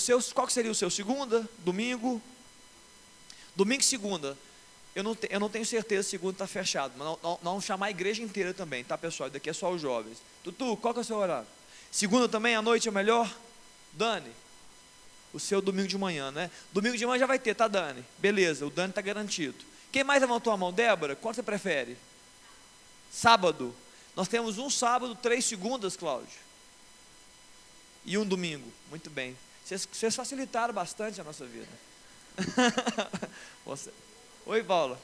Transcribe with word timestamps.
Você, 0.00 0.32
qual 0.32 0.46
que 0.46 0.52
seria 0.52 0.70
o 0.70 0.74
seu? 0.74 0.90
Segunda? 0.90 1.48
Domingo? 1.58 2.20
Domingo 3.54 3.82
e 3.82 3.84
segunda. 3.84 4.36
Eu 4.94 5.04
não, 5.04 5.14
te, 5.14 5.28
eu 5.30 5.38
não 5.38 5.48
tenho 5.48 5.64
certeza 5.64 6.02
se 6.02 6.10
segunda 6.10 6.32
está 6.32 6.46
fechado, 6.46 6.94
mas 6.96 7.06
nós, 7.22 7.38
vamos 7.42 7.64
chamar 7.64 7.86
a 7.86 7.90
igreja 7.90 8.22
inteira 8.22 8.52
também, 8.52 8.82
tá 8.82 8.98
pessoal? 8.98 9.30
Daqui 9.30 9.48
é 9.48 9.52
só 9.52 9.70
os 9.70 9.80
jovens. 9.80 10.18
Tutu, 10.42 10.76
qual 10.76 10.92
que 10.92 11.00
é 11.00 11.02
o 11.02 11.04
seu 11.04 11.16
horário? 11.16 11.46
Segunda 11.92 12.28
também, 12.28 12.56
à 12.56 12.62
noite 12.62 12.88
é 12.88 12.90
melhor? 12.90 13.32
Dani? 13.92 14.30
O 15.32 15.38
seu 15.38 15.60
domingo 15.62 15.86
de 15.86 15.96
manhã, 15.96 16.32
né? 16.32 16.50
Domingo 16.72 16.96
de 16.96 17.06
manhã 17.06 17.20
já 17.20 17.26
vai 17.26 17.38
ter, 17.38 17.54
tá, 17.54 17.68
Dani? 17.68 18.04
Beleza, 18.18 18.66
o 18.66 18.70
Dani 18.70 18.90
está 18.90 19.00
garantido. 19.00 19.64
Quem 19.92 20.02
mais 20.02 20.20
levantou 20.20 20.52
a 20.52 20.56
mão? 20.56 20.72
Débora, 20.72 21.14
qual 21.14 21.32
você 21.32 21.42
prefere? 21.42 21.96
Sábado. 23.12 23.74
Nós 24.16 24.26
temos 24.26 24.58
um 24.58 24.68
sábado, 24.68 25.14
três 25.14 25.44
segundas, 25.44 25.96
Cláudio. 25.96 26.38
E 28.04 28.18
um 28.18 28.24
domingo. 28.24 28.72
Muito 28.88 29.08
bem. 29.08 29.36
Vocês, 29.70 29.88
vocês 29.92 30.16
facilitaram 30.16 30.74
bastante 30.74 31.20
a 31.20 31.24
nossa 31.24 31.46
vida. 31.46 31.68
Você. 33.64 33.92
Oi, 34.44 34.64
Paula. 34.64 35.00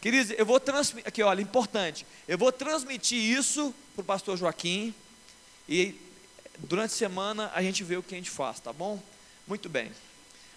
Queridos, 0.00 0.32
eu 0.38 0.46
vou 0.46 0.60
transmitir, 0.60 1.08
aqui 1.08 1.20
olha, 1.24 1.42
importante, 1.42 2.06
eu 2.28 2.38
vou 2.38 2.52
transmitir 2.52 3.18
isso 3.18 3.74
para 3.96 4.02
o 4.02 4.04
pastor 4.04 4.36
Joaquim, 4.36 4.94
e 5.68 6.00
durante 6.58 6.92
a 6.92 6.96
semana 6.96 7.50
a 7.52 7.60
gente 7.64 7.82
vê 7.82 7.96
o 7.96 8.02
que 8.02 8.14
a 8.14 8.16
gente 8.16 8.30
faz, 8.30 8.60
tá 8.60 8.72
bom? 8.72 9.02
Muito 9.44 9.68
bem. 9.68 9.90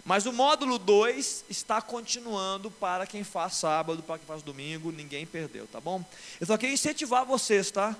Mas 0.04 0.26
o 0.26 0.32
módulo 0.32 0.78
2 0.78 1.46
está 1.50 1.82
continuando 1.82 2.70
para 2.70 3.04
quem 3.04 3.24
faz 3.24 3.54
sábado, 3.54 4.00
para 4.00 4.18
quem 4.18 4.28
faz 4.28 4.42
domingo, 4.42 4.92
ninguém 4.92 5.26
perdeu, 5.26 5.66
tá 5.66 5.80
bom? 5.80 6.04
Eu 6.40 6.46
só 6.46 6.56
queria 6.56 6.74
incentivar 6.74 7.26
vocês, 7.26 7.72
tá? 7.72 7.96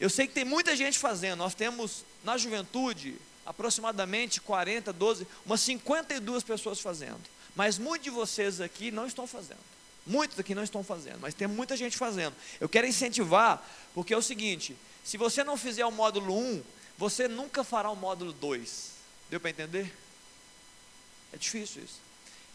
Eu 0.00 0.10
sei 0.10 0.26
que 0.26 0.34
tem 0.34 0.44
muita 0.44 0.74
gente 0.74 0.98
fazendo, 0.98 1.38
nós 1.38 1.54
temos 1.54 2.04
na 2.24 2.36
juventude 2.36 3.16
aproximadamente 3.44 4.40
40, 4.40 4.92
12, 4.92 5.26
umas 5.44 5.60
52 5.60 6.42
pessoas 6.42 6.80
fazendo. 6.80 7.20
Mas 7.54 7.78
muitos 7.78 8.04
de 8.04 8.10
vocês 8.10 8.60
aqui 8.60 8.90
não 8.90 9.06
estão 9.06 9.26
fazendo. 9.26 9.60
Muitos 10.06 10.38
aqui 10.38 10.54
não 10.54 10.62
estão 10.62 10.84
fazendo, 10.84 11.18
mas 11.20 11.34
tem 11.34 11.48
muita 11.48 11.76
gente 11.76 11.96
fazendo. 11.96 12.34
Eu 12.60 12.68
quero 12.68 12.86
incentivar, 12.86 13.66
porque 13.94 14.12
é 14.12 14.16
o 14.16 14.22
seguinte: 14.22 14.76
se 15.02 15.16
você 15.16 15.42
não 15.42 15.56
fizer 15.56 15.86
o 15.86 15.90
módulo 15.90 16.36
1, 16.36 16.62
você 16.98 17.26
nunca 17.26 17.64
fará 17.64 17.90
o 17.90 17.96
módulo 17.96 18.32
2. 18.32 18.90
Deu 19.30 19.40
para 19.40 19.50
entender? 19.50 19.94
É 21.32 21.36
difícil 21.36 21.82
isso. 21.82 22.00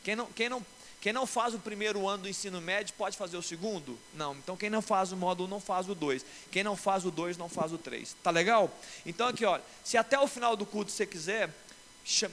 Quem 0.04 0.16
não, 0.16 0.26
quem, 0.28 0.48
não, 0.48 0.66
quem 1.02 1.14
não 1.14 1.26
faz 1.26 1.54
o 1.54 1.60
primeiro 1.60 2.08
ano 2.08 2.24
do 2.24 2.30
ensino 2.30 2.60
médio 2.60 2.94
pode 2.98 3.16
fazer 3.16 3.38
o 3.38 3.42
segundo? 3.42 3.98
Não. 4.14 4.36
Então 4.36 4.58
quem 4.58 4.70
não 4.70 4.82
faz 4.82 5.12
o 5.12 5.18
módulo 5.18 5.50
não 5.50 5.60
faz 5.60 5.88
o 5.88 5.96
2. 5.96 6.26
Quem 6.52 6.64
não 6.64 6.76
faz 6.76 7.06
o 7.06 7.12
2 7.12 7.38
não 7.38 7.48
faz 7.48 7.72
o 7.72 7.78
3. 7.78 8.16
Tá 8.22 8.30
legal? 8.32 8.70
Então 9.06 9.28
aqui, 9.28 9.46
olha, 9.46 9.64
se 9.84 9.98
até 9.98 10.20
o 10.20 10.28
final 10.28 10.58
do 10.58 10.66
culto 10.66 10.92
você 10.92 11.06
quiser, 11.06 11.50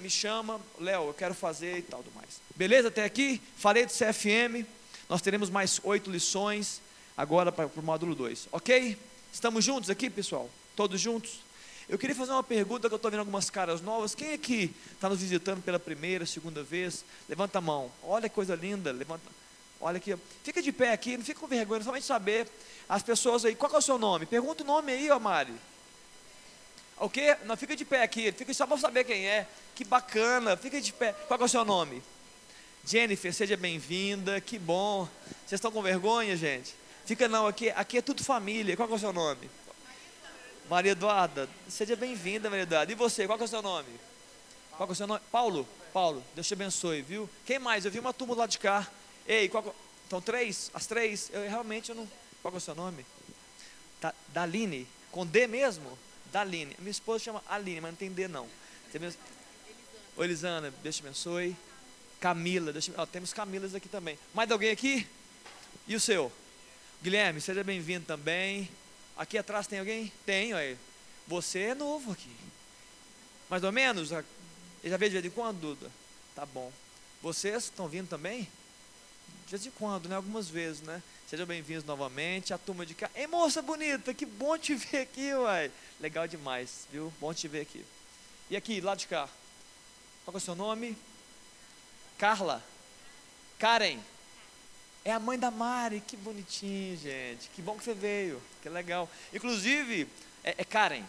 me 0.00 0.10
chama, 0.10 0.60
Léo, 0.80 1.08
eu 1.08 1.14
quero 1.14 1.34
fazer 1.34 1.78
e 1.78 1.82
tal 1.82 2.02
do 2.02 2.10
mais. 2.12 2.40
Beleza 2.56 2.88
até 2.88 3.04
aqui? 3.04 3.40
Falei 3.56 3.86
do 3.86 3.92
CFM. 3.92 4.66
Nós 5.08 5.22
teremos 5.22 5.48
mais 5.48 5.80
oito 5.84 6.10
lições 6.10 6.80
agora 7.16 7.52
para 7.52 7.66
o 7.66 7.82
módulo 7.82 8.14
2. 8.14 8.48
Ok? 8.50 8.98
Estamos 9.32 9.64
juntos 9.64 9.90
aqui, 9.90 10.10
pessoal? 10.10 10.50
Todos 10.74 11.00
juntos? 11.00 11.45
Eu 11.88 11.96
queria 11.96 12.16
fazer 12.16 12.32
uma 12.32 12.42
pergunta 12.42 12.88
que 12.88 12.94
eu 12.94 12.96
estou 12.96 13.10
vendo 13.10 13.20
algumas 13.20 13.48
caras 13.48 13.80
novas. 13.80 14.14
Quem 14.14 14.32
aqui 14.32 14.74
está 14.92 15.08
nos 15.08 15.20
visitando 15.20 15.62
pela 15.62 15.78
primeira, 15.78 16.26
segunda 16.26 16.62
vez? 16.62 17.04
Levanta 17.28 17.58
a 17.58 17.60
mão. 17.60 17.92
Olha 18.02 18.28
que 18.28 18.34
coisa 18.34 18.56
linda. 18.56 18.90
Levanta. 18.90 19.30
Olha 19.80 19.98
aqui. 19.98 20.16
Fica 20.42 20.60
de 20.60 20.72
pé 20.72 20.92
aqui, 20.92 21.16
não 21.16 21.24
fica 21.24 21.38
com 21.38 21.46
vergonha, 21.46 21.82
somente 21.82 22.04
saber. 22.04 22.48
As 22.88 23.02
pessoas 23.02 23.44
aí, 23.44 23.54
qual 23.54 23.72
é 23.72 23.76
o 23.76 23.82
seu 23.82 23.98
nome? 23.98 24.26
Pergunta 24.26 24.64
o 24.64 24.66
nome 24.66 24.92
aí, 24.92 25.10
ó 25.10 25.18
Mari. 25.20 25.54
O 26.98 27.08
quê? 27.10 27.36
Não, 27.44 27.56
fica 27.56 27.76
de 27.76 27.84
pé 27.84 28.02
aqui, 28.02 28.32
fica 28.32 28.52
só 28.54 28.66
para 28.66 28.78
saber 28.78 29.04
quem 29.04 29.28
é. 29.28 29.46
Que 29.74 29.84
bacana, 29.84 30.56
fica 30.56 30.80
de 30.80 30.92
pé. 30.92 31.12
Qual 31.28 31.38
é 31.38 31.44
o 31.44 31.48
seu 31.48 31.64
nome? 31.64 32.02
Jennifer, 32.84 33.32
seja 33.34 33.56
bem-vinda, 33.56 34.40
que 34.40 34.58
bom. 34.58 35.06
Vocês 35.46 35.58
estão 35.58 35.70
com 35.70 35.82
vergonha, 35.82 36.36
gente? 36.36 36.74
Fica 37.04 37.28
não, 37.28 37.46
aqui, 37.46 37.68
aqui 37.70 37.98
é 37.98 38.02
tudo 38.02 38.24
família. 38.24 38.76
Qual 38.76 38.88
é 38.88 38.92
o 38.92 38.98
seu 38.98 39.12
nome? 39.12 39.50
Maria 40.68 40.92
Eduarda, 40.92 41.48
seja 41.68 41.94
bem-vinda, 41.94 42.50
Maria 42.50 42.64
Eduarda. 42.64 42.90
E 42.90 42.94
você, 42.94 43.26
qual 43.26 43.38
é 43.38 43.44
o 43.44 43.48
seu 43.48 43.62
nome? 43.62 43.88
Qual 44.76 44.88
é 44.88 44.92
o 44.92 44.94
seu 44.94 45.06
nome? 45.06 45.20
Paulo? 45.30 45.66
Paulo, 45.92 46.24
Deus 46.34 46.46
te 46.46 46.54
abençoe, 46.54 47.02
viu? 47.02 47.30
Quem 47.44 47.58
mais? 47.58 47.84
Eu 47.84 47.90
vi 47.90 47.98
uma 47.98 48.12
turma 48.12 48.34
lá 48.34 48.46
de 48.46 48.58
cá. 48.58 48.86
Ei, 49.26 49.48
qual, 49.48 49.74
então 50.06 50.20
três? 50.20 50.70
As 50.74 50.86
três? 50.86 51.30
Eu 51.32 51.48
realmente 51.48 51.90
eu 51.90 51.94
não. 51.94 52.08
Qual 52.42 52.52
é 52.52 52.56
o 52.56 52.60
seu 52.60 52.74
nome? 52.74 53.06
Da, 54.00 54.12
Daline, 54.28 54.86
com 55.10 55.24
D 55.24 55.46
mesmo? 55.46 55.96
Daline. 56.32 56.74
Minha 56.78 56.90
esposa 56.90 57.24
chama 57.24 57.42
Aline, 57.48 57.80
mas 57.80 57.92
não 57.92 57.96
tem 57.96 58.10
D 58.10 58.26
não. 58.26 58.48
Você 58.90 58.98
mesmo? 58.98 59.20
Oi, 60.16 60.26
Elisana, 60.26 60.72
Deus 60.82 60.96
te 60.96 61.02
abençoe. 61.02 61.56
Camila, 62.20 62.72
Deus 62.72 62.84
te... 62.84 62.92
Temos 63.12 63.32
Camilas 63.32 63.74
aqui 63.74 63.88
também. 63.88 64.18
Mais 64.34 64.50
alguém 64.50 64.70
aqui? 64.70 65.06
E 65.86 65.94
o 65.94 66.00
seu? 66.00 66.32
Guilherme, 67.02 67.40
seja 67.40 67.62
bem-vindo 67.62 68.04
também. 68.04 68.68
Aqui 69.16 69.38
atrás 69.38 69.66
tem 69.66 69.78
alguém? 69.78 70.12
Tem, 70.24 70.52
olha. 70.52 70.78
Você 71.26 71.60
é 71.60 71.74
novo 71.74 72.12
aqui. 72.12 72.34
Mais 73.48 73.64
ou 73.64 73.72
menos? 73.72 74.10
Já 74.10 74.22
veio 74.82 75.10
de 75.10 75.20
vez 75.20 75.24
em 75.24 75.30
quando, 75.30 75.60
Duda? 75.60 75.90
Tá 76.34 76.44
bom. 76.44 76.70
Vocês 77.22 77.64
estão 77.64 77.88
vindo 77.88 78.08
também? 78.08 78.42
De 79.46 79.50
vez 79.50 79.64
em 79.64 79.70
quando, 79.70 80.08
né? 80.08 80.16
Algumas 80.16 80.48
vezes, 80.48 80.82
né? 80.82 81.02
Sejam 81.28 81.46
bem-vindos 81.46 81.84
novamente. 81.84 82.52
A 82.52 82.58
turma 82.58 82.84
de 82.84 82.94
cá. 82.94 83.10
Ei, 83.14 83.26
moça 83.26 83.62
bonita, 83.62 84.12
que 84.12 84.26
bom 84.26 84.58
te 84.58 84.74
ver 84.76 85.02
aqui, 85.02 85.32
uai. 85.34 85.72
Legal 85.98 86.28
demais, 86.28 86.86
viu? 86.92 87.12
Bom 87.18 87.32
te 87.32 87.48
ver 87.48 87.62
aqui. 87.62 87.84
E 88.50 88.56
aqui, 88.56 88.80
lá 88.80 88.94
de 88.94 89.06
cá. 89.06 89.28
Qual 90.24 90.34
é 90.34 90.38
o 90.38 90.40
seu 90.40 90.54
nome? 90.54 90.96
Carla. 92.18 92.62
Karen. 93.58 93.98
É 95.06 95.12
a 95.12 95.20
mãe 95.20 95.38
da 95.38 95.52
Mari, 95.52 96.02
que 96.04 96.16
bonitinho, 96.16 96.96
gente. 96.96 97.48
Que 97.54 97.62
bom 97.62 97.78
que 97.78 97.84
você 97.84 97.94
veio, 97.94 98.42
que 98.60 98.68
legal. 98.68 99.08
Inclusive, 99.32 100.08
é, 100.42 100.56
é 100.58 100.64
Karen. 100.64 101.04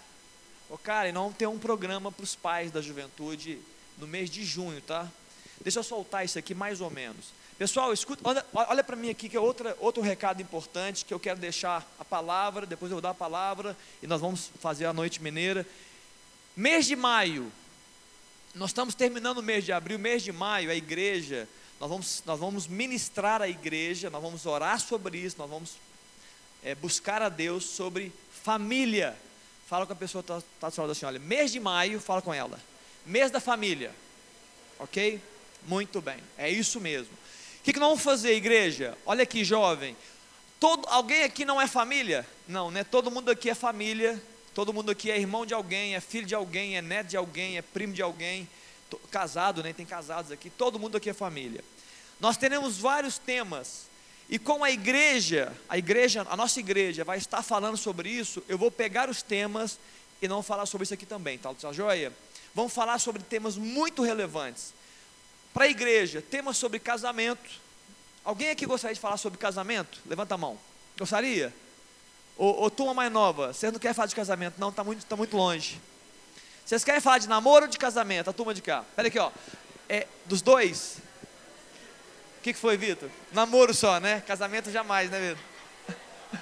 Ô 0.70 0.78
Karen, 0.78 1.12
nós 1.12 1.24
vamos 1.24 1.36
ter 1.36 1.48
um 1.48 1.58
programa 1.58 2.12
para 2.12 2.24
os 2.24 2.36
pais 2.36 2.70
da 2.70 2.80
juventude 2.80 3.58
no 3.98 4.06
mês 4.06 4.30
de 4.30 4.46
junho, 4.46 4.80
tá? 4.82 5.12
Deixa 5.62 5.80
eu 5.80 5.84
soltar 5.84 6.24
isso 6.24 6.38
aqui 6.38 6.54
mais 6.54 6.80
ou 6.80 6.92
menos. 6.92 7.34
Pessoal, 7.58 7.92
escuta, 7.92 8.22
olha, 8.24 8.46
olha 8.54 8.84
para 8.84 8.96
mim 8.96 9.10
aqui 9.10 9.28
que 9.28 9.36
é 9.36 9.40
outra, 9.40 9.76
outro 9.80 10.04
recado 10.04 10.44
importante 10.44 11.04
que 11.04 11.12
eu 11.12 11.20
quero 11.20 11.40
deixar 11.40 11.84
a 11.98 12.06
palavra, 12.06 12.68
depois 12.68 12.92
eu 12.92 12.98
vou 12.98 13.02
dar 13.02 13.10
a 13.10 13.16
palavra 13.16 13.76
e 14.04 14.06
nós 14.06 14.22
vamos 14.22 14.52
fazer 14.60 14.86
a 14.86 14.94
noite 14.94 15.24
mineira. 15.24 15.66
Mês 16.56 16.86
de 16.86 16.96
maio, 16.96 17.52
nós 18.54 18.70
estamos 18.70 18.94
terminando 18.94 19.40
o 19.40 19.44
mês 19.44 19.66
de 19.66 19.72
abril, 19.72 19.98
mês 19.98 20.22
de 20.22 20.32
maio, 20.32 20.70
a 20.70 20.76
igreja, 20.76 21.50
nós 21.80 21.90
vamos, 21.90 22.24
nós 22.26 22.40
vamos 22.40 22.68
ministrar 22.68 23.42
a 23.42 23.48
igreja, 23.48 24.10
nós 24.10 24.22
vamos 24.22 24.46
orar 24.46 24.80
sobre 24.80 25.18
isso, 25.18 25.36
nós 25.38 25.50
vamos 25.50 25.74
é, 26.64 26.74
buscar 26.76 27.22
a 27.22 27.30
Deus 27.30 27.66
sobre 27.66 28.12
família. 28.44 29.16
Fala 29.68 29.86
com 29.86 29.94
a 29.94 29.96
pessoa 29.96 30.24
que 30.24 30.32
está 30.32 30.44
tá 30.60 30.72
falando 30.72 30.92
assim: 30.92 31.06
olha, 31.06 31.20
mês 31.20 31.52
de 31.52 31.60
maio, 31.60 32.00
fala 32.00 32.22
com 32.22 32.34
ela. 32.34 32.60
Mês 33.06 33.32
da 33.32 33.40
família. 33.40 33.92
Ok? 34.80 35.22
Muito 35.68 36.02
bem, 36.02 36.18
é 36.38 36.50
isso 36.50 36.80
mesmo. 36.80 37.14
O 37.60 37.64
que, 37.64 37.74
que 37.74 37.80
nós 37.80 37.90
vamos 37.90 38.04
fazer, 38.04 38.34
igreja? 38.34 38.98
Olha 39.06 39.24
aqui, 39.24 39.44
jovem. 39.44 39.96
Todo, 40.60 40.88
alguém 40.88 41.24
aqui 41.24 41.46
não 41.46 41.62
é 41.62 41.68
família? 41.68 42.26
Não, 42.48 42.72
né? 42.72 42.84
Todo 42.84 43.12
mundo 43.12 43.30
aqui 43.30 43.50
é 43.50 43.56
família 43.56 44.22
Todo 44.58 44.74
mundo 44.74 44.90
aqui 44.90 45.12
é 45.12 45.20
irmão 45.20 45.46
de 45.46 45.54
alguém, 45.54 45.94
é 45.94 46.02
filho 46.02 46.26
de 46.26 46.34
alguém, 46.34 46.78
é 46.78 46.82
neto 46.82 47.10
de 47.10 47.16
alguém, 47.16 47.60
é 47.60 47.62
primo 47.62 47.94
de 47.94 48.02
alguém, 48.02 48.50
casado, 49.12 49.64
né? 49.64 49.74
Tem 49.74 49.86
casados 49.86 50.32
aqui. 50.32 50.50
Todo 50.50 50.80
mundo 50.80 50.98
aqui 50.98 51.10
é 51.10 51.14
família. 51.14 51.64
Nós 52.20 52.38
teremos 52.38 52.78
vários 52.78 53.18
temas. 53.18 53.88
E 54.30 54.38
com 54.38 54.64
a 54.64 54.72
igreja, 54.72 55.54
a 55.70 55.78
igreja, 55.78 56.26
a 56.30 56.36
nossa 56.36 56.60
igreja 56.60 57.04
vai 57.04 57.18
estar 57.18 57.42
falando 57.42 57.78
sobre 57.78 58.10
isso, 58.10 58.44
eu 58.50 58.58
vou 58.58 58.70
pegar 58.70 59.10
os 59.10 59.22
temas 59.22 59.80
e 60.22 60.28
não 60.28 60.44
falar 60.44 60.66
sobre 60.66 60.84
isso 60.84 60.94
aqui 60.94 61.06
também, 61.06 61.38
tá? 61.38 61.54
Tá 61.54 61.72
joia? 61.72 62.12
Vamos 62.54 62.74
falar 62.74 63.00
sobre 63.00 63.22
temas 63.24 63.56
muito 63.56 64.02
relevantes. 64.02 64.74
Para 65.54 65.66
a 65.66 65.70
igreja, 65.70 66.22
temas 66.22 66.58
sobre 66.58 66.80
casamento. 66.80 67.50
Alguém 68.24 68.50
aqui 68.50 68.66
gostaria 68.66 68.94
de 68.94 69.00
falar 69.00 69.18
sobre 69.18 69.40
casamento? 69.40 70.00
Levanta 70.06 70.36
a 70.36 70.38
mão. 70.38 70.60
Gostaria? 70.98 71.54
Ô 72.36 72.70
turma 72.70 72.94
mais 72.94 73.12
nova, 73.12 73.52
vocês 73.52 73.72
não 73.72 73.80
querem 73.80 73.96
falar 73.96 74.06
de 74.06 74.14
casamento, 74.14 74.60
não, 74.60 74.70
está 74.70 74.84
muito, 74.84 75.04
tá 75.06 75.16
muito 75.16 75.36
longe. 75.36 75.82
Vocês 76.68 76.84
querem 76.84 77.00
falar 77.00 77.20
de 77.20 77.30
namoro 77.30 77.64
ou 77.64 77.72
de 77.72 77.78
casamento? 77.78 78.30
A 78.30 78.34
turma 78.34 78.54
de 78.54 78.62
cá. 78.62 78.84
Pera 78.94 79.08
aqui, 79.08 79.18
ó. 79.18 79.32
É, 79.88 80.06
dos 80.26 80.42
dois? 80.42 80.98
O 82.40 82.42
que, 82.42 82.52
que 82.52 82.60
foi, 82.60 82.76
Vitor? 82.76 83.10
Namoro 83.32 83.74
só, 83.74 84.02
né? 84.02 84.22
Casamento 84.28 84.70
jamais, 84.70 85.10
né, 85.10 85.30
Vitor? 85.30 86.42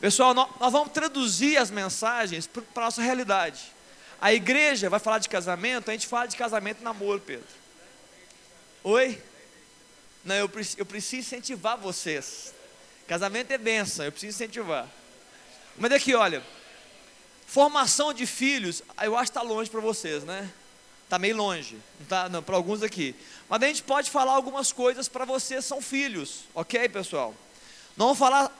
Pessoal, 0.00 0.32
nós, 0.32 0.48
nós, 0.58 0.72
vamos 0.72 0.90
traduzir 0.90 1.58
as 1.58 1.70
mensagens 1.70 2.46
para 2.46 2.62
a 2.76 2.80
nossa 2.86 3.02
realidade. 3.02 3.60
A 4.18 4.32
igreja 4.32 4.88
vai 4.88 4.98
falar 4.98 5.18
de 5.18 5.28
casamento, 5.28 5.90
a 5.90 5.92
gente 5.92 6.06
fala 6.06 6.24
de 6.24 6.34
casamento 6.38 6.80
e 6.80 6.82
namoro, 6.82 7.20
Pedro. 7.20 7.44
Oi? 8.84 9.22
Não, 10.24 10.34
eu, 10.34 10.50
eu 10.78 10.86
preciso 10.86 11.20
incentivar 11.20 11.76
vocês. 11.76 12.54
Casamento 13.06 13.50
é 13.50 13.58
benção, 13.58 14.06
eu 14.06 14.12
preciso 14.12 14.34
incentivar. 14.34 14.88
Mas 15.76 15.92
aqui, 15.92 16.14
olha. 16.14 16.42
Formação 17.46 18.12
de 18.12 18.26
filhos, 18.26 18.82
eu 19.02 19.16
acho 19.16 19.30
que 19.30 19.38
está 19.38 19.42
longe 19.42 19.70
para 19.70 19.80
vocês, 19.80 20.24
né? 20.24 20.50
Está 21.04 21.18
meio 21.18 21.36
longe, 21.36 21.78
tá, 22.08 22.28
não, 22.28 22.42
para 22.42 22.56
alguns 22.56 22.82
aqui. 22.82 23.14
Mas 23.48 23.62
a 23.62 23.66
gente 23.66 23.82
pode 23.82 24.10
falar 24.10 24.32
algumas 24.32 24.72
coisas 24.72 25.08
para 25.08 25.24
vocês, 25.24 25.64
são 25.64 25.80
filhos, 25.80 26.44
ok, 26.54 26.88
pessoal? 26.88 27.34
Não 27.96 28.06
vou 28.06 28.14
falar 28.14 28.50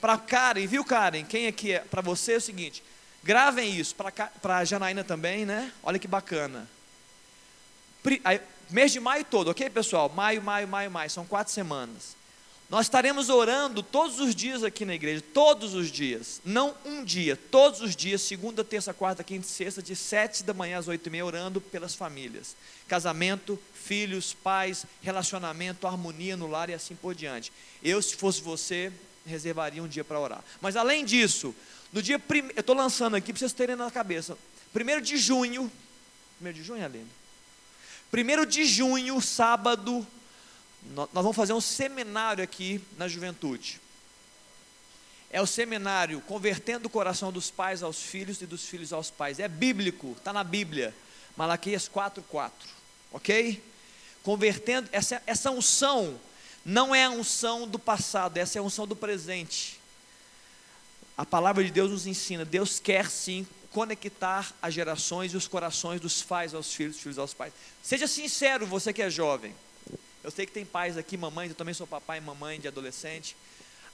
para 0.00 0.16
Karen, 0.16 0.66
viu, 0.66 0.84
Karen? 0.84 1.24
Quem 1.24 1.46
aqui 1.46 1.72
é 1.72 1.80
para 1.80 2.00
você 2.00 2.34
é 2.34 2.36
o 2.36 2.40
seguinte: 2.40 2.82
gravem 3.22 3.76
isso, 3.76 3.94
para 3.94 4.58
a 4.58 4.64
Janaína 4.64 5.04
também, 5.04 5.44
né? 5.44 5.72
Olha 5.82 5.98
que 5.98 6.08
bacana. 6.08 6.68
Pri, 8.02 8.20
aí, 8.24 8.40
mês 8.70 8.92
de 8.92 9.00
maio 9.00 9.24
todo, 9.24 9.50
ok, 9.50 9.68
pessoal? 9.70 10.08
Maio, 10.08 10.40
maio, 10.40 10.68
maio, 10.68 10.90
maio, 10.90 11.10
são 11.10 11.26
quatro 11.26 11.52
semanas. 11.52 12.17
Nós 12.70 12.84
estaremos 12.84 13.30
orando 13.30 13.82
todos 13.82 14.20
os 14.20 14.34
dias 14.34 14.62
aqui 14.62 14.84
na 14.84 14.94
igreja, 14.94 15.24
todos 15.32 15.72
os 15.72 15.90
dias, 15.90 16.38
não 16.44 16.74
um 16.84 17.02
dia, 17.02 17.34
todos 17.34 17.80
os 17.80 17.96
dias, 17.96 18.20
segunda, 18.20 18.62
terça, 18.62 18.92
quarta, 18.92 19.24
quinta 19.24 19.46
e 19.46 19.48
sexta, 19.48 19.82
de 19.82 19.96
sete 19.96 20.44
da 20.44 20.52
manhã 20.52 20.78
às 20.78 20.86
oito 20.86 21.06
e 21.06 21.10
meia, 21.10 21.24
orando 21.24 21.62
pelas 21.62 21.94
famílias, 21.94 22.54
casamento, 22.86 23.58
filhos, 23.72 24.34
pais, 24.34 24.84
relacionamento, 25.00 25.86
harmonia 25.86 26.36
no 26.36 26.46
lar 26.46 26.68
e 26.68 26.74
assim 26.74 26.94
por 26.94 27.14
diante. 27.14 27.50
Eu, 27.82 28.02
se 28.02 28.14
fosse 28.16 28.42
você, 28.42 28.92
reservaria 29.24 29.82
um 29.82 29.88
dia 29.88 30.04
para 30.04 30.20
orar. 30.20 30.44
Mas 30.60 30.76
além 30.76 31.06
disso, 31.06 31.54
no 31.90 32.02
dia 32.02 32.18
primeiro, 32.18 32.58
eu 32.58 32.60
estou 32.60 32.76
lançando 32.76 33.16
aqui 33.16 33.32
para 33.32 33.40
vocês 33.40 33.52
terem 33.54 33.76
na 33.76 33.90
cabeça, 33.90 34.36
primeiro 34.74 35.00
de 35.00 35.16
junho, 35.16 35.72
primeiro 36.36 36.58
de 36.58 36.64
junho, 36.64 36.84
Aline? 36.84 37.08
Primeiro 38.10 38.44
de 38.44 38.66
junho, 38.66 39.18
sábado, 39.22 40.06
nós 40.94 41.08
vamos 41.12 41.36
fazer 41.36 41.52
um 41.52 41.60
seminário 41.60 42.42
aqui 42.42 42.80
na 42.96 43.08
juventude. 43.08 43.80
É 45.30 45.42
o 45.42 45.46
seminário 45.46 46.20
Convertendo 46.22 46.86
o 46.86 46.90
Coração 46.90 47.30
dos 47.30 47.50
Pais 47.50 47.82
aos 47.82 48.00
Filhos 48.00 48.40
e 48.40 48.46
dos 48.46 48.64
Filhos 48.64 48.92
aos 48.92 49.10
Pais. 49.10 49.38
É 49.38 49.48
bíblico, 49.48 50.14
está 50.16 50.32
na 50.32 50.42
Bíblia. 50.42 50.94
Malaquias 51.36 51.88
4,4. 51.88 52.50
Ok? 53.12 53.62
Convertendo, 54.22 54.88
essa, 54.92 55.22
essa 55.26 55.50
unção 55.50 56.18
não 56.64 56.94
é 56.94 57.04
a 57.04 57.10
unção 57.10 57.66
do 57.66 57.78
passado, 57.78 58.36
essa 58.36 58.58
é 58.58 58.60
a 58.60 58.62
unção 58.62 58.86
do 58.86 58.96
presente. 58.96 59.80
A 61.16 61.24
palavra 61.24 61.64
de 61.64 61.70
Deus 61.70 61.90
nos 61.90 62.06
ensina, 62.06 62.44
Deus 62.44 62.78
quer 62.78 63.10
sim 63.10 63.46
conectar 63.70 64.52
as 64.62 64.72
gerações 64.72 65.32
e 65.32 65.36
os 65.36 65.46
corações 65.46 66.00
dos 66.00 66.22
pais 66.22 66.54
aos 66.54 66.72
filhos, 66.72 66.94
dos 66.94 67.02
filhos 67.02 67.18
aos 67.18 67.34
pais. 67.34 67.52
Seja 67.82 68.06
sincero, 68.06 68.66
você 68.66 68.92
que 68.92 69.02
é 69.02 69.10
jovem. 69.10 69.54
Eu 70.22 70.30
sei 70.30 70.46
que 70.46 70.52
tem 70.52 70.64
pais 70.64 70.96
aqui, 70.96 71.16
mamães, 71.16 71.50
eu 71.50 71.56
também 71.56 71.74
sou 71.74 71.86
papai 71.86 72.18
e 72.18 72.20
mamãe 72.20 72.58
de 72.58 72.68
adolescente. 72.68 73.36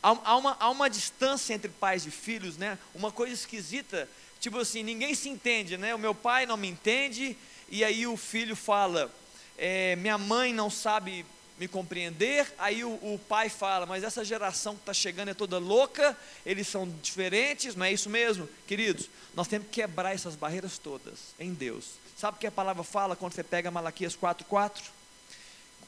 Há, 0.02 0.16
há, 0.24 0.36
uma, 0.36 0.56
há 0.58 0.70
uma 0.70 0.88
distância 0.88 1.54
entre 1.54 1.68
pais 1.68 2.06
e 2.06 2.10
filhos, 2.10 2.56
né? 2.56 2.78
Uma 2.94 3.12
coisa 3.12 3.32
esquisita, 3.32 4.08
tipo 4.40 4.58
assim, 4.58 4.82
ninguém 4.82 5.14
se 5.14 5.28
entende, 5.28 5.76
né? 5.76 5.94
O 5.94 5.98
meu 5.98 6.14
pai 6.14 6.46
não 6.46 6.56
me 6.56 6.68
entende, 6.68 7.36
e 7.68 7.84
aí 7.84 8.06
o 8.06 8.16
filho 8.16 8.56
fala, 8.56 9.10
é, 9.56 9.96
minha 9.96 10.18
mãe 10.18 10.52
não 10.52 10.70
sabe 10.70 11.24
me 11.58 11.68
compreender, 11.68 12.52
aí 12.58 12.82
o, 12.82 12.90
o 12.90 13.20
pai 13.28 13.48
fala, 13.48 13.86
mas 13.86 14.02
essa 14.02 14.24
geração 14.24 14.74
que 14.74 14.82
está 14.82 14.92
chegando 14.92 15.28
é 15.28 15.34
toda 15.34 15.58
louca, 15.58 16.16
eles 16.44 16.66
são 16.66 16.88
diferentes, 17.00 17.76
não 17.76 17.86
é 17.86 17.92
isso 17.92 18.10
mesmo? 18.10 18.48
Queridos, 18.66 19.08
nós 19.34 19.46
temos 19.46 19.68
que 19.68 19.74
quebrar 19.74 20.14
essas 20.14 20.34
barreiras 20.34 20.78
todas 20.78 21.34
em 21.38 21.54
Deus. 21.54 21.92
Sabe 22.16 22.36
o 22.36 22.40
que 22.40 22.46
a 22.46 22.52
palavra 22.52 22.82
fala 22.82 23.14
quando 23.14 23.34
você 23.34 23.44
pega 23.44 23.70
Malaquias 23.70 24.16
4,4? 24.16 24.82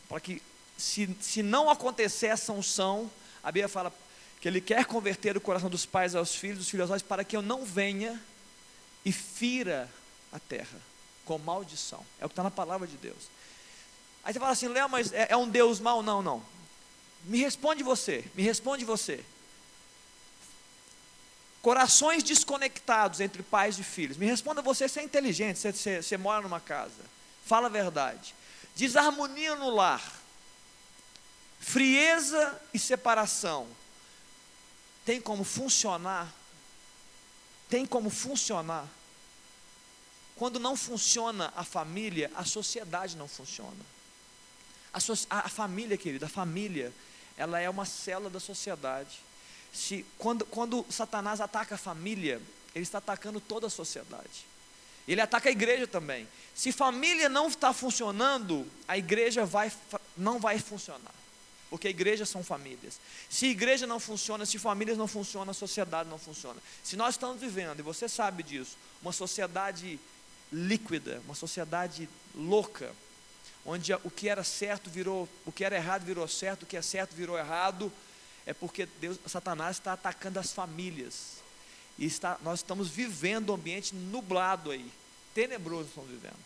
Para 0.09 0.21
que, 0.21 0.43
se, 0.77 1.15
se 1.21 1.43
não 1.43 1.69
acontecer 1.71 2.27
essa 2.27 2.53
unção, 2.53 3.11
a 3.43 3.51
Bíblia 3.51 3.69
fala 3.69 3.93
que 4.41 4.49
Ele 4.49 4.61
quer 4.61 4.85
converter 4.85 5.37
o 5.37 5.41
coração 5.41 5.69
dos 5.69 5.87
pais 5.87 6.15
aos 6.15 6.35
filhos, 6.35 6.59
dos 6.59 6.69
filhos 6.69 6.91
aos 6.91 6.91
pais, 6.91 7.03
para 7.03 7.25
que 7.25 7.37
eu 7.37 7.43
não 7.43 7.65
venha 7.65 8.21
e 9.05 9.13
fira 9.13 9.91
a 10.33 10.39
terra 10.39 10.81
com 11.25 11.39
maldição. 11.39 12.05
É 12.21 12.25
o 12.25 12.29
que 12.29 12.33
está 12.33 12.43
na 12.43 12.51
palavra 12.51 12.87
de 12.87 12.97
Deus. 12.97 13.29
Aí 14.25 14.33
você 14.33 14.39
fala 14.39 14.53
assim, 14.53 14.69
Léo, 14.69 14.89
mas 14.89 15.13
é, 15.13 15.29
é 15.31 15.37
um 15.37 15.49
Deus 15.49 15.81
mau? 15.81 16.03
Não, 16.03 16.23
não. 16.23 16.43
Me 17.25 17.39
responde 17.39 17.83
você, 17.83 18.25
me 18.35 18.43
responde 18.43 18.85
você. 18.85 19.25
Corações 21.63 22.23
desconectados 22.23 23.21
entre 23.21 23.43
pais 23.43 23.79
e 23.79 23.83
filhos. 23.83 24.17
Me 24.17 24.27
responda 24.27 24.63
você, 24.63 24.89
você 24.89 25.01
é 25.01 25.03
inteligente, 25.03 25.59
você, 25.59 25.73
você, 25.73 26.03
você 26.03 26.17
mora 26.17 26.43
numa 26.43 26.61
casa. 26.61 27.05
Fala 27.45 27.67
a 27.67 27.71
verdade 27.71 28.35
desarmonia 28.77 29.57
no 29.57 29.71
lar, 29.71 30.03
frieza 31.59 32.61
e 32.73 32.79
separação, 32.79 33.67
tem 35.05 35.21
como 35.21 35.43
funcionar? 35.43 36.33
Tem 37.69 37.87
como 37.87 38.11
funcionar? 38.11 38.87
Quando 40.37 40.61
não 40.61 40.77
funciona 40.77 41.53
a 41.57 41.65
família, 41.65 42.31
a 42.37 42.45
sociedade 42.45 43.17
não 43.17 43.27
funciona. 43.27 43.97
A, 44.93 45.01
so, 45.01 45.15
a, 45.31 45.49
família, 45.49 45.97
querida, 45.97 46.27
a 46.27 46.29
família, 46.29 46.93
ela 47.37 47.59
é 47.59 47.71
uma 47.71 47.87
célula 47.87 48.29
da 48.29 48.39
sociedade. 48.39 49.19
Se, 49.73 50.05
quando, 50.19 50.45
quando 50.45 50.85
Satanás 50.91 51.41
ataca 51.41 51.77
a 51.77 51.79
família, 51.79 52.41
ele 52.75 52.83
está 52.83 52.99
atacando 52.99 53.41
toda 53.41 53.69
a 53.69 53.71
sociedade. 53.71 54.47
Ele 55.07 55.21
ataca 55.21 55.49
a 55.49 55.53
igreja 55.53 55.87
também. 55.87 56.27
Se 56.55 56.73
família 56.73 57.29
não 57.29 57.49
está 57.49 57.73
funcionando, 57.73 58.67
a 58.89 58.99
igreja 58.99 59.45
vai, 59.45 59.71
não 60.17 60.39
vai 60.41 60.59
funcionar. 60.59 61.15
Porque 61.69 61.89
a 61.89 61.91
igreja 61.91 62.25
são 62.25 62.43
famílias. 62.45 62.99
Se 63.29 63.47
igreja 63.47 63.87
não 63.87 64.01
funciona, 64.01 64.47
se 64.47 64.59
famílias 64.59 64.97
não 64.97 65.07
funcionam, 65.07 65.51
a 65.51 65.55
sociedade 65.55 66.09
não 66.09 66.19
funciona. 66.19 66.61
Se 66.83 66.97
nós 66.97 67.15
estamos 67.15 67.41
vivendo, 67.41 67.81
e 67.81 67.83
você 67.83 68.09
sabe 68.09 68.43
disso, 68.43 68.77
uma 69.03 69.13
sociedade 69.13 69.99
líquida, 70.53 71.21
uma 71.25 71.35
sociedade 71.35 72.09
louca, 72.35 72.93
onde 73.65 73.93
o 73.93 74.11
que 74.11 74.29
era 74.29 74.45
certo 74.45 74.89
virou, 74.89 75.29
o 75.45 75.51
que 75.51 75.65
era 75.65 75.75
errado 75.75 76.05
virou 76.05 76.27
certo, 76.29 76.63
o 76.63 76.67
que 76.67 76.77
é 76.77 76.83
certo 76.83 77.15
virou 77.17 77.37
errado, 77.37 77.93
é 78.47 78.55
porque 78.55 78.87
Deus, 79.01 79.19
Satanás 79.27 79.77
está 79.77 79.93
atacando 79.93 80.39
as 80.39 80.53
famílias. 80.53 81.36
E 81.99 82.05
está, 82.05 82.39
nós 82.43 82.61
estamos 82.61 82.89
vivendo 82.89 83.51
um 83.51 83.55
ambiente 83.55 83.95
nublado 83.95 84.71
aí, 84.71 84.91
tenebroso 85.35 85.89
estamos 85.89 86.11
vivendo. 86.11 86.37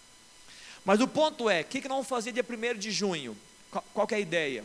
Mas 0.85 1.01
o 1.01 1.09
ponto 1.09 1.51
é, 1.51 1.61
o 1.61 1.65
que, 1.65 1.81
que 1.81 1.89
nós 1.89 1.97
vamos 1.97 2.09
fazer 2.09 2.33
dia 2.33 2.45
1 2.49 2.79
de 2.79 2.91
junho? 2.91 3.37
Qual, 3.71 3.85
qual 3.93 4.09
é 4.11 4.15
a 4.15 4.21
ideia? 4.21 4.65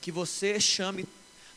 Que 0.00 0.12
você 0.12 0.60
chame, 0.60 1.02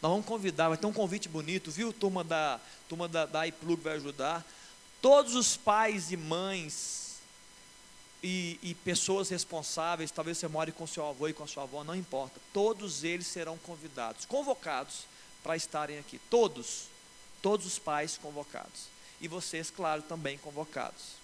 nós 0.01 0.11
vamos 0.11 0.25
convidar, 0.25 0.69
vai 0.69 0.77
ter 0.77 0.87
um 0.87 0.93
convite 0.93 1.29
bonito, 1.29 1.71
viu? 1.71 1.93
Turma 1.93 2.23
da, 2.23 2.59
turma 2.89 3.07
da, 3.07 3.25
da 3.25 3.47
iPlug 3.47 3.81
vai 3.81 3.93
ajudar. 3.93 4.45
Todos 5.01 5.35
os 5.35 5.55
pais 5.55 6.11
e 6.11 6.17
mães 6.17 7.17
e, 8.23 8.59
e, 8.61 8.75
pessoas 8.75 9.29
responsáveis, 9.29 10.11
talvez 10.11 10.37
você 10.37 10.47
more 10.47 10.71
com 10.71 10.85
seu 10.85 11.07
avô 11.07 11.27
e 11.27 11.33
com 11.33 11.43
a 11.43 11.47
sua 11.47 11.63
avó, 11.63 11.83
não 11.83 11.95
importa. 11.95 12.39
Todos 12.53 13.03
eles 13.03 13.27
serão 13.27 13.57
convidados, 13.57 14.25
convocados 14.25 15.05
para 15.43 15.55
estarem 15.55 15.97
aqui. 15.97 16.19
Todos 16.29 16.90
todos 17.41 17.65
os 17.65 17.79
pais 17.79 18.17
convocados. 18.17 18.89
E 19.19 19.27
vocês, 19.27 19.69
claro, 19.69 20.01
também 20.01 20.37
convocados. 20.37 21.21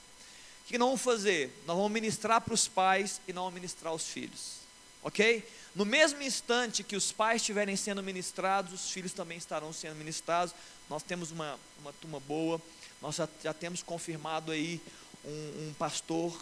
O 0.66 0.68
que 0.68 0.78
nós 0.78 0.88
vamos 0.88 1.02
fazer? 1.02 1.50
Nós 1.66 1.76
vamos 1.76 1.92
ministrar 1.92 2.42
para 2.42 2.54
os 2.54 2.68
pais 2.68 3.22
e 3.28 3.34
não 3.34 3.50
ministrar 3.50 3.92
aos 3.92 4.06
filhos. 4.08 4.58
Ok? 5.02 5.48
No 5.74 5.86
mesmo 5.86 6.22
instante 6.22 6.84
que 6.84 6.96
os 6.96 7.12
pais 7.12 7.42
estiverem 7.42 7.76
sendo 7.76 8.04
ministrados, 8.04 8.74
os 8.74 8.92
filhos 8.92 9.14
também 9.14 9.38
estarão 9.38 9.72
sendo 9.72 9.96
ministrados. 9.96 10.54
Nós 10.90 11.04
temos 11.04 11.32
uma, 11.32 11.58
uma 11.80 11.94
turma 11.94 12.20
boa. 12.20 12.62
Nós 13.02 13.16
já, 13.16 13.30
já 13.44 13.54
temos 13.54 13.82
confirmado 13.82 14.52
aí 14.52 14.82
um, 15.24 15.30
um, 15.70 15.74
pastor 15.78 16.38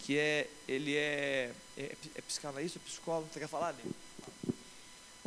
que 0.00 0.16
é, 0.16 0.48
ele 0.68 0.94
é, 0.94 1.52
é, 1.76 1.96
é 2.14 2.20
psicanalista, 2.22 2.78
psicólogo, 2.80 3.28
você 3.32 3.40
quer 3.40 3.48
falar, 3.48 3.70
Lê? 3.70 3.90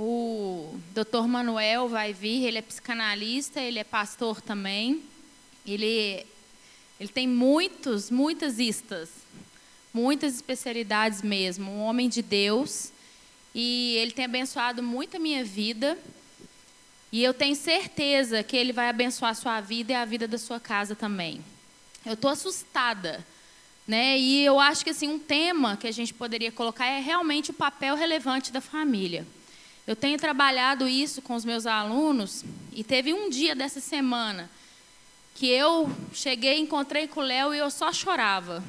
O 0.01 0.79
doutor 0.93 1.27
Manuel 1.27 1.89
vai 1.89 2.13
vir, 2.13 2.45
ele 2.45 2.57
é 2.57 2.61
psicanalista, 2.61 3.59
ele 3.59 3.79
é 3.79 3.83
pastor 3.83 4.39
também. 4.39 5.03
Ele, 5.67 6.25
ele 6.97 7.09
tem 7.09 7.27
muitos, 7.27 8.09
muitas 8.09 8.59
istas, 8.59 9.09
muitas 9.93 10.35
especialidades 10.35 11.21
mesmo. 11.21 11.69
Um 11.69 11.81
homem 11.81 12.07
de 12.07 12.21
Deus. 12.21 12.93
E 13.53 13.97
ele 13.97 14.11
tem 14.11 14.23
abençoado 14.23 14.81
muito 14.81 15.17
a 15.17 15.19
minha 15.19 15.43
vida. 15.43 15.97
E 17.11 17.21
eu 17.21 17.33
tenho 17.33 17.57
certeza 17.57 18.41
que 18.41 18.55
ele 18.55 18.71
vai 18.71 18.87
abençoar 18.87 19.31
a 19.31 19.35
sua 19.35 19.59
vida 19.59 19.91
e 19.91 19.95
a 19.95 20.05
vida 20.05 20.29
da 20.29 20.37
sua 20.37 20.61
casa 20.61 20.95
também. 20.95 21.43
Eu 22.05 22.13
estou 22.13 22.31
assustada. 22.31 23.27
Né? 23.85 24.17
E 24.17 24.45
eu 24.45 24.61
acho 24.61 24.81
que 24.81 24.91
assim, 24.91 25.09
um 25.09 25.19
tema 25.19 25.75
que 25.75 25.87
a 25.87 25.91
gente 25.91 26.13
poderia 26.13 26.53
colocar 26.53 26.85
é 26.85 27.01
realmente 27.01 27.51
o 27.51 27.53
papel 27.53 27.95
relevante 27.95 28.49
da 28.49 28.61
família. 28.61 29.27
Eu 29.89 29.95
tenho 29.95 30.19
trabalhado 30.19 30.87
isso 30.87 31.19
com 31.19 31.33
os 31.33 31.43
meus 31.43 31.65
alunos 31.65 32.45
e 32.71 32.83
teve 32.83 33.11
um 33.11 33.27
dia 33.27 33.55
dessa 33.55 33.79
semana 33.79 34.47
que 35.33 35.47
eu 35.47 35.89
cheguei, 36.13 36.59
encontrei 36.59 37.07
com 37.07 37.21
o 37.21 37.23
Léo 37.23 37.55
e 37.55 37.57
eu 37.57 37.71
só 37.71 37.91
chorava. 37.91 38.63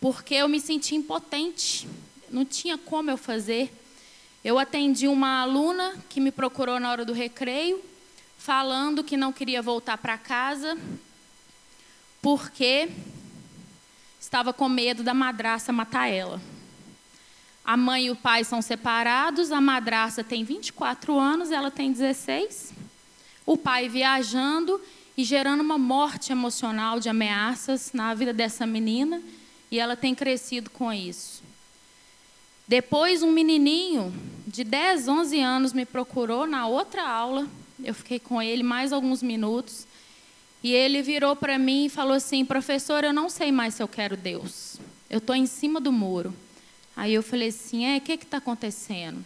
Porque 0.00 0.34
eu 0.34 0.48
me 0.48 0.58
senti 0.58 0.96
impotente. 0.96 1.86
Não 2.28 2.44
tinha 2.44 2.76
como 2.76 3.12
eu 3.12 3.16
fazer. 3.16 3.72
Eu 4.42 4.58
atendi 4.58 5.06
uma 5.06 5.40
aluna 5.40 5.94
que 6.08 6.20
me 6.20 6.32
procurou 6.32 6.80
na 6.80 6.90
hora 6.90 7.04
do 7.04 7.12
recreio, 7.12 7.80
falando 8.36 9.04
que 9.04 9.16
não 9.16 9.32
queria 9.32 9.62
voltar 9.62 9.98
para 9.98 10.18
casa 10.18 10.76
porque 12.20 12.88
estava 14.20 14.52
com 14.52 14.68
medo 14.68 15.04
da 15.04 15.14
madraça 15.14 15.72
matar 15.72 16.08
ela. 16.08 16.42
A 17.64 17.76
mãe 17.76 18.06
e 18.06 18.10
o 18.10 18.16
pai 18.16 18.42
são 18.44 18.60
separados, 18.60 19.52
a 19.52 19.60
madraça 19.60 20.24
tem 20.24 20.42
24 20.42 21.18
anos, 21.18 21.50
ela 21.50 21.70
tem 21.70 21.92
16. 21.92 22.72
O 23.46 23.56
pai 23.56 23.88
viajando 23.88 24.80
e 25.16 25.22
gerando 25.22 25.60
uma 25.60 25.78
morte 25.78 26.32
emocional 26.32 26.98
de 26.98 27.08
ameaças 27.08 27.92
na 27.92 28.14
vida 28.14 28.32
dessa 28.32 28.66
menina, 28.66 29.22
e 29.70 29.78
ela 29.78 29.96
tem 29.96 30.14
crescido 30.14 30.70
com 30.70 30.92
isso. 30.92 31.42
Depois, 32.66 33.22
um 33.22 33.30
menininho 33.30 34.12
de 34.46 34.64
10, 34.64 35.08
11 35.08 35.40
anos 35.40 35.72
me 35.72 35.84
procurou 35.84 36.46
na 36.46 36.66
outra 36.66 37.06
aula, 37.06 37.46
eu 37.82 37.94
fiquei 37.94 38.18
com 38.18 38.40
ele 38.40 38.62
mais 38.62 38.92
alguns 38.92 39.22
minutos, 39.22 39.86
e 40.62 40.72
ele 40.72 41.02
virou 41.02 41.34
para 41.34 41.58
mim 41.58 41.86
e 41.86 41.88
falou 41.88 42.14
assim: 42.14 42.44
professor, 42.44 43.04
eu 43.04 43.12
não 43.12 43.28
sei 43.28 43.52
mais 43.52 43.74
se 43.74 43.82
eu 43.82 43.88
quero 43.88 44.16
Deus, 44.16 44.76
eu 45.10 45.18
estou 45.18 45.34
em 45.34 45.46
cima 45.46 45.80
do 45.80 45.92
muro. 45.92 46.34
Aí 46.96 47.14
eu 47.14 47.22
falei 47.22 47.48
assim: 47.48 47.84
é, 47.84 47.98
o 47.98 48.00
que 48.00 48.12
está 48.12 48.38
acontecendo? 48.38 49.24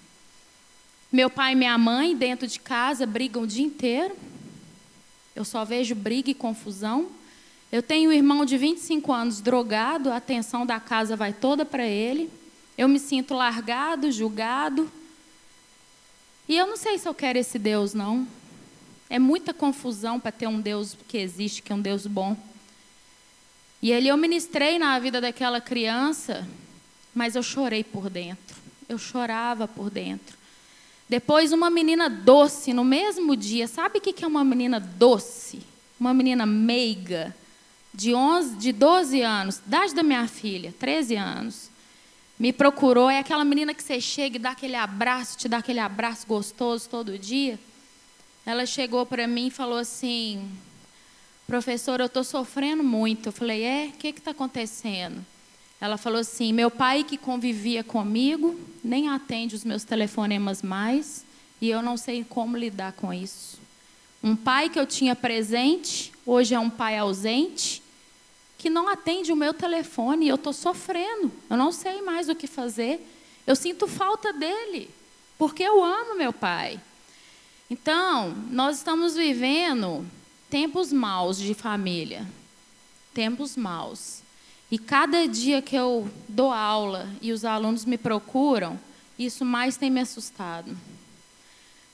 Meu 1.10 1.30
pai 1.30 1.52
e 1.52 1.56
minha 1.56 1.76
mãe, 1.78 2.16
dentro 2.16 2.46
de 2.46 2.58
casa, 2.58 3.06
brigam 3.06 3.42
o 3.42 3.46
dia 3.46 3.64
inteiro. 3.64 4.16
Eu 5.34 5.44
só 5.44 5.64
vejo 5.64 5.94
briga 5.94 6.30
e 6.30 6.34
confusão. 6.34 7.08
Eu 7.70 7.82
tenho 7.82 8.10
um 8.10 8.12
irmão 8.12 8.44
de 8.44 8.56
25 8.56 9.12
anos 9.12 9.40
drogado, 9.40 10.10
a 10.10 10.16
atenção 10.16 10.64
da 10.64 10.80
casa 10.80 11.16
vai 11.16 11.32
toda 11.32 11.64
para 11.64 11.86
ele. 11.86 12.30
Eu 12.76 12.88
me 12.88 12.98
sinto 12.98 13.34
largado, 13.34 14.10
julgado. 14.10 14.90
E 16.48 16.56
eu 16.56 16.66
não 16.66 16.76
sei 16.76 16.98
se 16.98 17.08
eu 17.08 17.14
quero 17.14 17.38
esse 17.38 17.58
Deus, 17.58 17.92
não. 17.92 18.26
É 19.10 19.18
muita 19.18 19.52
confusão 19.54 20.18
para 20.18 20.32
ter 20.32 20.46
um 20.46 20.60
Deus 20.60 20.96
que 21.08 21.18
existe, 21.18 21.62
que 21.62 21.72
é 21.72 21.74
um 21.74 21.80
Deus 21.80 22.06
bom. 22.06 22.36
E 23.82 23.92
ali 23.92 24.08
eu 24.08 24.16
ministrei 24.16 24.78
na 24.78 24.98
vida 24.98 25.20
daquela 25.20 25.60
criança, 25.60 26.48
mas 27.16 27.34
eu 27.34 27.42
chorei 27.42 27.82
por 27.82 28.10
dentro. 28.10 28.54
Eu 28.86 28.98
chorava 28.98 29.66
por 29.66 29.88
dentro. 29.88 30.36
Depois, 31.08 31.50
uma 31.50 31.70
menina 31.70 32.10
doce, 32.10 32.74
no 32.74 32.84
mesmo 32.84 33.34
dia. 33.34 33.66
Sabe 33.66 33.98
o 33.98 34.00
que 34.02 34.22
é 34.22 34.28
uma 34.28 34.44
menina 34.44 34.78
doce? 34.78 35.60
Uma 35.98 36.12
menina 36.12 36.44
meiga, 36.44 37.34
de, 37.94 38.14
11, 38.14 38.56
de 38.56 38.70
12 38.70 39.22
anos, 39.22 39.62
idade 39.66 39.94
da 39.94 40.02
minha 40.02 40.28
filha, 40.28 40.74
13 40.78 41.16
anos. 41.16 41.70
Me 42.38 42.52
procurou. 42.52 43.08
É 43.08 43.20
aquela 43.20 43.46
menina 43.46 43.72
que 43.72 43.82
você 43.82 43.98
chega 43.98 44.36
e 44.36 44.38
dá 44.38 44.50
aquele 44.50 44.76
abraço, 44.76 45.38
te 45.38 45.48
dá 45.48 45.56
aquele 45.56 45.80
abraço 45.80 46.26
gostoso 46.26 46.86
todo 46.86 47.18
dia. 47.18 47.58
Ela 48.44 48.66
chegou 48.66 49.06
para 49.06 49.26
mim 49.26 49.46
e 49.46 49.50
falou 49.50 49.78
assim: 49.78 50.46
Professor, 51.46 51.98
eu 51.98 52.06
estou 52.06 52.22
sofrendo 52.22 52.84
muito. 52.84 53.30
Eu 53.30 53.32
falei: 53.32 53.62
É? 53.62 53.86
O 53.86 53.92
que 53.92 54.08
está 54.08 54.32
acontecendo? 54.32 55.24
Ela 55.80 55.96
falou 55.96 56.20
assim: 56.20 56.52
meu 56.52 56.70
pai 56.70 57.04
que 57.04 57.18
convivia 57.18 57.84
comigo 57.84 58.58
nem 58.82 59.08
atende 59.08 59.54
os 59.54 59.64
meus 59.64 59.84
telefonemas 59.84 60.62
mais 60.62 61.24
e 61.60 61.70
eu 61.70 61.82
não 61.82 61.96
sei 61.96 62.24
como 62.24 62.56
lidar 62.56 62.92
com 62.92 63.12
isso. 63.12 63.58
Um 64.22 64.34
pai 64.34 64.68
que 64.68 64.78
eu 64.78 64.86
tinha 64.86 65.14
presente, 65.14 66.12
hoje 66.24 66.54
é 66.54 66.58
um 66.58 66.70
pai 66.70 66.98
ausente, 66.98 67.82
que 68.58 68.70
não 68.70 68.88
atende 68.88 69.30
o 69.30 69.36
meu 69.36 69.54
telefone 69.54 70.26
e 70.26 70.28
eu 70.28 70.36
estou 70.36 70.52
sofrendo. 70.52 71.30
Eu 71.48 71.56
não 71.56 71.70
sei 71.70 72.02
mais 72.02 72.28
o 72.28 72.34
que 72.34 72.46
fazer. 72.46 73.00
Eu 73.46 73.54
sinto 73.54 73.86
falta 73.86 74.32
dele, 74.32 74.90
porque 75.38 75.62
eu 75.62 75.84
amo 75.84 76.16
meu 76.16 76.32
pai. 76.32 76.80
Então, 77.70 78.34
nós 78.50 78.78
estamos 78.78 79.14
vivendo 79.14 80.06
tempos 80.50 80.92
maus 80.92 81.38
de 81.38 81.54
família. 81.54 82.26
Tempos 83.12 83.56
maus. 83.56 84.25
E 84.70 84.78
cada 84.78 85.28
dia 85.28 85.62
que 85.62 85.76
eu 85.76 86.10
dou 86.28 86.50
aula 86.50 87.08
e 87.22 87.32
os 87.32 87.44
alunos 87.44 87.84
me 87.84 87.96
procuram, 87.96 88.78
isso 89.18 89.44
mais 89.44 89.76
tem 89.76 89.90
me 89.90 90.00
assustado. 90.00 90.76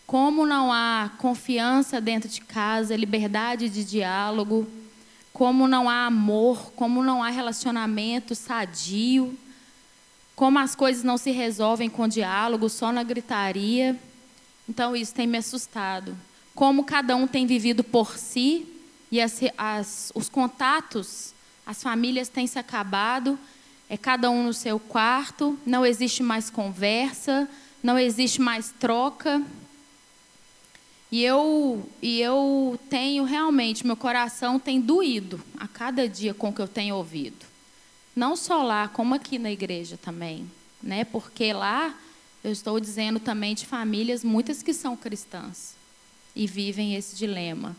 Como 0.07 0.47
não 0.47 0.73
há 0.73 1.11
confiança 1.19 2.00
dentro 2.00 2.29
de 2.29 2.41
casa, 2.41 2.97
liberdade 2.97 3.69
de 3.69 3.85
diálogo, 3.85 4.67
como 5.33 5.69
não 5.69 5.88
há 5.88 6.07
amor, 6.07 6.73
como 6.73 7.02
não 7.02 7.23
há 7.23 7.29
relacionamento 7.29 8.35
sadio, 8.35 9.37
como 10.35 10.59
as 10.59 10.75
coisas 10.75 11.05
não 11.05 11.19
se 11.19 11.31
resolvem 11.31 11.91
com 11.91 12.09
diálogo, 12.09 12.69
só 12.69 12.91
na 12.91 13.02
gritaria. 13.02 13.99
Então 14.69 14.97
isso 14.97 15.14
tem 15.14 15.26
me 15.26 15.38
assustado. 15.38 16.17
Como 16.55 16.85
cada 16.85 17.17
um 17.17 17.26
tem 17.26 17.47
vivido 17.47 17.85
por 17.85 18.17
si 18.17 18.67
e 19.11 19.21
as, 19.21 19.41
as, 19.57 20.12
os 20.14 20.29
contatos 20.29 21.32
as 21.73 21.83
famílias 21.83 22.29
têm 22.29 22.47
se 22.47 22.59
acabado, 22.59 23.38
é 23.88 23.97
cada 23.97 24.31
um 24.31 24.45
no 24.45 24.52
seu 24.52 24.79
quarto, 24.79 25.59
não 25.64 25.87
existe 25.87 26.23
mais 26.23 26.50
conversa, 26.50 27.49
não 27.83 27.99
existe 27.99 28.43
mais 28.43 28.75
troca. 28.79 29.43
E 31.11 31.25
eu, 31.25 31.88
e 32.02 32.21
eu 32.21 32.79
tenho 32.91 33.25
realmente, 33.25 33.87
meu 33.87 33.97
coração 33.97 34.59
tem 34.61 34.83
doído 34.83 35.43
a 35.59 35.67
cada 35.67 36.07
dia 36.07 36.35
com 36.35 36.50
o 36.50 36.52
que 36.52 36.61
eu 36.61 36.69
tenho 36.69 36.95
ouvido. 36.95 37.47
Não 38.14 38.37
só 38.37 38.62
lá, 38.62 38.87
como 38.88 39.14
aqui 39.14 39.38
na 39.38 39.50
igreja 39.50 39.97
também. 39.97 40.47
Né? 40.83 41.05
Porque 41.07 41.55
lá 41.55 41.95
eu 42.45 42.52
estou 42.52 42.79
dizendo 42.79 43.19
também 43.19 43.55
de 43.55 43.64
famílias, 43.64 44.23
muitas 44.23 44.62
que 44.62 44.75
são 44.75 44.95
cristãs 44.95 45.75
e 46.37 46.47
vivem 46.47 46.97
esse 46.97 47.17
dilema. 47.17 47.75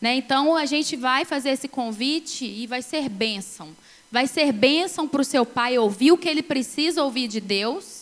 Né? 0.00 0.16
Então 0.16 0.56
a 0.56 0.64
gente 0.64 0.96
vai 0.96 1.24
fazer 1.24 1.50
esse 1.50 1.68
convite 1.68 2.44
e 2.44 2.66
vai 2.66 2.80
ser 2.80 3.08
bênção. 3.08 3.76
Vai 4.10 4.26
ser 4.26 4.50
bênção 4.52 5.06
para 5.06 5.20
o 5.20 5.24
seu 5.24 5.44
pai 5.44 5.78
ouvir 5.78 6.12
o 6.12 6.18
que 6.18 6.28
ele 6.28 6.42
precisa 6.42 7.04
ouvir 7.04 7.28
de 7.28 7.40
Deus. 7.40 8.00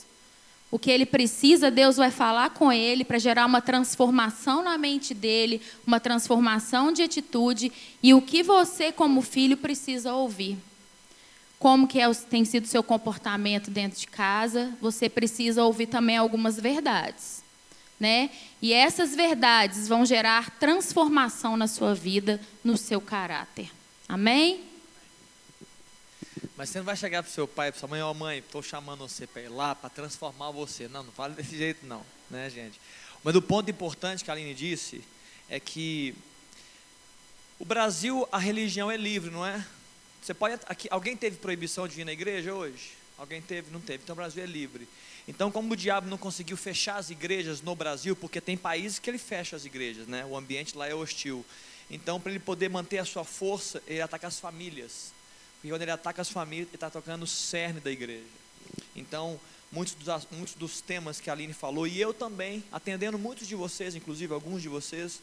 O 0.70 0.78
que 0.78 0.90
ele 0.90 1.06
precisa, 1.06 1.70
Deus 1.70 1.96
vai 1.96 2.10
falar 2.10 2.50
com 2.50 2.70
ele 2.70 3.02
para 3.02 3.18
gerar 3.18 3.46
uma 3.46 3.60
transformação 3.60 4.62
na 4.62 4.76
mente 4.76 5.14
dele, 5.14 5.62
uma 5.86 5.98
transformação 5.98 6.92
de 6.92 7.02
atitude. 7.02 7.72
E 8.02 8.12
o 8.12 8.20
que 8.20 8.42
você, 8.42 8.92
como 8.92 9.22
filho, 9.22 9.56
precisa 9.56 10.12
ouvir. 10.12 10.58
Como 11.58 11.88
que 11.88 11.98
é, 11.98 12.08
tem 12.12 12.44
sido 12.44 12.66
seu 12.66 12.82
comportamento 12.82 13.70
dentro 13.70 13.98
de 13.98 14.06
casa, 14.06 14.72
você 14.80 15.08
precisa 15.08 15.64
ouvir 15.64 15.86
também 15.86 16.16
algumas 16.16 16.60
verdades 16.60 17.47
né? 17.98 18.30
E 18.62 18.72
essas 18.72 19.14
verdades 19.14 19.88
vão 19.88 20.04
gerar 20.04 20.50
transformação 20.58 21.56
na 21.56 21.66
sua 21.66 21.94
vida, 21.94 22.40
no 22.62 22.76
seu 22.76 23.00
caráter. 23.00 23.70
Amém? 24.08 24.64
Mas 26.56 26.70
você 26.70 26.78
não 26.78 26.84
vai 26.84 26.96
chegar 26.96 27.22
para 27.22 27.30
o 27.30 27.32
seu 27.32 27.46
pai, 27.46 27.70
para 27.70 27.78
sua 27.78 27.88
mãe, 27.88 28.02
ó 28.02 28.10
oh, 28.10 28.14
mãe, 28.14 28.38
estou 28.38 28.62
chamando 28.62 29.08
você 29.08 29.26
para 29.26 29.42
ir 29.42 29.48
lá 29.48 29.74
para 29.74 29.88
transformar 29.88 30.50
você. 30.50 30.88
Não, 30.88 31.02
não 31.02 31.12
fale 31.12 31.34
desse 31.34 31.56
jeito 31.56 31.86
não, 31.86 32.04
né, 32.30 32.50
gente? 32.50 32.80
Mas 33.22 33.34
o 33.36 33.42
ponto 33.42 33.70
importante 33.70 34.24
que 34.24 34.30
a 34.30 34.34
Aline 34.34 34.54
disse 34.54 35.04
é 35.48 35.60
que 35.60 36.14
o 37.58 37.64
Brasil, 37.64 38.28
a 38.30 38.38
religião 38.38 38.90
é 38.90 38.96
livre, 38.96 39.30
não 39.30 39.44
é? 39.44 39.64
Você 40.22 40.34
pode, 40.34 40.60
aqui, 40.66 40.88
alguém 40.90 41.16
teve 41.16 41.36
proibição 41.36 41.88
de 41.88 41.94
vir 41.94 42.04
na 42.04 42.12
igreja 42.12 42.54
hoje? 42.54 42.92
Alguém 43.16 43.42
teve? 43.42 43.70
Não 43.70 43.80
teve. 43.80 44.02
Então 44.04 44.14
o 44.14 44.16
Brasil 44.16 44.42
é 44.42 44.46
livre. 44.46 44.88
Então, 45.28 45.50
como 45.50 45.74
o 45.74 45.76
diabo 45.76 46.08
não 46.08 46.16
conseguiu 46.16 46.56
fechar 46.56 46.96
as 46.96 47.10
igrejas 47.10 47.60
no 47.60 47.76
Brasil, 47.76 48.16
porque 48.16 48.40
tem 48.40 48.56
países 48.56 48.98
que 48.98 49.10
ele 49.10 49.18
fecha 49.18 49.54
as 49.54 49.66
igrejas, 49.66 50.08
né? 50.08 50.24
O 50.24 50.34
ambiente 50.34 50.74
lá 50.74 50.88
é 50.88 50.94
hostil. 50.94 51.44
Então, 51.90 52.18
para 52.18 52.30
ele 52.30 52.40
poder 52.40 52.70
manter 52.70 52.96
a 52.96 53.04
sua 53.04 53.24
força, 53.24 53.82
ele 53.86 54.00
ataca 54.00 54.26
as 54.26 54.40
famílias. 54.40 55.12
Porque 55.56 55.68
quando 55.68 55.82
ele 55.82 55.90
ataca 55.90 56.22
as 56.22 56.30
famílias, 56.30 56.68
ele 56.68 56.76
está 56.76 56.88
tocando 56.88 57.24
o 57.24 57.26
cerne 57.26 57.78
da 57.78 57.90
igreja. 57.90 58.24
Então, 58.96 59.38
muitos 59.70 59.92
dos, 59.94 60.28
muitos 60.30 60.54
dos 60.54 60.80
temas 60.80 61.20
que 61.20 61.28
a 61.28 61.34
Aline 61.34 61.52
falou, 61.52 61.86
e 61.86 62.00
eu 62.00 62.14
também, 62.14 62.64
atendendo 62.72 63.18
muitos 63.18 63.46
de 63.46 63.54
vocês, 63.54 63.94
inclusive 63.94 64.32
alguns 64.32 64.62
de 64.62 64.68
vocês, 64.70 65.20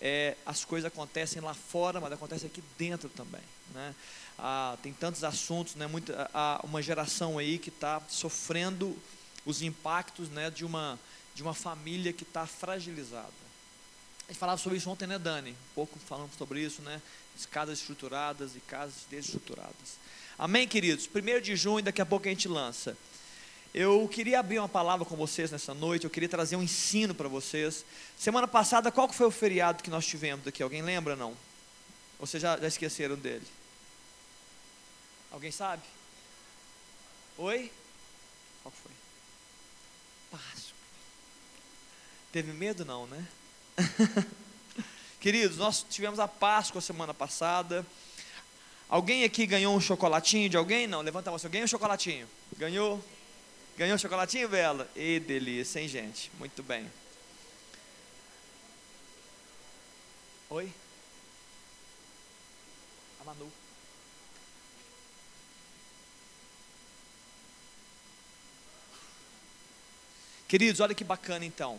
é, 0.00 0.36
as 0.46 0.64
coisas 0.64 0.86
acontecem 0.86 1.42
lá 1.42 1.52
fora, 1.52 2.00
mas 2.00 2.12
acontecem 2.12 2.46
aqui 2.46 2.62
dentro 2.78 3.08
também. 3.08 3.42
Né? 3.74 3.92
Ah, 4.38 4.78
tem 4.84 4.92
tantos 4.92 5.24
assuntos, 5.24 5.74
né? 5.74 5.88
Muita, 5.88 6.30
uma 6.62 6.80
geração 6.80 7.38
aí 7.38 7.58
que 7.58 7.70
está 7.70 8.00
sofrendo 8.08 8.96
os 9.44 9.62
impactos 9.62 10.28
né, 10.28 10.50
de, 10.50 10.64
uma, 10.64 10.98
de 11.34 11.42
uma 11.42 11.54
família 11.54 12.12
que 12.12 12.22
está 12.22 12.46
fragilizada. 12.46 13.48
A 14.28 14.32
gente 14.32 14.38
falava 14.38 14.60
sobre 14.60 14.76
isso 14.76 14.90
ontem, 14.90 15.06
né, 15.06 15.18
Dani? 15.18 15.52
Um 15.52 15.74
pouco 15.74 15.98
falando 15.98 16.30
sobre 16.36 16.60
isso, 16.60 16.82
né? 16.82 17.00
Casas 17.50 17.78
estruturadas 17.78 18.56
e 18.56 18.60
casas 18.60 19.06
desestruturadas. 19.10 19.96
Amém, 20.38 20.68
queridos? 20.68 21.08
1 21.08 21.40
de 21.40 21.56
junho, 21.56 21.82
daqui 21.82 22.02
a 22.02 22.06
pouco 22.06 22.26
a 22.26 22.30
gente 22.30 22.46
lança. 22.46 22.96
Eu 23.72 24.08
queria 24.08 24.40
abrir 24.40 24.58
uma 24.58 24.68
palavra 24.68 25.04
com 25.04 25.16
vocês 25.16 25.50
nessa 25.50 25.72
noite, 25.72 26.04
eu 26.04 26.10
queria 26.10 26.28
trazer 26.28 26.56
um 26.56 26.62
ensino 26.62 27.14
para 27.14 27.28
vocês. 27.28 27.84
Semana 28.18 28.48
passada, 28.48 28.90
qual 28.90 29.08
foi 29.08 29.26
o 29.26 29.30
feriado 29.30 29.82
que 29.82 29.90
nós 29.90 30.06
tivemos 30.06 30.46
aqui? 30.46 30.62
Alguém 30.62 30.82
lembra, 30.82 31.16
não? 31.16 31.36
Ou 32.18 32.26
vocês 32.26 32.42
já, 32.42 32.56
já 32.56 32.66
esqueceram 32.66 33.16
dele? 33.16 33.46
Alguém 35.30 35.50
sabe? 35.50 35.82
Oi? 37.36 37.70
Qual 38.62 38.72
foi? 38.72 38.92
Páscoa. 40.30 40.76
Teve 42.32 42.52
medo 42.52 42.84
não, 42.84 43.06
né? 43.06 43.26
Queridos, 45.20 45.56
nós 45.56 45.84
tivemos 45.88 46.18
a 46.18 46.28
Páscoa 46.28 46.80
semana 46.80 47.12
passada. 47.12 47.84
Alguém 48.88 49.24
aqui 49.24 49.46
ganhou 49.46 49.74
um 49.76 49.80
chocolatinho 49.80 50.48
de 50.48 50.56
alguém? 50.56 50.86
Não, 50.86 51.00
levanta 51.00 51.30
a 51.30 51.32
mão. 51.32 51.50
Ganhou 51.50 51.64
um 51.64 51.68
chocolatinho? 51.68 52.28
Ganhou? 52.56 53.04
Ganhou 53.76 53.94
um 53.94 53.98
chocolatinho, 53.98 54.48
Bela? 54.48 54.90
E 54.96 55.20
delícia, 55.20 55.80
hein, 55.80 55.88
gente? 55.88 56.30
Muito 56.38 56.62
bem. 56.62 56.90
Oi? 60.50 60.72
A 63.20 63.24
Manu. 63.24 63.52
Queridos, 70.48 70.80
olha 70.80 70.94
que 70.94 71.04
bacana 71.04 71.44
então. 71.44 71.78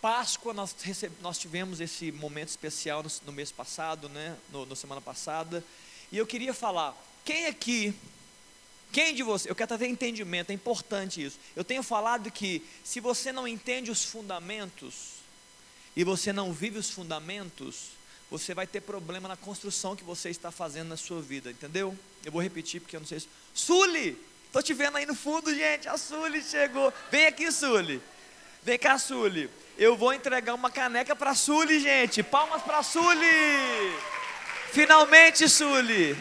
Páscoa, 0.00 0.54
nós, 0.54 0.76
receb... 0.80 1.12
nós 1.20 1.38
tivemos 1.38 1.80
esse 1.80 2.12
momento 2.12 2.50
especial 2.50 3.02
no, 3.02 3.10
no 3.26 3.32
mês 3.32 3.50
passado, 3.50 4.08
né? 4.08 4.36
No, 4.52 4.64
no, 4.64 4.76
semana 4.76 5.00
passada. 5.00 5.64
E 6.12 6.16
eu 6.16 6.24
queria 6.24 6.54
falar, 6.54 6.96
quem 7.24 7.46
aqui, 7.46 7.92
quem 8.92 9.12
de 9.12 9.24
vocês, 9.24 9.50
eu 9.50 9.56
quero 9.56 9.66
trazer 9.66 9.88
entendimento, 9.88 10.50
é 10.50 10.54
importante 10.54 11.20
isso. 11.20 11.36
Eu 11.56 11.64
tenho 11.64 11.82
falado 11.82 12.30
que 12.30 12.64
se 12.84 13.00
você 13.00 13.32
não 13.32 13.46
entende 13.46 13.90
os 13.90 14.04
fundamentos, 14.04 15.20
e 15.96 16.04
você 16.04 16.32
não 16.32 16.52
vive 16.52 16.78
os 16.78 16.90
fundamentos, 16.90 17.88
você 18.30 18.54
vai 18.54 18.68
ter 18.68 18.80
problema 18.80 19.28
na 19.28 19.36
construção 19.36 19.96
que 19.96 20.04
você 20.04 20.30
está 20.30 20.52
fazendo 20.52 20.88
na 20.88 20.96
sua 20.96 21.20
vida, 21.20 21.50
entendeu? 21.50 21.98
Eu 22.24 22.30
vou 22.30 22.40
repetir 22.40 22.80
porque 22.80 22.94
eu 22.94 23.00
não 23.00 23.06
sei 23.06 23.18
se. 23.18 23.28
Suli! 23.52 24.29
Estou 24.50 24.64
te 24.64 24.74
vendo 24.74 24.96
aí 24.96 25.06
no 25.06 25.14
fundo, 25.14 25.54
gente. 25.54 25.88
A 25.88 25.96
Suli 25.96 26.42
chegou. 26.42 26.92
Vem 27.08 27.24
aqui, 27.26 27.52
Suli. 27.52 28.02
Vem 28.64 28.76
cá, 28.76 28.98
Suli. 28.98 29.48
Eu 29.78 29.96
vou 29.96 30.12
entregar 30.12 30.54
uma 30.54 30.68
caneca 30.68 31.14
para 31.14 31.36
Suli, 31.36 31.78
gente. 31.78 32.20
Palmas 32.20 32.60
para 32.60 32.82
Suli. 32.82 33.28
Finalmente, 34.72 35.48
Suli. 35.48 36.16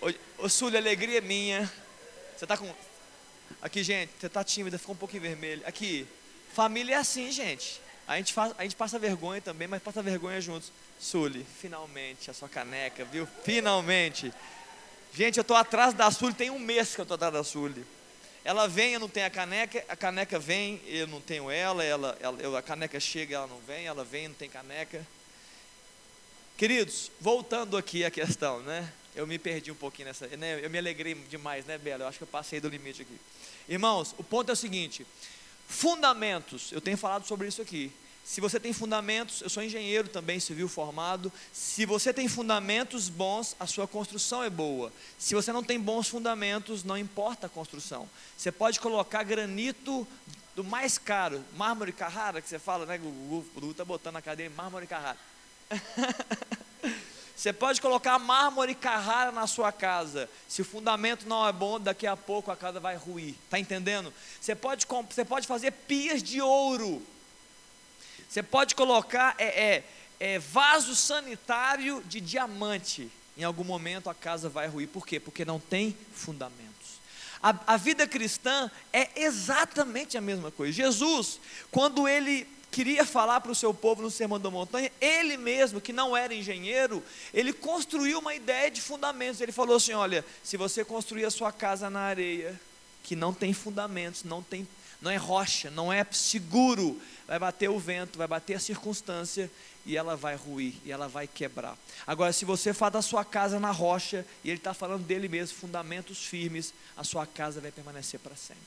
Ô, 0.00 0.44
ô 0.44 0.48
Suli, 0.48 0.78
alegria 0.78 1.18
é 1.18 1.20
minha. 1.20 1.70
Você 2.34 2.46
tá 2.46 2.56
com. 2.56 2.74
Aqui, 3.60 3.82
gente, 3.82 4.10
você 4.18 4.26
tá 4.26 4.42
tímida, 4.42 4.78
ficou 4.78 4.94
um 4.94 4.98
pouquinho 4.98 5.22
vermelho. 5.22 5.62
Aqui, 5.66 6.08
família 6.54 6.94
é 6.94 6.98
assim, 6.98 7.30
gente. 7.30 7.78
A 8.08 8.16
gente, 8.16 8.32
faz, 8.32 8.54
a 8.56 8.62
gente 8.62 8.74
passa 8.74 8.98
vergonha 8.98 9.42
também, 9.42 9.68
mas 9.68 9.82
passa 9.82 10.02
vergonha 10.02 10.40
juntos. 10.40 10.72
Suli, 11.02 11.44
finalmente, 11.60 12.30
a 12.30 12.34
sua 12.34 12.48
caneca, 12.48 13.04
viu? 13.04 13.26
Finalmente. 13.42 14.32
Gente, 15.12 15.36
eu 15.36 15.42
tô 15.42 15.52
atrás 15.52 15.92
da 15.92 16.08
Suli, 16.12 16.32
tem 16.32 16.48
um 16.48 16.60
mês 16.60 16.94
que 16.94 17.00
eu 17.00 17.04
tô 17.04 17.14
atrás 17.14 17.32
da 17.32 17.42
Suli. 17.42 17.84
Ela 18.44 18.68
vem, 18.68 18.92
eu 18.92 19.00
não 19.00 19.08
tenho 19.08 19.26
a 19.26 19.30
caneca, 19.30 19.84
a 19.88 19.96
caneca 19.96 20.38
vem, 20.38 20.80
eu 20.86 21.08
não 21.08 21.20
tenho 21.20 21.50
ela, 21.50 21.82
ela, 21.82 22.16
ela 22.20 22.58
a 22.60 22.62
caneca 22.62 23.00
chega, 23.00 23.34
ela 23.34 23.48
não 23.48 23.58
vem, 23.58 23.84
ela 23.84 24.04
vem, 24.04 24.28
não 24.28 24.34
tem 24.36 24.48
caneca. 24.48 25.04
Queridos, 26.56 27.10
voltando 27.20 27.76
aqui 27.76 28.04
à 28.04 28.10
questão, 28.10 28.60
né? 28.60 28.92
Eu 29.12 29.26
me 29.26 29.40
perdi 29.40 29.72
um 29.72 29.76
pouquinho 29.76 30.06
nessa, 30.06 30.28
né? 30.28 30.64
Eu 30.64 30.70
me 30.70 30.78
alegrei 30.78 31.14
demais, 31.14 31.66
né, 31.66 31.78
Bela? 31.78 32.04
Eu 32.04 32.08
acho 32.08 32.18
que 32.18 32.24
eu 32.24 32.28
passei 32.28 32.60
do 32.60 32.68
limite 32.68 33.02
aqui. 33.02 33.18
Irmãos, 33.68 34.14
o 34.18 34.22
ponto 34.22 34.50
é 34.50 34.52
o 34.52 34.56
seguinte: 34.56 35.04
fundamentos, 35.66 36.70
eu 36.70 36.80
tenho 36.80 36.96
falado 36.96 37.26
sobre 37.26 37.48
isso 37.48 37.60
aqui. 37.60 37.92
Se 38.24 38.40
você 38.40 38.60
tem 38.60 38.72
fundamentos, 38.72 39.42
eu 39.42 39.50
sou 39.50 39.62
engenheiro 39.62 40.08
também, 40.08 40.38
civil 40.38 40.68
formado. 40.68 41.32
Se 41.52 41.84
você 41.84 42.12
tem 42.12 42.28
fundamentos 42.28 43.08
bons, 43.08 43.56
a 43.58 43.66
sua 43.66 43.86
construção 43.86 44.42
é 44.42 44.50
boa. 44.50 44.92
Se 45.18 45.34
você 45.34 45.52
não 45.52 45.62
tem 45.62 45.78
bons 45.78 46.08
fundamentos, 46.08 46.84
não 46.84 46.96
importa 46.96 47.46
a 47.46 47.50
construção. 47.50 48.08
Você 48.36 48.52
pode 48.52 48.80
colocar 48.80 49.22
granito 49.24 50.06
do 50.54 50.62
mais 50.62 50.98
caro, 50.98 51.44
mármore 51.56 51.92
Carrara, 51.92 52.40
que 52.40 52.48
você 52.48 52.58
fala, 52.58 52.86
né? 52.86 52.96
O 53.02 53.44
Gugu 53.54 53.70
está 53.72 53.84
botando 53.84 54.14
na 54.14 54.22
cadeia 54.22 54.50
mármore 54.50 54.86
Carrara. 54.86 55.18
Você 57.34 57.52
pode 57.52 57.80
colocar 57.80 58.20
mármore 58.20 58.72
Carrara 58.72 59.32
na 59.32 59.48
sua 59.48 59.72
casa. 59.72 60.30
Se 60.46 60.62
o 60.62 60.64
fundamento 60.64 61.26
não 61.26 61.44
é 61.48 61.52
bom, 61.52 61.80
daqui 61.80 62.06
a 62.06 62.16
pouco 62.16 62.52
a 62.52 62.56
casa 62.56 62.78
vai 62.78 62.94
ruir. 62.94 63.34
Está 63.44 63.58
entendendo? 63.58 64.14
Você 64.40 64.54
pode, 64.54 64.86
você 65.10 65.24
pode 65.24 65.48
fazer 65.48 65.72
pias 65.72 66.22
de 66.22 66.40
ouro. 66.40 67.02
Você 68.32 68.42
pode 68.42 68.74
colocar 68.74 69.34
é, 69.36 69.44
é, 69.44 69.84
é, 70.18 70.38
vaso 70.38 70.96
sanitário 70.96 72.02
de 72.06 72.18
diamante. 72.18 73.10
Em 73.36 73.44
algum 73.44 73.62
momento 73.62 74.08
a 74.08 74.14
casa 74.14 74.48
vai 74.48 74.66
ruir. 74.66 74.88
Por 74.88 75.06
quê? 75.06 75.20
Porque 75.20 75.44
não 75.44 75.60
tem 75.60 75.94
fundamentos. 76.14 76.72
A, 77.42 77.54
a 77.66 77.76
vida 77.76 78.06
cristã 78.06 78.70
é 78.90 79.10
exatamente 79.16 80.16
a 80.16 80.22
mesma 80.22 80.50
coisa. 80.50 80.72
Jesus, 80.72 81.38
quando 81.70 82.08
ele 82.08 82.48
queria 82.70 83.04
falar 83.04 83.42
para 83.42 83.52
o 83.52 83.54
seu 83.54 83.74
povo 83.74 84.00
no 84.00 84.10
Sermão 84.10 84.40
da 84.40 84.50
Montanha, 84.50 84.90
ele 84.98 85.36
mesmo, 85.36 85.78
que 85.78 85.92
não 85.92 86.16
era 86.16 86.34
engenheiro, 86.34 87.04
ele 87.34 87.52
construiu 87.52 88.18
uma 88.18 88.34
ideia 88.34 88.70
de 88.70 88.80
fundamentos. 88.80 89.42
Ele 89.42 89.52
falou 89.52 89.76
assim: 89.76 89.92
olha, 89.92 90.24
se 90.42 90.56
você 90.56 90.82
construir 90.86 91.26
a 91.26 91.30
sua 91.30 91.52
casa 91.52 91.90
na 91.90 92.00
areia, 92.00 92.58
que 93.04 93.14
não 93.14 93.34
tem 93.34 93.52
fundamentos, 93.52 94.24
não 94.24 94.42
tem 94.42 94.66
não 95.02 95.10
é 95.10 95.16
rocha, 95.16 95.70
não 95.70 95.92
é 95.92 96.06
seguro. 96.10 97.00
Vai 97.26 97.38
bater 97.38 97.68
o 97.68 97.78
vento, 97.78 98.16
vai 98.16 98.28
bater 98.28 98.54
a 98.54 98.60
circunstância 98.60 99.50
e 99.84 99.96
ela 99.96 100.16
vai 100.16 100.36
ruir, 100.36 100.74
e 100.84 100.92
ela 100.92 101.08
vai 101.08 101.26
quebrar. 101.26 101.76
Agora, 102.06 102.32
se 102.32 102.44
você 102.44 102.72
faz 102.72 102.92
da 102.92 103.02
sua 103.02 103.24
casa 103.24 103.58
na 103.58 103.72
rocha, 103.72 104.24
e 104.44 104.48
ele 104.48 104.58
está 104.58 104.72
falando 104.72 105.04
dele 105.04 105.28
mesmo, 105.28 105.58
fundamentos 105.58 106.24
firmes, 106.24 106.72
a 106.96 107.02
sua 107.02 107.26
casa 107.26 107.60
vai 107.60 107.72
permanecer 107.72 108.20
para 108.20 108.36
sempre. 108.36 108.62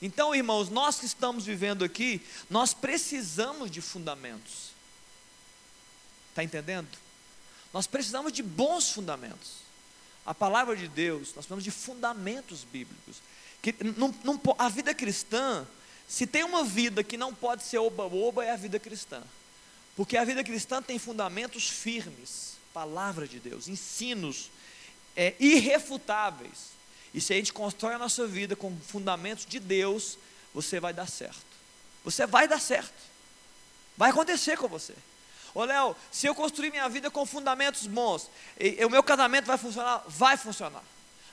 Então, 0.00 0.34
irmãos, 0.34 0.70
nós 0.70 0.98
que 0.98 1.06
estamos 1.06 1.44
vivendo 1.44 1.84
aqui, 1.84 2.22
nós 2.48 2.72
precisamos 2.72 3.70
de 3.70 3.80
fundamentos. 3.80 4.70
Está 6.30 6.42
entendendo? 6.42 6.88
Nós 7.72 7.86
precisamos 7.86 8.32
de 8.32 8.42
bons 8.42 8.90
fundamentos. 8.90 9.66
A 10.24 10.34
palavra 10.34 10.74
de 10.74 10.88
Deus, 10.88 11.28
nós 11.28 11.46
precisamos 11.46 11.64
de 11.64 11.70
fundamentos 11.70 12.64
bíblicos. 12.64 13.16
Não, 13.96 14.14
não, 14.24 14.40
a 14.58 14.68
vida 14.68 14.94
cristã, 14.94 15.66
se 16.08 16.26
tem 16.26 16.44
uma 16.44 16.64
vida 16.64 17.02
que 17.02 17.16
não 17.16 17.34
pode 17.34 17.62
ser 17.62 17.78
oba-oba, 17.78 18.44
é 18.44 18.50
a 18.50 18.56
vida 18.56 18.78
cristã. 18.78 19.22
Porque 19.96 20.16
a 20.16 20.24
vida 20.24 20.44
cristã 20.44 20.82
tem 20.82 20.98
fundamentos 20.98 21.68
firmes, 21.68 22.56
palavra 22.72 23.26
de 23.26 23.40
Deus, 23.40 23.68
ensinos 23.68 24.50
é, 25.16 25.34
irrefutáveis. 25.40 26.76
E 27.14 27.20
se 27.20 27.32
a 27.32 27.36
gente 27.36 27.52
constrói 27.52 27.94
a 27.94 27.98
nossa 27.98 28.26
vida 28.26 28.54
com 28.54 28.76
fundamentos 28.86 29.46
de 29.46 29.58
Deus, 29.58 30.18
você 30.52 30.78
vai 30.78 30.92
dar 30.92 31.08
certo. 31.08 31.46
Você 32.04 32.26
vai 32.26 32.46
dar 32.46 32.60
certo. 32.60 32.92
Vai 33.96 34.10
acontecer 34.10 34.58
com 34.58 34.68
você. 34.68 34.94
Ô 35.54 35.64
Léo, 35.64 35.96
se 36.12 36.26
eu 36.26 36.34
construir 36.34 36.70
minha 36.70 36.86
vida 36.86 37.10
com 37.10 37.24
fundamentos 37.24 37.86
bons, 37.86 38.28
e, 38.60 38.76
e, 38.78 38.84
o 38.84 38.90
meu 38.90 39.02
casamento 39.02 39.46
vai 39.46 39.56
funcionar? 39.56 40.04
Vai 40.06 40.36
funcionar. 40.36 40.84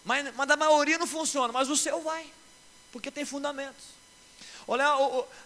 Mas, 0.04 0.34
mas 0.36 0.50
a 0.50 0.58
maioria 0.58 0.98
não 0.98 1.08
funciona, 1.08 1.54
mas 1.54 1.70
o 1.70 1.78
seu 1.78 2.02
vai, 2.02 2.26
porque 2.92 3.10
tem 3.10 3.26
fundamentos. 3.26 3.94
Olha, 4.68 4.84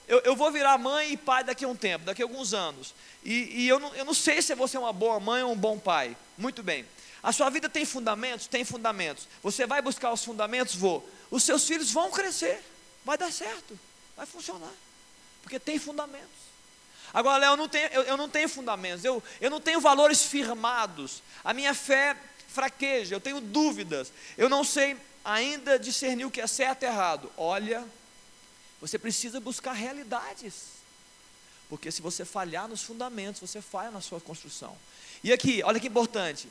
eu, 0.07 0.19
eu 0.19 0.35
vou 0.35 0.51
virar 0.51 0.77
mãe 0.77 1.11
e 1.11 1.17
pai 1.17 1.43
daqui 1.43 1.65
a 1.65 1.67
um 1.67 1.75
tempo, 1.75 2.05
daqui 2.05 2.21
a 2.21 2.25
alguns 2.25 2.53
anos. 2.53 2.93
E, 3.23 3.63
e 3.63 3.67
eu, 3.67 3.79
não, 3.79 3.93
eu 3.95 4.05
não 4.05 4.13
sei 4.13 4.41
se 4.41 4.53
você 4.53 4.77
é 4.77 4.79
uma 4.79 4.93
boa 4.93 5.19
mãe 5.19 5.43
ou 5.43 5.51
um 5.51 5.57
bom 5.57 5.79
pai. 5.79 6.15
Muito 6.37 6.61
bem. 6.61 6.85
A 7.21 7.31
sua 7.31 7.49
vida 7.49 7.67
tem 7.67 7.83
fundamentos? 7.83 8.47
Tem 8.47 8.63
fundamentos. 8.63 9.27
Você 9.41 9.65
vai 9.65 9.81
buscar 9.81 10.13
os 10.13 10.23
fundamentos? 10.23 10.75
Vou. 10.75 11.07
Os 11.31 11.43
seus 11.43 11.65
filhos 11.67 11.91
vão 11.91 12.11
crescer. 12.11 12.63
Vai 13.03 13.17
dar 13.17 13.31
certo. 13.31 13.77
Vai 14.15 14.25
funcionar. 14.25 14.71
Porque 15.41 15.59
tem 15.59 15.79
fundamentos. 15.79 16.47
Agora, 17.13 17.37
Léo, 17.37 17.53
eu 17.53 17.57
não 17.57 17.67
tenho, 17.67 17.87
eu, 17.87 18.03
eu 18.03 18.17
não 18.17 18.29
tenho 18.29 18.47
fundamentos. 18.47 19.03
Eu, 19.03 19.23
eu 19.41 19.49
não 19.49 19.59
tenho 19.59 19.81
valores 19.81 20.23
firmados. 20.23 21.23
A 21.43 21.53
minha 21.53 21.73
fé 21.73 22.15
fraqueja, 22.47 23.15
eu 23.15 23.19
tenho 23.19 23.39
dúvidas, 23.39 24.11
eu 24.37 24.49
não 24.49 24.63
sei 24.63 24.97
ainda 25.23 25.77
discernir 25.77 26.25
o 26.25 26.31
que 26.31 26.41
é 26.41 26.47
certo 26.47 26.83
e 26.83 26.85
errado. 26.85 27.31
Olha, 27.35 27.85
você 28.79 28.97
precisa 28.97 29.39
buscar 29.39 29.73
realidades. 29.73 30.77
Porque 31.69 31.91
se 31.91 32.01
você 32.01 32.23
falhar 32.23 32.67
nos 32.67 32.81
fundamentos, 32.81 33.41
você 33.41 33.61
falha 33.61 33.91
na 33.91 33.99
sua 33.99 34.21
construção. 34.21 34.75
E 35.23 35.33
aqui, 35.33 35.61
olha 35.63 35.79
que 35.79 35.87
importante. 35.87 36.47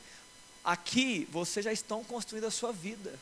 Aqui 0.63 1.27
vocês 1.31 1.65
já 1.65 1.73
estão 1.73 2.05
construindo 2.05 2.45
a 2.45 2.51
sua 2.51 2.73
vida. 2.73 3.19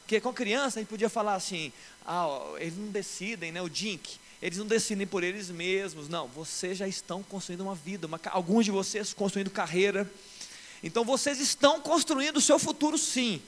Porque 0.00 0.20
com 0.20 0.32
criança 0.32 0.78
a 0.78 0.82
gente 0.82 0.88
podia 0.88 1.08
falar 1.08 1.34
assim, 1.34 1.72
ah, 2.04 2.54
eles 2.58 2.76
não 2.76 2.88
decidem, 2.88 3.52
né? 3.52 3.62
O 3.62 3.68
Dink, 3.68 4.18
eles 4.42 4.58
não 4.58 4.66
decidem 4.66 5.06
por 5.06 5.22
eles 5.22 5.50
mesmos. 5.50 6.08
Não, 6.08 6.26
vocês 6.26 6.78
já 6.78 6.88
estão 6.88 7.22
construindo 7.22 7.60
uma 7.60 7.76
vida. 7.76 8.08
Uma, 8.08 8.20
alguns 8.30 8.64
de 8.64 8.72
vocês 8.72 9.12
construindo 9.12 9.50
carreira, 9.50 10.10
então 10.82 11.04
vocês 11.04 11.38
estão 11.40 11.80
construindo 11.80 12.38
o 12.38 12.40
seu 12.40 12.58
futuro 12.58 12.96
sim. 12.96 13.42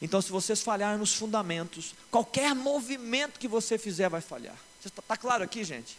Então, 0.00 0.20
se 0.20 0.30
vocês 0.30 0.62
falharem 0.62 0.98
nos 0.98 1.14
fundamentos, 1.14 1.94
qualquer 2.10 2.54
movimento 2.54 3.38
que 3.38 3.48
você 3.48 3.78
fizer 3.78 4.08
vai 4.08 4.20
falhar. 4.20 4.56
Está 4.84 5.02
tá 5.02 5.16
claro 5.16 5.42
aqui, 5.42 5.64
gente? 5.64 5.96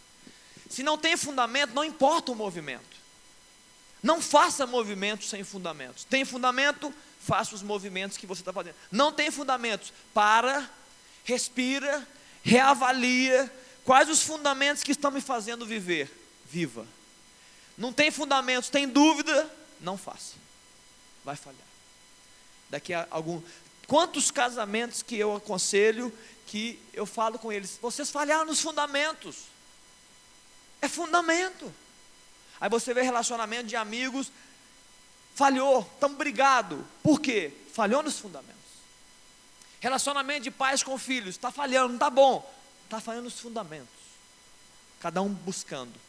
Se 0.69 0.83
não 0.83 0.97
tem 0.97 1.17
fundamento, 1.17 1.73
não 1.73 1.83
importa 1.83 2.31
o 2.31 2.35
movimento. 2.35 2.97
Não 4.01 4.21
faça 4.21 4.65
movimentos 4.65 5.29
sem 5.29 5.43
fundamentos. 5.43 6.03
Tem 6.03 6.23
fundamento, 6.23 6.93
faça 7.19 7.55
os 7.55 7.63
movimentos 7.63 8.17
que 8.17 8.27
você 8.27 8.41
está 8.41 8.53
fazendo. 8.53 8.75
Não 8.91 9.11
tem 9.11 9.31
fundamentos, 9.31 9.91
para, 10.13 10.69
respira, 11.23 12.07
reavalia. 12.43 13.51
Quais 13.83 14.09
os 14.09 14.21
fundamentos 14.21 14.83
que 14.83 14.91
estão 14.91 15.11
me 15.11 15.21
fazendo 15.21 15.65
viver? 15.65 16.11
Viva. 16.49 16.87
não 17.77 17.91
tem 17.91 18.09
fundamentos, 18.09 18.69
tem 18.69 18.87
dúvida, 18.87 19.51
não 19.81 19.97
faça. 19.97 20.46
Vai 21.27 21.35
falhar. 21.35 21.67
Daqui 22.69 22.93
a 22.93 23.05
algum. 23.11 23.41
Quantos 23.85 24.31
casamentos 24.31 25.03
que 25.03 25.17
eu 25.17 25.35
aconselho 25.35 26.17
que 26.45 26.81
eu 26.93 27.05
falo 27.05 27.37
com 27.37 27.51
eles, 27.51 27.77
vocês 27.81 28.09
falharam 28.09 28.45
nos 28.45 28.61
fundamentos. 28.61 29.35
É 30.81 30.87
fundamento. 30.87 31.73
Aí 32.61 32.69
você 32.69 32.93
vê 32.93 33.01
relacionamento 33.01 33.67
de 33.67 33.75
amigos, 33.75 34.31
falhou, 35.35 35.81
estamos 35.95 36.17
brigados. 36.17 36.79
Por 37.03 37.19
quê? 37.19 37.51
Falhou 37.73 38.01
nos 38.01 38.17
fundamentos. 38.17 38.55
Relacionamento 39.81 40.43
de 40.43 40.51
pais 40.51 40.81
com 40.81 40.97
filhos, 40.97 41.35
está 41.35 41.51
falhando, 41.51 41.89
não 41.89 41.95
está 41.95 42.09
bom. 42.09 42.49
Está 42.85 43.01
falhando 43.01 43.25
nos 43.25 43.37
fundamentos. 43.37 43.89
Cada 45.01 45.21
um 45.21 45.27
buscando. 45.27 46.06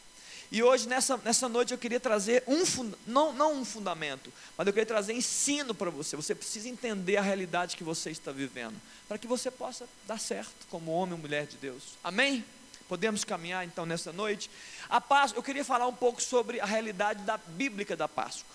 E 0.51 0.63
hoje, 0.63 0.87
nessa, 0.87 1.15
nessa 1.17 1.47
noite, 1.47 1.73
eu 1.73 1.77
queria 1.77 1.99
trazer 1.99 2.43
um, 2.47 2.63
não, 3.05 3.31
não 3.33 3.53
um 3.53 3.65
fundamento, 3.65 4.33
mas 4.57 4.65
eu 4.65 4.73
queria 4.73 4.85
trazer 4.85 5.13
ensino 5.13 5.75
para 5.75 5.91
você. 5.91 6.15
Você 6.15 6.33
precisa 6.33 6.67
entender 6.67 7.17
a 7.17 7.21
realidade 7.21 7.77
que 7.77 7.83
você 7.83 8.09
está 8.09 8.31
vivendo, 8.31 8.75
para 9.07 9.19
que 9.19 9.27
você 9.27 9.51
possa 9.51 9.87
dar 10.07 10.19
certo 10.19 10.65
como 10.69 10.91
homem 10.91 11.13
ou 11.13 11.19
mulher 11.19 11.45
de 11.45 11.55
Deus. 11.57 11.83
Amém? 12.03 12.43
Podemos 12.87 13.23
caminhar 13.23 13.63
então 13.63 13.85
nessa 13.85 14.11
noite. 14.11 14.49
A 14.89 14.99
Páscoa, 14.99 15.37
eu 15.37 15.43
queria 15.43 15.63
falar 15.63 15.85
um 15.85 15.93
pouco 15.93 16.19
sobre 16.19 16.59
a 16.59 16.65
realidade 16.65 17.21
da 17.21 17.37
bíblica 17.37 17.95
da 17.95 18.07
Páscoa. 18.07 18.49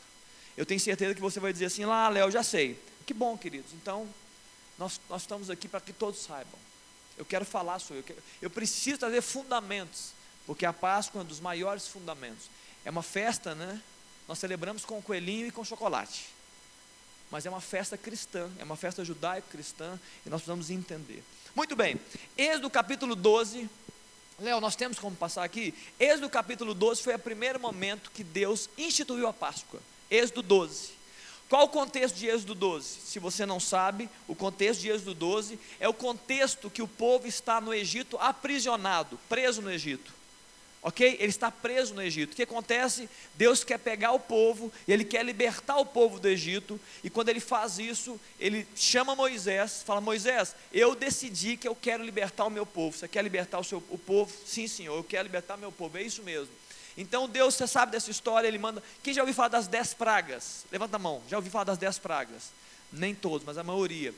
Eu 0.56 0.66
tenho 0.66 0.80
certeza 0.80 1.14
que 1.14 1.20
você 1.20 1.38
vai 1.38 1.52
dizer 1.52 1.66
assim, 1.66 1.84
lá, 1.84 2.08
Léo, 2.08 2.28
já 2.28 2.42
sei. 2.42 2.76
Que 3.06 3.14
bom, 3.14 3.38
queridos. 3.38 3.72
Então, 3.72 4.08
nós, 4.76 5.00
nós 5.08 5.22
estamos 5.22 5.48
aqui 5.48 5.68
para 5.68 5.80
que 5.80 5.92
todos 5.92 6.20
saibam. 6.20 6.58
Eu 7.16 7.24
quero 7.24 7.44
falar 7.44 7.78
sobre, 7.78 7.98
eu, 7.98 8.02
quero, 8.02 8.18
eu 8.42 8.50
preciso 8.50 8.98
trazer 8.98 9.22
fundamentos 9.22 10.13
porque 10.46 10.66
a 10.66 10.72
Páscoa 10.72 11.20
é 11.20 11.24
um 11.24 11.26
dos 11.26 11.40
maiores 11.40 11.88
fundamentos. 11.88 12.48
É 12.84 12.90
uma 12.90 13.02
festa, 13.02 13.54
né? 13.54 13.80
Nós 14.28 14.38
celebramos 14.38 14.84
com 14.84 15.00
coelhinho 15.02 15.46
e 15.46 15.50
com 15.50 15.64
chocolate. 15.64 16.26
Mas 17.30 17.46
é 17.46 17.50
uma 17.50 17.60
festa 17.60 17.96
cristã, 17.96 18.50
é 18.58 18.64
uma 18.64 18.76
festa 18.76 19.04
judaico-cristã 19.04 19.98
e 20.24 20.30
nós 20.30 20.40
precisamos 20.40 20.70
entender. 20.70 21.22
Muito 21.54 21.74
bem, 21.74 21.98
Êxodo 22.36 22.68
capítulo 22.70 23.14
12. 23.14 23.68
Léo, 24.38 24.60
nós 24.60 24.76
temos 24.76 24.98
como 24.98 25.16
passar 25.16 25.44
aqui? 25.44 25.72
Êxodo 25.98 26.28
capítulo 26.28 26.74
12 26.74 27.02
foi 27.02 27.14
o 27.14 27.18
primeiro 27.18 27.58
momento 27.58 28.10
que 28.10 28.24
Deus 28.24 28.68
instituiu 28.76 29.26
a 29.26 29.32
Páscoa. 29.32 29.80
Êxodo 30.10 30.42
12. 30.42 30.92
Qual 31.48 31.64
o 31.64 31.68
contexto 31.68 32.16
de 32.16 32.26
Êxodo 32.26 32.54
12? 32.54 33.00
Se 33.04 33.18
você 33.18 33.46
não 33.46 33.60
sabe, 33.60 34.08
o 34.26 34.34
contexto 34.34 34.80
de 34.80 34.90
Êxodo 34.90 35.14
12 35.14 35.58
é 35.78 35.88
o 35.88 35.94
contexto 35.94 36.70
que 36.70 36.82
o 36.82 36.88
povo 36.88 37.26
está 37.26 37.60
no 37.60 37.72
Egito 37.72 38.18
aprisionado, 38.18 39.18
preso 39.28 39.62
no 39.62 39.70
Egito 39.70 40.12
ok? 40.84 41.16
Ele 41.18 41.30
está 41.30 41.50
preso 41.50 41.94
no 41.94 42.02
Egito. 42.02 42.34
O 42.34 42.36
que 42.36 42.42
acontece? 42.42 43.08
Deus 43.34 43.64
quer 43.64 43.78
pegar 43.78 44.12
o 44.12 44.20
povo 44.20 44.70
ele 44.86 45.04
quer 45.04 45.24
libertar 45.24 45.78
o 45.78 45.86
povo 45.86 46.20
do 46.20 46.28
Egito. 46.28 46.78
E 47.02 47.08
quando 47.08 47.30
ele 47.30 47.40
faz 47.40 47.78
isso, 47.78 48.20
ele 48.38 48.68
chama 48.76 49.16
Moisés, 49.16 49.82
fala: 49.82 50.00
Moisés, 50.00 50.54
eu 50.70 50.94
decidi 50.94 51.56
que 51.56 51.66
eu 51.66 51.74
quero 51.74 52.04
libertar 52.04 52.44
o 52.44 52.50
meu 52.50 52.66
povo. 52.66 52.96
Você 52.96 53.08
quer 53.08 53.22
libertar 53.22 53.58
o 53.58 53.64
seu 53.64 53.82
o 53.88 53.98
povo? 53.98 54.30
Sim, 54.46 54.68
senhor, 54.68 54.96
eu 54.96 55.04
quero 55.04 55.24
libertar 55.24 55.56
meu 55.56 55.72
povo. 55.72 55.96
É 55.96 56.02
isso 56.02 56.22
mesmo. 56.22 56.52
Então 56.96 57.28
Deus, 57.28 57.54
você 57.54 57.66
sabe 57.66 57.90
dessa 57.90 58.10
história, 58.10 58.46
ele 58.46 58.58
manda. 58.58 58.82
Quem 59.02 59.14
já 59.14 59.22
ouviu 59.22 59.34
falar 59.34 59.48
das 59.48 59.66
dez 59.66 59.94
pragas? 59.94 60.66
Levanta 60.70 60.96
a 60.96 60.98
mão. 60.98 61.22
Já 61.28 61.38
ouviu 61.38 61.50
falar 61.50 61.64
das 61.64 61.78
dez 61.78 61.98
pragas? 61.98 62.52
Nem 62.92 63.14
todos, 63.14 63.44
mas 63.44 63.56
a 63.56 63.64
maioria. 63.64 64.14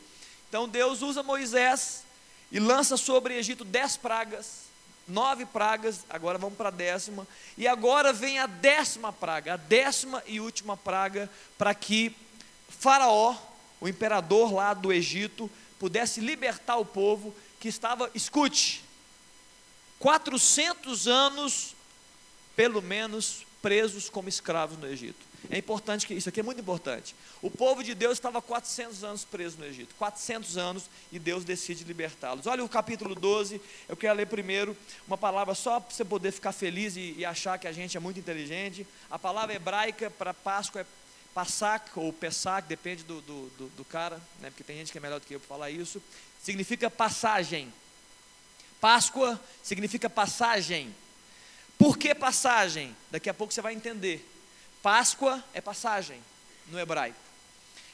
Então 0.48 0.68
Deus 0.68 1.00
usa 1.00 1.22
Moisés 1.22 2.04
e 2.50 2.58
lança 2.58 2.96
sobre 2.96 3.34
o 3.34 3.38
Egito 3.38 3.64
dez 3.64 3.96
pragas 3.96 4.65
nove 5.06 5.46
pragas, 5.46 6.04
agora 6.10 6.38
vamos 6.38 6.56
para 6.56 6.68
a 6.68 6.72
décima, 6.72 7.26
e 7.56 7.66
agora 7.66 8.12
vem 8.12 8.38
a 8.38 8.46
décima 8.46 9.12
praga, 9.12 9.54
a 9.54 9.56
décima 9.56 10.22
e 10.26 10.40
última 10.40 10.76
praga, 10.76 11.30
para 11.56 11.74
que 11.74 12.14
Faraó, 12.68 13.36
o 13.80 13.88
imperador 13.88 14.52
lá 14.52 14.74
do 14.74 14.92
Egito, 14.92 15.50
pudesse 15.78 16.20
libertar 16.20 16.76
o 16.76 16.84
povo 16.84 17.34
que 17.60 17.68
estava, 17.68 18.10
escute, 18.14 18.84
400 19.98 21.06
anos, 21.06 21.74
pelo 22.54 22.82
menos, 22.82 23.45
presos 23.62 24.08
como 24.08 24.28
escravos 24.28 24.78
no 24.78 24.86
Egito. 24.86 25.26
É 25.50 25.58
importante 25.58 26.06
que 26.06 26.14
isso 26.14 26.28
aqui 26.28 26.40
é 26.40 26.42
muito 26.42 26.60
importante. 26.60 27.14
O 27.40 27.50
povo 27.50 27.82
de 27.82 27.94
Deus 27.94 28.14
estava 28.14 28.42
400 28.42 29.04
anos 29.04 29.24
preso 29.24 29.58
no 29.58 29.64
Egito, 29.64 29.94
400 29.96 30.56
anos 30.56 30.84
e 31.12 31.18
Deus 31.18 31.44
decide 31.44 31.84
libertá-los. 31.84 32.46
Olha 32.46 32.64
o 32.64 32.68
capítulo 32.68 33.14
12. 33.14 33.60
Eu 33.88 33.96
quero 33.96 34.14
ler 34.14 34.26
primeiro 34.26 34.76
uma 35.06 35.16
palavra 35.16 35.54
só 35.54 35.78
para 35.78 35.94
você 35.94 36.04
poder 36.04 36.32
ficar 36.32 36.52
feliz 36.52 36.96
e, 36.96 37.14
e, 37.18 37.24
achar 37.24 37.58
que 37.58 37.68
a 37.68 37.72
gente 37.72 37.96
é 37.96 38.00
muito 38.00 38.18
inteligente. 38.18 38.86
A 39.10 39.18
palavra 39.18 39.54
hebraica 39.54 40.10
para 40.10 40.34
Páscoa 40.34 40.80
é 40.80 40.86
Passak 41.34 41.90
ou 41.96 42.12
Pesach, 42.12 42.66
depende 42.66 43.04
do, 43.04 43.20
do, 43.20 43.48
do, 43.58 43.68
do 43.76 43.84
cara, 43.84 44.20
né, 44.40 44.50
porque 44.50 44.64
tem 44.64 44.78
gente 44.78 44.90
que 44.90 44.98
é 44.98 45.00
melhor 45.00 45.20
do 45.20 45.26
que 45.26 45.34
eu 45.34 45.40
para 45.40 45.48
falar 45.48 45.70
isso. 45.70 46.02
Significa 46.42 46.90
passagem. 46.90 47.72
Páscoa 48.80 49.40
significa 49.62 50.08
passagem. 50.08 50.94
Por 51.78 51.98
que 51.98 52.14
passagem? 52.14 52.96
Daqui 53.10 53.28
a 53.28 53.34
pouco 53.34 53.52
você 53.52 53.60
vai 53.60 53.74
entender. 53.74 54.26
Páscoa 54.82 55.42
é 55.52 55.60
passagem 55.60 56.22
no 56.68 56.78
hebraico. 56.78 57.18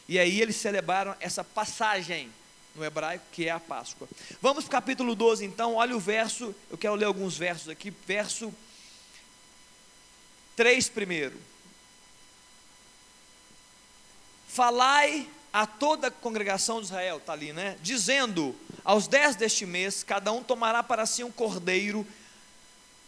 E 0.09 0.19
aí 0.19 0.41
eles 0.41 0.57
celebraram 0.57 1.17
essa 1.21 1.43
passagem 1.43 2.31
no 2.75 2.85
hebraico, 2.85 3.25
que 3.33 3.49
é 3.49 3.51
a 3.51 3.61
Páscoa. 3.61 4.09
Vamos 4.41 4.65
para 4.65 4.69
o 4.69 4.73
capítulo 4.73 5.15
12, 5.15 5.45
então, 5.45 5.75
olha 5.75 5.97
o 5.97 6.01
verso, 6.01 6.55
eu 6.71 6.79
quero 6.79 6.95
ler 6.95 7.05
alguns 7.05 7.37
versos 7.37 7.69
aqui, 7.69 7.91
verso 8.07 8.53
3 10.57 10.89
primeiro. 10.89 11.39
Falai 14.49 15.29
a 15.53 15.67
toda 15.67 16.09
a 16.09 16.11
congregação 16.11 16.81
de 16.81 16.87
Israel, 16.87 17.19
está 17.19 17.33
ali, 17.33 17.53
né? 17.53 17.77
Dizendo: 17.83 18.55
aos 18.85 19.07
dez 19.07 19.37
deste 19.37 19.65
mês, 19.65 20.03
cada 20.03 20.33
um 20.33 20.43
tomará 20.43 20.83
para 20.83 21.07
si 21.07 21.23
um 21.23 21.31
cordeiro, 21.31 22.07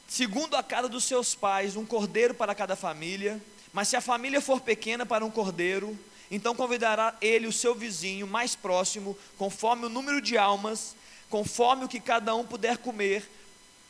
segundo 0.06 0.54
a 0.54 0.62
casa 0.62 0.88
dos 0.88 1.04
seus 1.04 1.34
pais, 1.34 1.76
um 1.76 1.84
cordeiro 1.84 2.34
para 2.34 2.54
cada 2.54 2.76
família 2.76 3.40
mas 3.74 3.88
se 3.88 3.96
a 3.96 4.00
família 4.00 4.40
for 4.40 4.60
pequena 4.60 5.04
para 5.04 5.24
um 5.24 5.30
cordeiro, 5.30 5.98
então 6.30 6.54
convidará 6.54 7.18
ele 7.20 7.48
o 7.48 7.52
seu 7.52 7.74
vizinho 7.74 8.24
mais 8.24 8.54
próximo, 8.54 9.18
conforme 9.36 9.86
o 9.86 9.88
número 9.88 10.20
de 10.20 10.38
almas, 10.38 10.94
conforme 11.28 11.84
o 11.84 11.88
que 11.88 11.98
cada 11.98 12.36
um 12.36 12.46
puder 12.46 12.78
comer. 12.78 13.28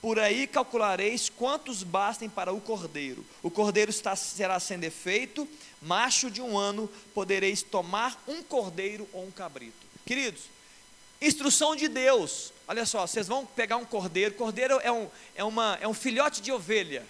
Por 0.00 0.18
aí 0.18 0.46
calculareis 0.46 1.28
quantos 1.28 1.82
bastem 1.82 2.30
para 2.30 2.50
o 2.50 2.62
cordeiro. 2.62 3.22
O 3.42 3.50
cordeiro 3.50 3.90
está, 3.90 4.16
será 4.16 4.58
sem 4.58 4.78
defeito, 4.78 5.46
macho 5.82 6.30
de 6.30 6.40
um 6.40 6.56
ano, 6.56 6.90
podereis 7.12 7.62
tomar 7.62 8.18
um 8.26 8.42
cordeiro 8.42 9.06
ou 9.12 9.26
um 9.26 9.30
cabrito. 9.30 9.86
Queridos, 10.06 10.44
instrução 11.20 11.76
de 11.76 11.88
Deus. 11.88 12.52
Olha 12.66 12.86
só, 12.86 13.06
vocês 13.06 13.26
vão 13.26 13.44
pegar 13.44 13.76
um 13.76 13.84
cordeiro. 13.84 14.34
Cordeiro 14.34 14.80
é 14.82 14.90
um, 14.90 15.08
é 15.34 15.44
uma, 15.44 15.78
é 15.80 15.88
um 15.88 15.94
filhote 15.94 16.40
de 16.40 16.50
ovelha. 16.50 17.04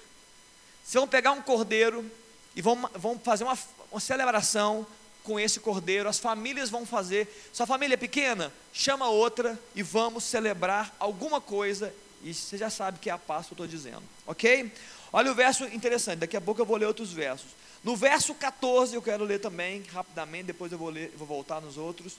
Vocês 0.82 0.94
vão 0.94 1.08
pegar 1.08 1.32
um 1.32 1.42
cordeiro, 1.42 2.10
e 2.56 2.62
vão, 2.62 2.88
vão 2.94 3.18
fazer 3.18 3.44
uma, 3.44 3.58
uma 3.90 4.00
celebração 4.00 4.86
com 5.22 5.40
esse 5.40 5.58
cordeiro, 5.58 6.08
as 6.08 6.18
famílias 6.18 6.70
vão 6.70 6.84
fazer. 6.84 7.26
Sua 7.52 7.66
família 7.66 7.94
é 7.94 7.96
pequena? 7.96 8.52
Chama 8.72 9.08
outra 9.08 9.58
e 9.74 9.82
vamos 9.82 10.24
celebrar 10.24 10.94
alguma 10.98 11.40
coisa. 11.40 11.94
E 12.22 12.32
você 12.32 12.56
já 12.56 12.70
sabe 12.70 12.98
que 12.98 13.10
é 13.10 13.12
a 13.12 13.18
Páscoa 13.18 13.56
que 13.56 13.62
eu 13.62 13.66
estou 13.66 13.78
dizendo, 13.78 14.02
ok? 14.26 14.70
Olha 15.12 15.30
o 15.30 15.34
verso 15.34 15.64
interessante, 15.66 16.20
daqui 16.20 16.36
a 16.36 16.40
pouco 16.40 16.60
eu 16.60 16.66
vou 16.66 16.76
ler 16.76 16.86
outros 16.86 17.12
versos. 17.12 17.48
No 17.82 17.96
verso 17.96 18.34
14, 18.34 18.94
eu 18.94 19.02
quero 19.02 19.24
ler 19.24 19.40
também, 19.40 19.82
rapidamente, 19.92 20.44
depois 20.44 20.72
eu 20.72 20.78
vou, 20.78 20.88
ler, 20.88 21.12
vou 21.16 21.26
voltar 21.26 21.60
nos 21.60 21.76
outros. 21.76 22.16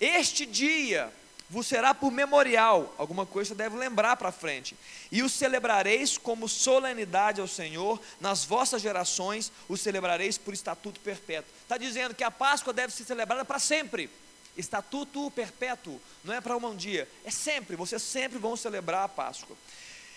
Este 0.00 0.44
dia 0.44 1.12
vos 1.54 1.68
será 1.68 1.94
por 1.94 2.10
memorial, 2.10 2.92
alguma 2.98 3.24
coisa 3.24 3.50
você 3.50 3.54
deve 3.54 3.76
lembrar 3.76 4.16
para 4.16 4.32
frente. 4.32 4.76
E 5.12 5.22
o 5.22 5.28
celebrareis 5.28 6.18
como 6.18 6.48
solenidade 6.48 7.40
ao 7.40 7.46
Senhor, 7.46 8.00
nas 8.20 8.44
vossas 8.44 8.82
gerações 8.82 9.52
o 9.68 9.76
celebrareis 9.76 10.36
por 10.36 10.52
estatuto 10.52 10.98
perpétuo. 10.98 11.54
Está 11.62 11.78
dizendo 11.78 12.12
que 12.12 12.24
a 12.24 12.30
Páscoa 12.30 12.72
deve 12.72 12.92
ser 12.92 13.04
celebrada 13.04 13.44
para 13.44 13.60
sempre. 13.60 14.10
Estatuto 14.56 15.30
perpétuo, 15.30 16.00
não 16.24 16.34
é 16.34 16.40
para 16.40 16.56
um 16.56 16.74
dia, 16.74 17.08
é 17.24 17.30
sempre, 17.30 17.76
vocês 17.76 18.02
sempre 18.02 18.36
vão 18.38 18.56
celebrar 18.56 19.04
a 19.04 19.08
Páscoa. 19.08 19.56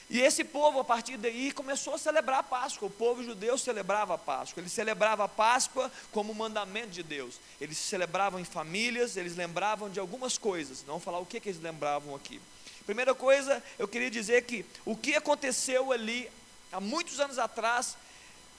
E 0.10 0.22
esse 0.22 0.44
povo, 0.44 0.80
a 0.80 0.84
partir 0.86 1.18
daí, 1.18 1.52
começou 1.52 1.96
a 1.96 1.98
celebrar 1.98 2.40
a 2.40 2.44
Páscoa. 2.44 2.88
O 2.88 2.92
povo 2.92 3.24
judeu 3.24 3.58
celebrava 3.58 4.14
a 4.14 4.18
Páscoa. 4.18 4.62
Ele 4.62 4.70
celebrava 4.70 5.26
a 5.26 5.28
Páscoa 5.28 5.92
como 6.14 6.34
mandamento 6.34 6.90
de 6.90 7.04
Deus. 7.04 7.36
Eles 7.60 7.78
celebravam 7.78 8.40
em 8.40 8.46
famílias, 8.46 9.18
eles 9.18 9.36
lembravam 9.36 9.90
de 9.90 10.00
algumas 10.00 10.38
coisas. 10.38 10.84
Não 10.84 10.94
vou 10.94 11.00
falar 11.02 11.20
o 11.20 11.26
que, 11.26 11.42
que 11.42 11.50
eles 11.50 11.62
lembravam 11.62 12.16
aqui. 12.16 12.40
Primeira 12.86 13.14
coisa, 13.14 13.62
eu 13.78 13.86
queria 13.86 14.10
dizer 14.10 14.44
que 14.44 14.66
o 14.86 14.96
que 14.96 15.14
aconteceu 15.14 15.92
ali, 15.92 16.32
há 16.72 16.80
muitos 16.80 17.20
anos 17.20 17.38
atrás, 17.38 17.98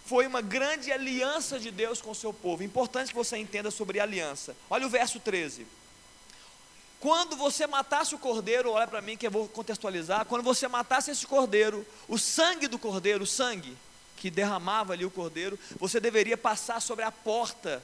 foi 0.05 0.27
uma 0.27 0.43
grande 0.43 0.93
aliança 0.93 1.59
de 1.59 1.71
Deus 1.71 2.03
com 2.03 2.11
o 2.11 2.15
seu 2.15 2.33
povo. 2.33 2.63
Importante 2.63 3.09
que 3.09 3.15
você 3.15 3.39
entenda 3.39 3.71
sobre 3.71 4.01
aliança. 4.01 4.55
Olha 4.69 4.87
o 4.87 4.91
verso 4.91 5.19
13. 5.19 5.67
Quando 7.01 7.37
você 7.37 7.67
matasse 7.67 8.15
o 8.15 8.19
cordeiro, 8.19 8.73
olha 8.73 8.87
para 8.87 9.01
mim 9.01 9.17
que 9.17 9.27
eu 9.27 9.31
vou 9.31 9.49
contextualizar. 9.49 10.25
Quando 10.25 10.43
você 10.43 10.67
matasse 10.67 11.11
esse 11.11 11.27
cordeiro, 11.27 11.87
o 12.09 12.19
sangue 12.19 12.67
do 12.67 12.79
cordeiro, 12.79 13.23
o 13.23 13.27
sangue, 13.27 13.77
que 14.17 14.31
derramava 14.31 14.93
ali 14.93 15.05
o 15.05 15.11
cordeiro, 15.11 15.59
você 15.79 16.01
deveria 16.01 16.37
passar 16.37 16.81
sobre 16.83 17.05
a 17.05 17.13
porta, 17.13 17.81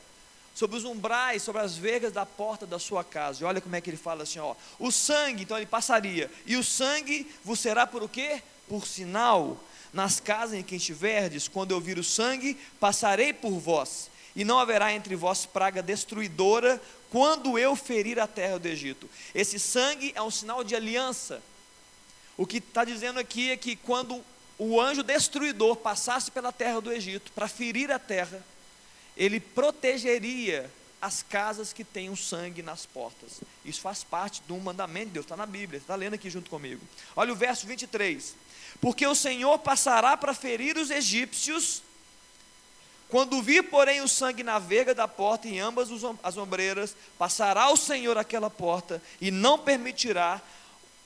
sobre 0.52 0.76
os 0.76 0.84
umbrais, 0.84 1.42
sobre 1.42 1.62
as 1.62 1.76
vergas 1.76 2.12
da 2.12 2.26
porta 2.26 2.66
da 2.66 2.78
sua 2.78 3.04
casa. 3.04 3.42
E 3.42 3.46
olha 3.46 3.60
como 3.60 3.76
é 3.76 3.80
que 3.80 3.88
ele 3.88 3.96
fala 3.96 4.24
assim, 4.24 4.40
ó. 4.40 4.56
O 4.80 4.90
sangue, 4.90 5.44
então 5.44 5.56
ele 5.56 5.66
passaria. 5.66 6.28
E 6.44 6.56
o 6.56 6.64
sangue 6.64 7.30
vos 7.44 7.60
será 7.60 7.86
por 7.86 8.02
o 8.02 8.08
quê? 8.08 8.42
Por 8.68 8.84
sinal. 8.84 9.56
Nas 9.92 10.18
casas 10.18 10.58
em 10.58 10.62
que 10.64 10.74
estiverdes, 10.74 11.46
quando 11.46 11.70
eu 11.70 11.80
vir 11.80 12.00
o 12.00 12.04
sangue, 12.04 12.58
passarei 12.80 13.32
por 13.32 13.52
vós. 13.60 14.10
E 14.34 14.44
não 14.44 14.58
haverá 14.58 14.92
entre 14.92 15.14
vós 15.14 15.46
praga 15.46 15.82
destruidora, 15.82 16.80
quando 17.10 17.58
eu 17.58 17.76
ferir 17.76 18.18
a 18.18 18.26
terra 18.26 18.58
do 18.58 18.66
Egito. 18.66 19.08
Esse 19.34 19.58
sangue 19.60 20.12
é 20.16 20.22
um 20.22 20.30
sinal 20.30 20.64
de 20.64 20.74
aliança. 20.74 21.40
O 22.36 22.46
que 22.46 22.58
está 22.58 22.84
dizendo 22.84 23.20
aqui 23.20 23.50
é 23.50 23.56
que 23.56 23.76
quando 23.76 24.24
o 24.58 24.80
anjo 24.80 25.02
destruidor 25.02 25.76
passasse 25.76 26.30
pela 26.30 26.52
terra 26.52 26.80
do 26.80 26.92
Egito 26.92 27.30
para 27.32 27.46
ferir 27.46 27.92
a 27.92 27.98
terra, 27.98 28.44
ele 29.16 29.38
protegeria 29.38 30.68
as 31.00 31.22
casas 31.22 31.72
que 31.72 31.84
têm 31.84 32.08
o 32.08 32.16
sangue 32.16 32.62
nas 32.62 32.86
portas. 32.86 33.40
Isso 33.64 33.80
faz 33.80 34.02
parte 34.02 34.42
um 34.48 34.58
mandamento 34.58 35.08
de 35.08 35.12
Deus, 35.12 35.26
está 35.26 35.36
na 35.36 35.46
Bíblia, 35.46 35.78
está 35.78 35.94
lendo 35.94 36.14
aqui 36.14 36.30
junto 36.30 36.48
comigo. 36.48 36.80
Olha 37.14 37.32
o 37.32 37.36
verso 37.36 37.66
23. 37.66 38.34
Porque 38.80 39.06
o 39.06 39.14
Senhor 39.14 39.58
passará 39.58 40.16
para 40.16 40.34
ferir 40.34 40.76
os 40.76 40.90
egípcios, 40.90 41.82
quando 43.14 43.40
vir, 43.40 43.62
porém, 43.70 44.00
o 44.00 44.08
sangue 44.08 44.42
na 44.42 44.58
verga 44.58 44.92
da 44.92 45.06
porta 45.06 45.46
e 45.46 45.52
em 45.52 45.60
ambas 45.60 45.88
as 46.20 46.36
ombreiras, 46.36 46.96
passará 47.16 47.70
o 47.70 47.76
Senhor 47.76 48.18
aquela 48.18 48.50
porta 48.50 49.00
e 49.20 49.30
não 49.30 49.56
permitirá 49.56 50.42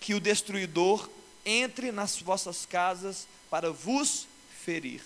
que 0.01 0.14
o 0.14 0.21
destruidor 0.21 1.07
entre 1.44 1.92
nas 1.92 2.16
vossas 2.16 2.64
casas 2.64 3.29
para 3.51 3.71
vos 3.71 4.27
ferir. 4.64 5.03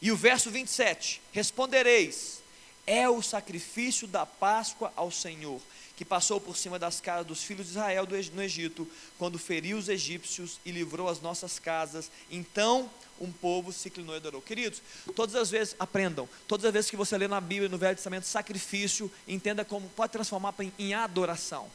E 0.00 0.10
o 0.10 0.16
verso 0.16 0.50
27: 0.50 1.20
Respondereis: 1.32 2.40
É 2.86 3.06
o 3.06 3.20
sacrifício 3.20 4.08
da 4.08 4.24
Páscoa 4.24 4.90
ao 4.96 5.10
Senhor, 5.10 5.60
que 5.96 6.04
passou 6.04 6.40
por 6.40 6.56
cima 6.56 6.78
das 6.78 7.00
casas 7.00 7.26
dos 7.26 7.42
filhos 7.42 7.66
de 7.66 7.72
Israel 7.72 8.06
no 8.34 8.42
Egito, 8.42 8.88
quando 9.18 9.38
feriu 9.38 9.78
os 9.78 9.88
egípcios 9.88 10.58
e 10.64 10.70
livrou 10.70 11.08
as 11.08 11.20
nossas 11.20 11.58
casas. 11.58 12.10
Então 12.30 12.90
um 13.20 13.30
povo 13.30 13.72
se 13.72 13.88
inclinou 13.88 14.14
e 14.14 14.18
adorou. 14.18 14.42
Queridos, 14.42 14.82
todas 15.14 15.36
as 15.36 15.50
vezes, 15.50 15.76
aprendam, 15.78 16.28
todas 16.48 16.66
as 16.66 16.72
vezes 16.72 16.90
que 16.90 16.96
você 16.96 17.16
lê 17.16 17.28
na 17.28 17.40
Bíblia, 17.40 17.68
no 17.68 17.78
Velho 17.78 17.94
Testamento, 17.94 18.26
sacrifício, 18.26 19.10
entenda 19.28 19.64
como 19.64 19.88
pode 19.90 20.12
transformar 20.12 20.54
em 20.78 20.94
adoração. 20.94 21.70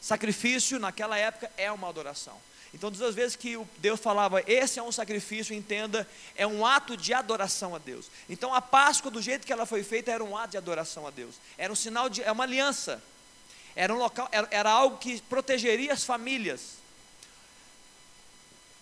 Sacrifício, 0.00 0.78
naquela 0.78 1.16
época, 1.16 1.50
é 1.56 1.72
uma 1.72 1.88
adoração. 1.88 2.36
Então, 2.74 2.90
todas 2.90 3.08
as 3.08 3.14
vezes 3.14 3.36
que 3.36 3.58
Deus 3.78 3.98
falava, 3.98 4.42
esse 4.46 4.78
é 4.78 4.82
um 4.82 4.92
sacrifício, 4.92 5.54
entenda, 5.54 6.06
é 6.34 6.46
um 6.46 6.66
ato 6.66 6.94
de 6.94 7.14
adoração 7.14 7.74
a 7.74 7.78
Deus. 7.78 8.10
Então, 8.28 8.54
a 8.54 8.60
Páscoa, 8.60 9.10
do 9.10 9.22
jeito 9.22 9.46
que 9.46 9.52
ela 9.52 9.64
foi 9.64 9.82
feita, 9.82 10.10
era 10.10 10.22
um 10.22 10.36
ato 10.36 10.50
de 10.50 10.56
adoração 10.58 11.06
a 11.06 11.10
Deus. 11.10 11.36
Era 11.56 11.72
um 11.72 11.76
sinal 11.76 12.10
de, 12.10 12.22
é 12.22 12.30
uma 12.30 12.44
aliança. 12.44 13.02
Era 13.76 13.94
um 13.94 13.98
local, 13.98 14.26
era, 14.32 14.48
era 14.50 14.70
algo 14.70 14.96
que 14.96 15.20
protegeria 15.22 15.92
as 15.92 16.02
famílias. 16.02 16.76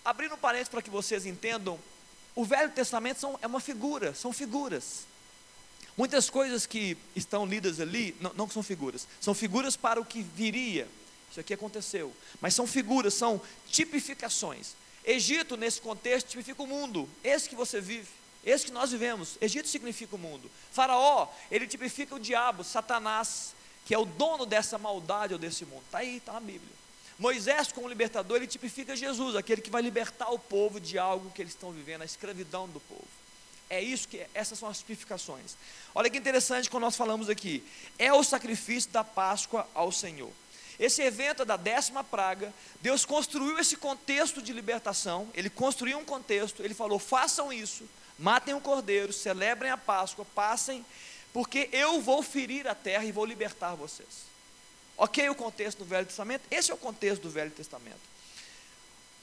Abrindo 0.05 0.37
um 0.37 0.39
parênteses 0.39 0.69
para 0.69 0.81
que 0.81 0.89
vocês 0.89 1.27
entendam, 1.27 1.79
o 2.35 2.45
Velho 2.45 2.71
Testamento 2.71 3.19
são, 3.19 3.39
é 3.43 3.47
uma 3.47 3.61
figura, 3.61 4.15
são 4.15 4.33
figuras. 4.33 5.07
Muitas 5.97 6.31
coisas 6.31 6.65
que 6.65 6.97
estão 7.15 7.45
lidas 7.45 7.81
ali, 7.81 8.17
não, 8.21 8.33
não 8.35 8.51
são 8.51 8.63
figuras, 8.63 9.07
são 9.21 9.35
figuras 9.35 9.77
para 9.77 10.01
o 10.01 10.05
que 10.05 10.23
viria. 10.23 10.89
Isso 11.31 11.41
aqui 11.41 11.55
aconteceu. 11.55 12.13
Mas 12.41 12.55
são 12.55 12.67
figuras, 12.67 13.15
são 13.15 13.41
tipificações. 13.69 14.75
Egito, 15.05 15.57
nesse 15.57 15.81
contexto, 15.81 16.29
tipifica 16.29 16.63
o 16.63 16.67
mundo. 16.67 17.09
Esse 17.23 17.49
que 17.49 17.57
você 17.57 17.81
vive. 17.81 18.09
Esse 18.45 18.67
que 18.67 18.73
nós 18.73 18.93
vivemos. 18.93 19.37
Egito 19.41 19.69
significa 19.69 20.15
o 20.15 20.19
mundo. 20.19 20.51
Faraó, 20.71 21.29
ele 21.51 21.67
tipifica 21.67 22.15
o 22.15 22.21
diabo, 22.21 22.63
Satanás, 22.63 23.55
que 23.85 23.95
é 23.95 23.99
o 23.99 24.05
dono 24.05 24.47
dessa 24.47 24.79
maldade 24.79 25.33
ou 25.33 25.39
desse 25.39 25.65
mundo. 25.65 25.83
Está 25.87 25.99
aí, 25.99 26.17
está 26.17 26.33
na 26.33 26.41
Bíblia. 26.41 26.73
Moisés, 27.19 27.71
como 27.71 27.89
libertador, 27.89 28.39
ele 28.39 28.47
tipifica 28.47 28.97
Jesus, 28.97 29.37
aquele 29.37 29.61
que 29.61 29.71
vai 29.71 29.83
libertar 29.83 30.31
o 30.31 30.39
povo 30.39 30.81
de 30.81 30.99
algo 30.99 31.31
que 31.31 31.43
eles 31.43 31.53
estão 31.53 31.71
vivendo, 31.71 32.03
a 32.03 32.05
escravidão 32.05 32.69
do 32.69 32.81
povo. 32.81 33.07
É 33.71 33.81
isso 33.81 34.09
que 34.09 34.27
essas 34.35 34.59
são 34.59 34.69
as 34.69 34.79
tipificações. 34.79 35.57
Olha 35.95 36.11
que 36.11 36.19
interessante 36.19 36.69
quando 36.69 36.83
nós 36.83 36.97
falamos 36.97 37.29
aqui. 37.29 37.65
É 37.99 38.13
o 38.13 38.23
sacrifício 38.23 38.91
da 38.91 39.05
Páscoa 39.05 39.67
ao 39.75 39.93
Senhor. 39.93 40.31
Esse 40.79 41.03
evento 41.03 41.43
é 41.43 41.45
da 41.45 41.57
décima 41.57 42.03
praga, 42.03 42.53
Deus 42.81 43.05
construiu 43.05 43.59
esse 43.59 43.77
contexto 43.77 44.43
de 44.43 44.53
libertação, 44.53 45.29
ele 45.33 45.49
construiu 45.49 45.99
um 45.99 46.05
contexto, 46.05 46.63
ele 46.65 46.75
falou: 46.75 46.99
façam 46.99 47.53
isso, 47.53 47.89
matem 48.19 48.55
o 48.55 48.61
cordeiro, 48.61 49.13
celebrem 49.13 49.71
a 49.71 49.77
Páscoa, 49.77 50.27
passem, 50.35 50.85
porque 51.35 51.69
eu 51.73 52.01
vou 52.01 52.23
ferir 52.23 52.69
a 52.69 52.77
terra 52.77 53.05
e 53.05 53.11
vou 53.11 53.27
libertar 53.27 53.75
vocês. 53.75 54.09
Ok, 54.97 55.29
o 55.29 55.35
contexto 55.35 55.79
do 55.79 55.85
Velho 55.85 56.07
Testamento? 56.07 56.43
Esse 56.49 56.71
é 56.71 56.75
o 56.75 56.79
contexto 56.79 57.23
do 57.23 57.31
Velho 57.31 57.51
Testamento. 57.51 58.15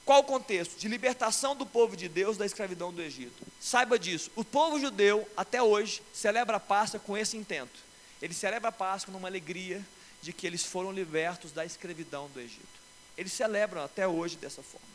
Qual 0.04 0.20
o 0.20 0.24
contexto? 0.24 0.76
De 0.76 0.88
libertação 0.88 1.56
do 1.56 1.64
povo 1.64 1.96
de 1.96 2.10
Deus 2.10 2.36
da 2.36 2.44
escravidão 2.44 2.92
do 2.92 3.00
Egito. 3.00 3.42
Saiba 3.58 3.98
disso, 3.98 4.30
o 4.36 4.44
povo 4.44 4.78
judeu, 4.78 5.26
até 5.34 5.62
hoje, 5.62 6.02
celebra 6.12 6.58
a 6.58 6.60
Páscoa 6.60 7.00
com 7.00 7.16
esse 7.16 7.34
intento. 7.38 7.80
Ele 8.20 8.34
celebra 8.34 8.68
a 8.68 8.72
Páscoa 8.72 9.10
numa 9.10 9.28
alegria, 9.28 9.82
de 10.20 10.34
que 10.34 10.46
eles 10.46 10.64
foram 10.64 10.92
libertos 10.92 11.50
da 11.50 11.64
escravidão 11.64 12.28
do 12.28 12.40
Egito. 12.40 12.82
Eles 13.16 13.32
celebram 13.32 13.82
até 13.82 14.06
hoje 14.06 14.36
dessa 14.36 14.62
forma. 14.62 14.86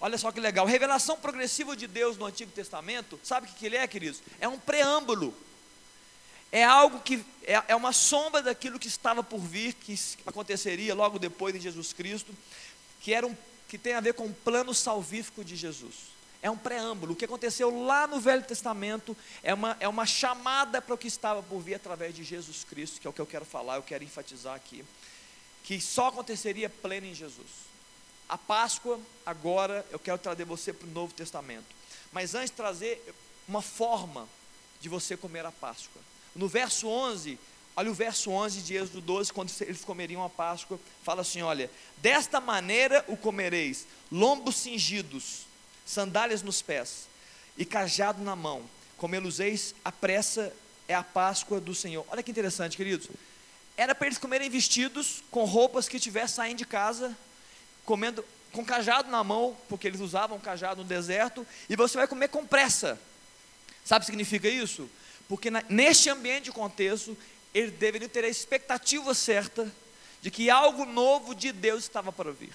Olha 0.00 0.16
só 0.16 0.30
que 0.30 0.38
legal, 0.38 0.64
revelação 0.64 1.18
progressiva 1.18 1.76
de 1.76 1.88
Deus 1.88 2.16
no 2.16 2.24
Antigo 2.24 2.52
Testamento, 2.52 3.18
sabe 3.24 3.48
o 3.48 3.50
que 3.52 3.66
ele 3.66 3.76
é, 3.76 3.86
queridos? 3.88 4.22
É 4.38 4.46
um 4.46 4.58
preâmbulo. 4.58 5.34
É 6.50 6.64
algo 6.64 7.00
que 7.00 7.24
é, 7.44 7.62
é 7.68 7.76
uma 7.76 7.92
sombra 7.92 8.42
daquilo 8.42 8.78
que 8.78 8.88
estava 8.88 9.22
por 9.22 9.40
vir, 9.40 9.74
que 9.74 9.98
aconteceria 10.26 10.94
logo 10.94 11.18
depois 11.18 11.54
de 11.54 11.60
Jesus 11.60 11.92
Cristo, 11.92 12.34
que 13.00 13.12
era 13.12 13.26
um, 13.26 13.36
que 13.68 13.76
tem 13.76 13.94
a 13.94 14.00
ver 14.00 14.14
com 14.14 14.26
o 14.26 14.34
plano 14.34 14.72
salvífico 14.74 15.44
de 15.44 15.56
Jesus 15.56 16.18
é 16.42 16.50
um 16.50 16.56
preâmbulo. 16.56 17.12
O 17.12 17.16
que 17.16 17.24
aconteceu 17.24 17.84
lá 17.84 18.06
no 18.06 18.20
Velho 18.20 18.42
Testamento 18.42 19.16
é 19.42 19.52
uma, 19.52 19.76
é 19.80 19.88
uma 19.88 20.06
chamada 20.06 20.80
para 20.80 20.94
o 20.94 20.98
que 20.98 21.08
estava 21.08 21.42
por 21.42 21.60
vir 21.60 21.74
através 21.74 22.14
de 22.14 22.22
Jesus 22.24 22.64
Cristo, 22.64 23.00
que 23.00 23.06
é 23.06 23.10
o 23.10 23.12
que 23.12 23.20
eu 23.20 23.26
quero 23.26 23.44
falar, 23.44 23.76
eu 23.76 23.82
quero 23.82 24.04
enfatizar 24.04 24.54
aqui, 24.54 24.84
que 25.64 25.80
só 25.80 26.08
aconteceria 26.08 26.70
pleno 26.70 27.06
em 27.06 27.14
Jesus. 27.14 27.68
A 28.28 28.38
Páscoa, 28.38 29.00
agora, 29.24 29.84
eu 29.90 29.98
quero 29.98 30.18
trazer 30.18 30.44
você 30.44 30.72
para 30.72 30.86
o 30.86 30.90
Novo 30.90 31.14
Testamento. 31.14 31.66
Mas 32.12 32.34
antes, 32.34 32.50
trazer 32.50 33.02
uma 33.46 33.62
forma 33.62 34.28
de 34.80 34.88
você 34.88 35.16
comer 35.16 35.44
a 35.44 35.52
Páscoa. 35.52 36.00
No 36.34 36.48
verso 36.48 36.88
11, 36.88 37.38
olha 37.76 37.90
o 37.90 37.94
verso 37.94 38.30
11 38.30 38.62
de 38.62 38.74
Êxodo 38.74 39.00
12, 39.00 39.32
quando 39.32 39.52
eles 39.60 39.84
comeriam 39.84 40.24
a 40.24 40.28
Páscoa, 40.28 40.78
fala 41.02 41.22
assim: 41.22 41.42
olha, 41.42 41.70
desta 41.98 42.40
maneira 42.40 43.04
o 43.08 43.16
comereis, 43.16 43.86
lombos 44.10 44.56
cingidos 44.56 45.46
sandálias 45.84 46.42
nos 46.42 46.60
pés 46.62 47.08
e 47.56 47.64
cajado 47.64 48.22
na 48.22 48.36
mão. 48.36 48.62
Comê-los 48.96 49.40
eis, 49.40 49.74
a 49.84 49.90
pressa 49.90 50.52
é 50.86 50.94
a 50.94 51.02
Páscoa 51.02 51.60
do 51.60 51.74
Senhor. 51.74 52.04
Olha 52.08 52.22
que 52.22 52.30
interessante, 52.30 52.76
queridos. 52.76 53.08
Era 53.76 53.94
para 53.94 54.06
eles 54.06 54.18
comerem 54.18 54.50
vestidos 54.50 55.22
com 55.30 55.44
roupas 55.44 55.88
que 55.88 55.96
estivessem 55.96 56.36
saindo 56.36 56.58
de 56.58 56.66
casa, 56.66 57.16
comendo 57.84 58.24
com 58.52 58.64
cajado 58.64 59.10
na 59.10 59.22
mão, 59.22 59.56
porque 59.68 59.86
eles 59.86 60.00
usavam 60.00 60.38
cajado 60.40 60.82
no 60.82 60.88
deserto, 60.88 61.46
e 61.68 61.76
você 61.76 61.96
vai 61.96 62.08
comer 62.08 62.28
com 62.28 62.44
pressa. 62.46 62.98
Sabe 63.84 64.02
o 64.02 64.06
que 64.06 64.12
significa 64.12 64.48
isso? 64.48 64.90
Porque 65.28 65.50
na, 65.50 65.62
neste 65.68 66.08
ambiente 66.08 66.44
de 66.44 66.52
contexto, 66.52 67.16
eles 67.54 67.72
deveriam 67.72 68.08
ter 68.08 68.24
a 68.24 68.28
expectativa 68.28 69.12
certa 69.14 69.70
de 70.22 70.30
que 70.30 70.50
algo 70.50 70.84
novo 70.84 71.34
de 71.34 71.52
Deus 71.52 71.84
estava 71.84 72.10
para 72.10 72.32
vir. 72.32 72.52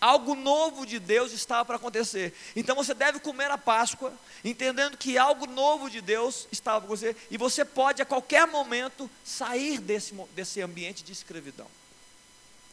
Algo 0.00 0.34
novo 0.34 0.86
de 0.86 0.98
Deus 0.98 1.32
estava 1.32 1.64
para 1.64 1.76
acontecer. 1.76 2.32
Então 2.56 2.74
você 2.74 2.94
deve 2.94 3.20
comer 3.20 3.50
a 3.50 3.58
Páscoa, 3.58 4.12
entendendo 4.42 4.96
que 4.96 5.18
algo 5.18 5.46
novo 5.46 5.90
de 5.90 6.00
Deus 6.00 6.48
estava 6.50 6.80
para 6.80 6.86
acontecer. 6.86 7.16
E 7.30 7.36
você 7.36 7.64
pode 7.64 8.00
a 8.00 8.06
qualquer 8.06 8.46
momento 8.46 9.10
sair 9.22 9.78
desse, 9.78 10.14
desse 10.34 10.62
ambiente 10.62 11.04
de 11.04 11.12
escravidão. 11.12 11.66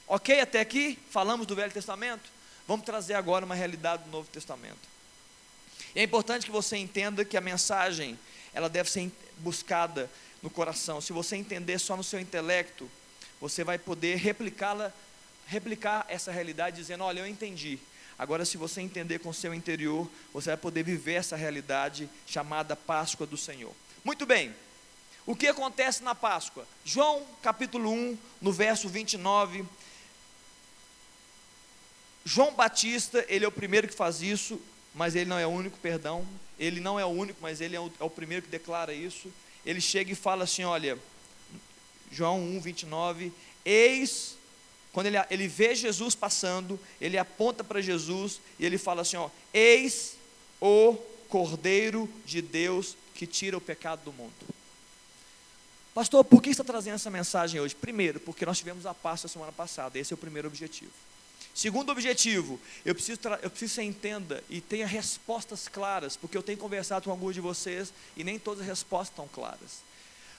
Ok, 0.07 0.39
até 0.39 0.61
aqui? 0.61 0.97
Falamos 1.09 1.45
do 1.45 1.53
Velho 1.53 1.71
Testamento? 1.71 2.29
Vamos 2.65 2.85
trazer 2.85 3.15
agora 3.15 3.45
uma 3.45 3.55
realidade 3.55 4.03
do 4.03 4.09
Novo 4.09 4.29
Testamento. 4.29 4.87
E 5.93 5.99
é 5.99 6.03
importante 6.03 6.45
que 6.45 6.51
você 6.51 6.77
entenda 6.77 7.25
que 7.25 7.35
a 7.35 7.41
mensagem 7.41 8.17
ela 8.53 8.69
deve 8.69 8.89
ser 8.89 9.11
buscada 9.39 10.09
no 10.41 10.49
coração. 10.49 11.01
Se 11.01 11.13
você 11.13 11.35
entender 11.35 11.79
só 11.79 11.95
no 11.97 12.03
seu 12.03 12.19
intelecto, 12.19 12.89
você 13.39 13.63
vai 13.63 13.77
poder 13.77 14.17
replicá-la 14.17 14.91
replicar 15.47 16.05
essa 16.09 16.31
realidade 16.31 16.77
dizendo: 16.77 17.03
Olha, 17.03 17.21
eu 17.21 17.27
entendi. 17.27 17.79
Agora, 18.19 18.43
se 18.45 18.57
você 18.57 18.81
entender 18.81 19.19
com 19.19 19.29
o 19.29 19.33
seu 19.33 19.53
interior, 19.53 20.09
você 20.33 20.49
vai 20.49 20.57
poder 20.57 20.83
viver 20.83 21.13
essa 21.13 21.35
realidade 21.35 22.09
chamada 22.25 22.75
Páscoa 22.75 23.27
do 23.27 23.37
Senhor. 23.37 23.73
Muito 24.03 24.25
bem. 24.25 24.53
O 25.25 25.35
que 25.35 25.47
acontece 25.47 26.01
na 26.03 26.15
Páscoa? 26.15 26.65
João 26.83 27.25
capítulo 27.41 27.91
1, 27.91 28.17
no 28.41 28.51
verso 28.51 28.89
29. 28.89 29.65
João 32.25 32.53
Batista, 32.53 33.23
ele 33.27 33.45
é 33.45 33.47
o 33.47 33.51
primeiro 33.51 33.87
que 33.87 33.93
faz 33.93 34.21
isso. 34.21 34.59
Mas 34.97 35.15
ele 35.15 35.29
não 35.29 35.37
é 35.37 35.45
o 35.45 35.49
único, 35.51 35.77
perdão. 35.77 36.27
Ele 36.59 36.79
não 36.79 36.99
é 36.99 37.05
o 37.05 37.09
único, 37.09 37.39
mas 37.39 37.61
ele 37.61 37.75
é 37.75 37.79
o, 37.79 37.91
é 37.99 38.03
o 38.03 38.09
primeiro 38.09 38.43
que 38.43 38.49
declara 38.49 38.91
isso. 38.91 39.31
Ele 39.63 39.79
chega 39.79 40.11
e 40.11 40.15
fala 40.15 40.43
assim: 40.43 40.63
olha, 40.63 40.97
João 42.11 42.41
1, 42.41 42.61
29, 42.61 43.31
eis, 43.63 44.35
quando 44.91 45.05
ele, 45.05 45.17
ele 45.29 45.47
vê 45.47 45.75
Jesus 45.75 46.15
passando, 46.15 46.79
ele 46.99 47.15
aponta 47.15 47.63
para 47.63 47.79
Jesus 47.79 48.41
e 48.57 48.65
ele 48.65 48.79
fala 48.79 49.03
assim: 49.03 49.17
ó, 49.17 49.29
eis 49.53 50.17
o 50.59 50.95
Cordeiro 51.29 52.09
de 52.25 52.41
Deus 52.41 52.97
que 53.13 53.27
tira 53.27 53.55
o 53.55 53.61
pecado 53.61 54.03
do 54.03 54.11
mundo. 54.11 54.33
Pastor, 55.93 56.23
por 56.23 56.41
que 56.41 56.49
está 56.49 56.63
trazendo 56.63 56.95
essa 56.95 57.11
mensagem 57.11 57.61
hoje? 57.61 57.75
Primeiro, 57.75 58.19
porque 58.19 58.45
nós 58.45 58.57
tivemos 58.57 58.87
a 58.87 58.95
Páscoa 58.95 59.27
semana 59.27 59.51
passada, 59.51 59.99
esse 59.99 60.11
é 60.11 60.15
o 60.15 60.17
primeiro 60.17 60.47
objetivo. 60.47 60.91
Segundo 61.57 61.91
objetivo, 61.91 62.59
eu 62.85 62.93
preciso, 62.93 63.19
eu 63.41 63.49
preciso 63.49 63.71
que 63.71 63.75
você 63.77 63.81
entenda 63.81 64.43
e 64.47 64.61
tenha 64.61 64.85
respostas 64.85 65.67
claras, 65.67 66.15
porque 66.15 66.37
eu 66.37 66.43
tenho 66.43 66.59
conversado 66.59 67.05
com 67.05 67.09
alguns 67.09 67.33
de 67.33 67.41
vocês 67.41 67.91
e 68.15 68.23
nem 68.23 68.37
todas 68.37 68.61
as 68.61 68.67
respostas 68.67 69.09
estão 69.09 69.27
claras. 69.27 69.81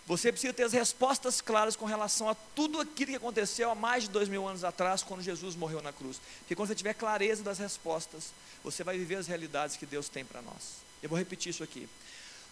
Você 0.07 0.31
precisa 0.31 0.53
ter 0.53 0.63
as 0.63 0.73
respostas 0.73 1.41
claras 1.41 1.75
com 1.75 1.87
relação 1.87 2.29
a 2.29 2.37
tudo 2.37 2.81
aquilo 2.81 3.11
que 3.11 3.17
aconteceu 3.17 3.69
há 3.69 3.75
mais 3.75 4.05
de 4.05 4.11
dois 4.11 4.29
mil 4.29 4.47
anos 4.47 4.63
atrás, 4.63 5.03
quando 5.03 5.21
Jesus 5.21 5.57
morreu 5.57 5.83
na 5.83 5.93
cruz. 5.93 6.21
Porque 6.39 6.55
quando 6.55 6.69
você 6.69 6.77
tiver 6.77 6.95
clareza 6.95 7.43
das 7.43 7.59
respostas, 7.59 8.33
você 8.63 8.85
vai 8.85 8.97
viver 8.97 9.17
as 9.17 9.27
realidades 9.27 9.77
que 9.77 9.87
Deus 9.87 10.09
tem 10.09 10.25
para 10.25 10.41
nós. 10.41 10.77
Eu 11.03 11.09
vou 11.09 11.19
repetir 11.19 11.51
isso 11.51 11.65
aqui. 11.65 11.89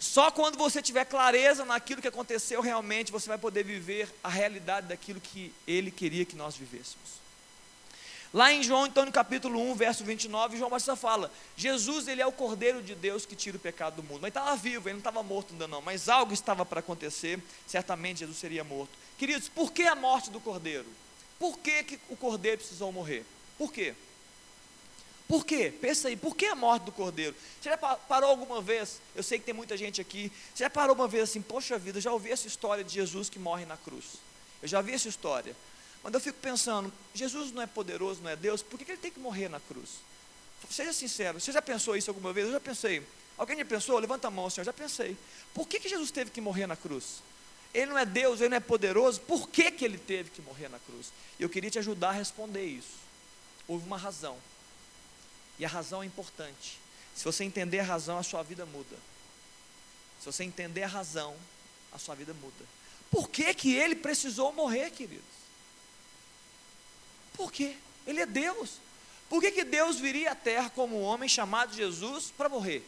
Só 0.00 0.32
quando 0.32 0.58
você 0.58 0.82
tiver 0.82 1.04
clareza 1.04 1.64
naquilo 1.64 2.02
que 2.02 2.08
aconteceu 2.08 2.60
realmente, 2.60 3.12
você 3.12 3.28
vai 3.28 3.38
poder 3.38 3.62
viver 3.62 4.12
a 4.24 4.28
realidade 4.28 4.88
daquilo 4.88 5.20
que 5.20 5.54
Ele 5.68 5.92
queria 5.92 6.24
que 6.24 6.34
nós 6.34 6.56
vivêssemos. 6.56 7.25
Lá 8.36 8.52
em 8.52 8.62
João, 8.62 8.86
então, 8.86 9.06
no 9.06 9.10
capítulo 9.10 9.58
1, 9.70 9.74
verso 9.76 10.04
29, 10.04 10.58
João 10.58 10.68
Batista 10.68 10.94
fala: 10.94 11.32
Jesus, 11.56 12.06
ele 12.06 12.20
é 12.20 12.26
o 12.26 12.30
Cordeiro 12.30 12.82
de 12.82 12.94
Deus 12.94 13.24
que 13.24 13.34
tira 13.34 13.56
o 13.56 13.60
pecado 13.60 13.96
do 13.96 14.02
mundo. 14.02 14.20
Mas 14.20 14.28
estava 14.28 14.54
vivo, 14.54 14.90
ele 14.90 14.96
não 14.96 14.98
estava 14.98 15.22
morto 15.22 15.54
ainda 15.54 15.66
não, 15.66 15.80
mas 15.80 16.06
algo 16.10 16.34
estava 16.34 16.62
para 16.62 16.80
acontecer, 16.80 17.42
certamente 17.66 18.18
Jesus 18.18 18.36
seria 18.36 18.62
morto. 18.62 18.90
Queridos, 19.16 19.48
por 19.48 19.72
que 19.72 19.84
a 19.84 19.94
morte 19.94 20.28
do 20.28 20.38
Cordeiro? 20.38 20.84
Por 21.38 21.58
que, 21.58 21.82
que 21.82 22.00
o 22.10 22.16
Cordeiro 22.16 22.58
precisou 22.58 22.92
morrer? 22.92 23.24
Por 23.56 23.72
quê? 23.72 23.94
Por 25.26 25.46
quê? 25.46 25.72
Pensa 25.80 26.08
aí, 26.08 26.14
por 26.14 26.36
que 26.36 26.44
a 26.44 26.54
morte 26.54 26.82
do 26.82 26.92
cordeiro? 26.92 27.34
Você 27.58 27.70
já 27.70 27.78
parou 27.78 28.28
alguma 28.28 28.60
vez? 28.60 29.00
Eu 29.14 29.22
sei 29.22 29.38
que 29.38 29.46
tem 29.46 29.54
muita 29.54 29.78
gente 29.78 29.98
aqui. 29.98 30.30
Você 30.54 30.62
já 30.62 30.68
parou 30.68 30.94
uma 30.94 31.08
vez 31.08 31.24
assim, 31.24 31.40
poxa 31.40 31.78
vida, 31.78 32.02
já 32.02 32.12
ouvi 32.12 32.30
essa 32.30 32.46
história 32.46 32.84
de 32.84 32.92
Jesus 32.92 33.30
que 33.30 33.38
morre 33.38 33.64
na 33.64 33.78
cruz. 33.78 34.04
Eu 34.62 34.68
já 34.68 34.82
vi 34.82 34.92
essa 34.92 35.08
história. 35.08 35.56
Mas 36.06 36.14
eu 36.14 36.20
fico 36.20 36.38
pensando, 36.38 36.92
Jesus 37.12 37.50
não 37.50 37.60
é 37.60 37.66
poderoso, 37.66 38.22
não 38.22 38.30
é 38.30 38.36
Deus, 38.36 38.62
por 38.62 38.78
que, 38.78 38.84
que 38.84 38.92
ele 38.92 39.00
tem 39.00 39.10
que 39.10 39.18
morrer 39.18 39.48
na 39.48 39.58
cruz? 39.58 39.96
Seja 40.70 40.92
sincero, 40.92 41.40
você 41.40 41.50
já 41.50 41.60
pensou 41.60 41.96
isso 41.96 42.08
alguma 42.08 42.32
vez? 42.32 42.46
Eu 42.46 42.52
já 42.52 42.60
pensei. 42.60 43.04
Alguém 43.36 43.58
já 43.58 43.64
pensou? 43.64 43.98
Levanta 43.98 44.28
a 44.28 44.30
mão, 44.30 44.48
Senhor, 44.48 44.64
já 44.64 44.72
pensei. 44.72 45.16
Por 45.52 45.66
que, 45.66 45.80
que 45.80 45.88
Jesus 45.88 46.12
teve 46.12 46.30
que 46.30 46.40
morrer 46.40 46.68
na 46.68 46.76
cruz? 46.76 47.24
Ele 47.74 47.86
não 47.86 47.98
é 47.98 48.06
Deus, 48.06 48.40
ele 48.40 48.50
não 48.50 48.56
é 48.56 48.60
poderoso, 48.60 49.20
por 49.22 49.48
que, 49.48 49.68
que 49.72 49.84
ele 49.84 49.98
teve 49.98 50.30
que 50.30 50.40
morrer 50.42 50.68
na 50.68 50.78
cruz? 50.78 51.08
Eu 51.40 51.48
queria 51.48 51.72
te 51.72 51.80
ajudar 51.80 52.10
a 52.10 52.12
responder 52.12 52.64
isso. 52.64 52.94
Houve 53.66 53.84
uma 53.84 53.98
razão. 53.98 54.38
E 55.58 55.64
a 55.64 55.68
razão 55.68 56.04
é 56.04 56.06
importante. 56.06 56.78
Se 57.16 57.24
você 57.24 57.42
entender 57.42 57.80
a 57.80 57.84
razão, 57.84 58.16
a 58.16 58.22
sua 58.22 58.44
vida 58.44 58.64
muda. 58.64 58.96
Se 60.20 60.26
você 60.26 60.44
entender 60.44 60.84
a 60.84 60.88
razão, 60.88 61.36
a 61.90 61.98
sua 61.98 62.14
vida 62.14 62.32
muda. 62.32 62.64
Por 63.10 63.28
que, 63.28 63.52
que 63.54 63.74
ele 63.74 63.96
precisou 63.96 64.52
morrer, 64.52 64.92
queridos? 64.92 65.45
Por 67.36 67.52
quê? 67.52 67.76
Ele 68.06 68.20
é 68.20 68.26
Deus. 68.26 68.80
Por 69.28 69.40
que, 69.40 69.50
que 69.50 69.64
Deus 69.64 69.98
viria 69.98 70.32
à 70.32 70.34
terra 70.34 70.70
como 70.70 71.00
um 71.00 71.02
homem 71.02 71.28
chamado 71.28 71.74
Jesus 71.74 72.32
para 72.36 72.48
morrer? 72.48 72.86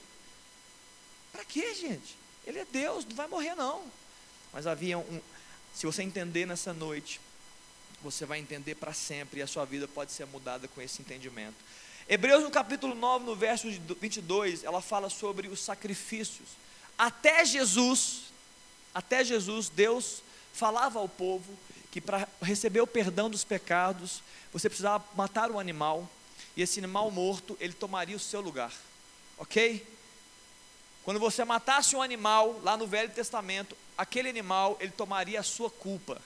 Para 1.32 1.44
quê, 1.44 1.74
gente? 1.74 2.16
Ele 2.46 2.61
é 2.61 2.64
Deus, 2.64 3.04
não 3.04 3.14
vai 3.14 3.26
morrer 3.26 3.54
não. 3.54 3.84
Mas 4.52 4.66
havia 4.66 4.98
um. 4.98 5.20
Se 5.74 5.87
você 5.87 6.02
entender 6.02 6.46
nessa 6.46 6.72
noite, 6.72 7.20
você 8.02 8.24
vai 8.24 8.38
entender 8.38 8.76
para 8.76 8.92
sempre 8.92 9.40
e 9.40 9.42
a 9.42 9.46
sua 9.46 9.64
vida 9.64 9.87
pode 9.87 10.12
ser 10.12 10.26
mudada 10.26 10.66
com 10.68 10.80
esse 10.80 11.02
entendimento. 11.02 11.56
Hebreus 12.08 12.42
no 12.42 12.50
capítulo 12.50 12.94
9, 12.94 13.26
no 13.26 13.37
verso 13.37 13.68
22, 14.00 14.64
ela 14.64 14.80
fala 14.80 15.11
sobre 15.11 15.48
os 15.48 15.61
sacrifícios. 15.61 16.48
Até 16.96 17.44
Jesus, 17.44 18.22
até 18.94 19.22
Jesus, 19.22 19.68
Deus 19.68 20.22
falava 20.52 20.98
ao 20.98 21.08
povo 21.08 21.56
que 21.90 22.01
para 22.01 22.29
receber 22.42 22.81
o 22.81 22.87
perdão 22.87 23.31
dos 23.31 23.44
pecados, 23.44 24.22
você 24.53 24.68
precisava 24.68 25.05
matar 25.16 25.51
um 25.51 25.59
animal, 25.59 26.09
e 26.57 26.62
esse 26.62 26.79
animal 26.79 27.11
morto, 27.11 27.57
ele 27.61 27.72
tomaria 27.72 28.16
o 28.16 28.20
seu 28.20 28.40
lugar. 28.40 28.72
OK? 29.38 29.87
Quando 31.05 31.20
você 31.20 31.44
matasse 31.44 31.96
um 31.96 32.03
animal 32.03 32.61
lá 32.62 32.77
no 32.77 32.87
Velho 32.87 33.11
Testamento, 33.11 33.77
aquele 33.96 34.29
animal, 34.29 34.77
ele 34.81 34.92
tomaria 34.92 35.40
a 35.40 35.42
sua 35.42 35.70
culpa. 35.70 36.20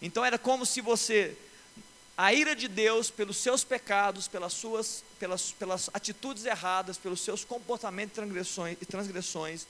Então 0.00 0.24
era 0.24 0.38
como 0.38 0.64
se 0.64 0.80
você 0.80 1.36
a 2.16 2.32
ira 2.32 2.56
de 2.56 2.66
Deus 2.66 3.10
pelos 3.10 3.36
seus 3.36 3.62
pecados, 3.62 4.26
pelas 4.26 4.52
suas 4.52 5.04
pelas, 5.18 5.52
pelas 5.52 5.90
atitudes 5.92 6.44
erradas, 6.44 6.96
pelos 6.96 7.20
seus 7.20 7.44
comportamentos 7.44 8.12
e 8.12 8.20
transgressões, 8.20 8.78
transgressões, 8.88 9.66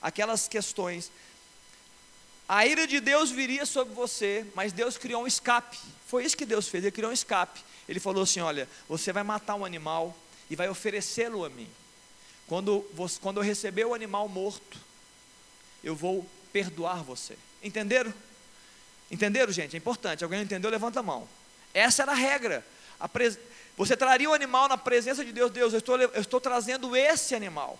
aquelas 0.00 0.48
questões. 0.48 1.10
A 2.52 2.66
ira 2.66 2.86
de 2.86 3.00
Deus 3.00 3.30
viria 3.30 3.64
sobre 3.64 3.94
você, 3.94 4.44
mas 4.54 4.74
Deus 4.74 4.98
criou 4.98 5.22
um 5.22 5.26
escape. 5.26 5.78
Foi 6.06 6.22
isso 6.22 6.36
que 6.36 6.44
Deus 6.44 6.68
fez, 6.68 6.84
Ele 6.84 6.90
criou 6.92 7.10
um 7.10 7.14
escape. 7.14 7.64
Ele 7.88 7.98
falou 7.98 8.24
assim: 8.24 8.40
Olha, 8.40 8.68
você 8.86 9.10
vai 9.10 9.22
matar 9.22 9.54
um 9.54 9.64
animal 9.64 10.14
e 10.50 10.54
vai 10.54 10.68
oferecê-lo 10.68 11.46
a 11.46 11.48
mim. 11.48 11.66
Quando, 12.46 12.86
você, 12.92 13.18
quando 13.22 13.38
eu 13.38 13.42
receber 13.42 13.86
o 13.86 13.94
animal 13.94 14.28
morto, 14.28 14.78
eu 15.82 15.96
vou 15.96 16.28
perdoar 16.52 17.02
você. 17.02 17.38
Entenderam? 17.62 18.12
Entenderam, 19.10 19.50
gente? 19.50 19.74
É 19.74 19.78
importante. 19.78 20.22
Alguém 20.22 20.42
entendeu? 20.42 20.70
Levanta 20.70 21.00
a 21.00 21.02
mão. 21.02 21.26
Essa 21.72 22.02
era 22.02 22.12
a 22.12 22.14
regra. 22.14 22.62
A 23.00 23.08
pres... 23.08 23.38
Você 23.78 23.96
traria 23.96 24.28
o 24.28 24.34
animal 24.34 24.68
na 24.68 24.76
presença 24.76 25.24
de 25.24 25.32
Deus. 25.32 25.50
Deus, 25.50 25.72
eu 25.72 25.78
estou, 25.78 25.98
eu 25.98 26.20
estou 26.20 26.38
trazendo 26.38 26.94
esse 26.94 27.34
animal. 27.34 27.78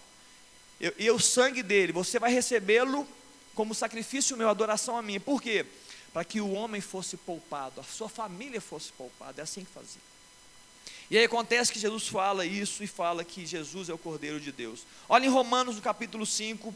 Eu, 0.80 0.94
e 0.98 1.11
o 1.11 1.18
sangue 1.18 1.62
dele, 1.62 1.92
você 1.92 2.18
vai 2.18 2.32
recebê-lo 2.32 3.06
como 3.54 3.74
sacrifício 3.74 4.36
meu, 4.36 4.48
adoração 4.48 4.96
a 4.96 5.02
mim. 5.02 5.20
Por 5.20 5.42
quê? 5.42 5.66
Para 6.12 6.24
que 6.24 6.40
o 6.40 6.52
homem 6.52 6.80
fosse 6.80 7.16
poupado, 7.16 7.80
a 7.80 7.84
sua 7.84 8.08
família 8.08 8.60
fosse 8.60 8.92
poupada. 8.92 9.40
É 9.40 9.44
assim 9.44 9.64
que 9.64 9.72
fazia. 9.72 10.00
E 11.10 11.18
aí 11.18 11.24
acontece 11.24 11.72
que 11.72 11.78
Jesus 11.78 12.08
fala 12.08 12.46
isso 12.46 12.82
e 12.82 12.86
fala 12.86 13.24
que 13.24 13.44
Jesus 13.44 13.88
é 13.88 13.92
o 13.92 13.98
Cordeiro 13.98 14.40
de 14.40 14.50
Deus. 14.50 14.86
Olha 15.08 15.26
em 15.26 15.28
Romanos 15.28 15.76
no 15.76 15.82
capítulo 15.82 16.24
5, 16.24 16.74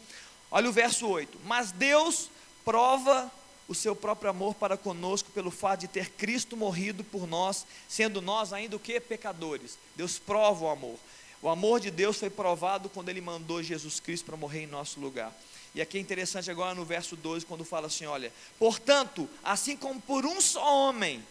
olha 0.50 0.68
o 0.68 0.72
verso 0.72 1.08
8. 1.08 1.38
Mas 1.44 1.72
Deus 1.72 2.28
prova 2.64 3.30
o 3.68 3.74
seu 3.74 3.96
próprio 3.96 4.30
amor 4.30 4.54
para 4.54 4.76
conosco 4.76 5.30
pelo 5.30 5.50
fato 5.50 5.80
de 5.80 5.88
ter 5.88 6.10
Cristo 6.10 6.56
morrido 6.56 7.02
por 7.02 7.26
nós, 7.26 7.66
sendo 7.88 8.20
nós 8.20 8.52
ainda 8.52 8.76
o 8.76 8.80
que? 8.80 9.00
Pecadores. 9.00 9.78
Deus 9.94 10.18
prova 10.18 10.66
o 10.66 10.68
amor. 10.68 10.98
O 11.42 11.48
amor 11.48 11.80
de 11.80 11.90
Deus 11.90 12.18
foi 12.18 12.30
provado 12.30 12.88
quando 12.88 13.08
ele 13.08 13.20
mandou 13.20 13.62
Jesus 13.62 14.00
Cristo 14.00 14.26
para 14.26 14.36
morrer 14.36 14.64
em 14.64 14.66
nosso 14.66 15.00
lugar. 15.00 15.32
E 15.76 15.82
aqui 15.82 15.98
é 15.98 16.00
interessante 16.00 16.50
agora 16.50 16.74
no 16.74 16.86
verso 16.86 17.14
12, 17.14 17.44
quando 17.44 17.62
fala 17.62 17.88
assim: 17.88 18.06
olha, 18.06 18.32
portanto, 18.58 19.28
assim 19.44 19.76
como 19.76 20.00
por 20.00 20.24
um 20.24 20.40
só 20.40 20.88
homem, 20.88 21.22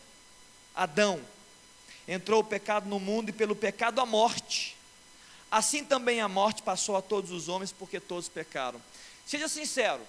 Adão, 0.75 1.19
entrou 2.07 2.41
o 2.41 2.43
pecado 2.43 2.87
no 2.87 2.99
mundo 2.99 3.29
e 3.29 3.33
pelo 3.33 3.55
pecado 3.55 3.99
a 3.99 4.05
morte, 4.05 4.77
assim 5.49 5.83
também 5.83 6.21
a 6.21 6.27
morte 6.27 6.61
passou 6.61 6.95
a 6.95 7.01
todos 7.01 7.31
os 7.31 7.49
homens, 7.49 7.71
porque 7.71 7.99
todos 7.99 8.29
pecaram. 8.29 8.79
Seja 9.25 9.47
sincero, 9.47 10.03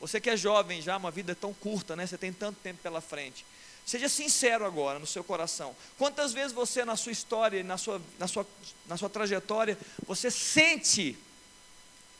você 0.00 0.20
que 0.20 0.28
é 0.28 0.36
jovem 0.36 0.82
já, 0.82 0.96
uma 0.96 1.12
vida 1.12 1.32
tão 1.32 1.54
curta, 1.54 1.94
né? 1.94 2.04
Você 2.04 2.18
tem 2.18 2.32
tanto 2.32 2.58
tempo 2.58 2.82
pela 2.82 3.00
frente. 3.00 3.46
Seja 3.86 4.08
sincero 4.08 4.66
agora 4.66 4.98
no 4.98 5.06
seu 5.06 5.22
coração. 5.22 5.76
Quantas 5.96 6.32
vezes 6.32 6.52
você 6.52 6.84
na 6.84 6.96
sua 6.96 7.12
história, 7.12 7.62
na 7.62 7.78
sua, 7.78 8.02
na 8.18 8.26
sua, 8.26 8.44
na 8.88 8.96
sua 8.96 9.08
trajetória, 9.08 9.78
você 10.08 10.28
sente 10.28 11.16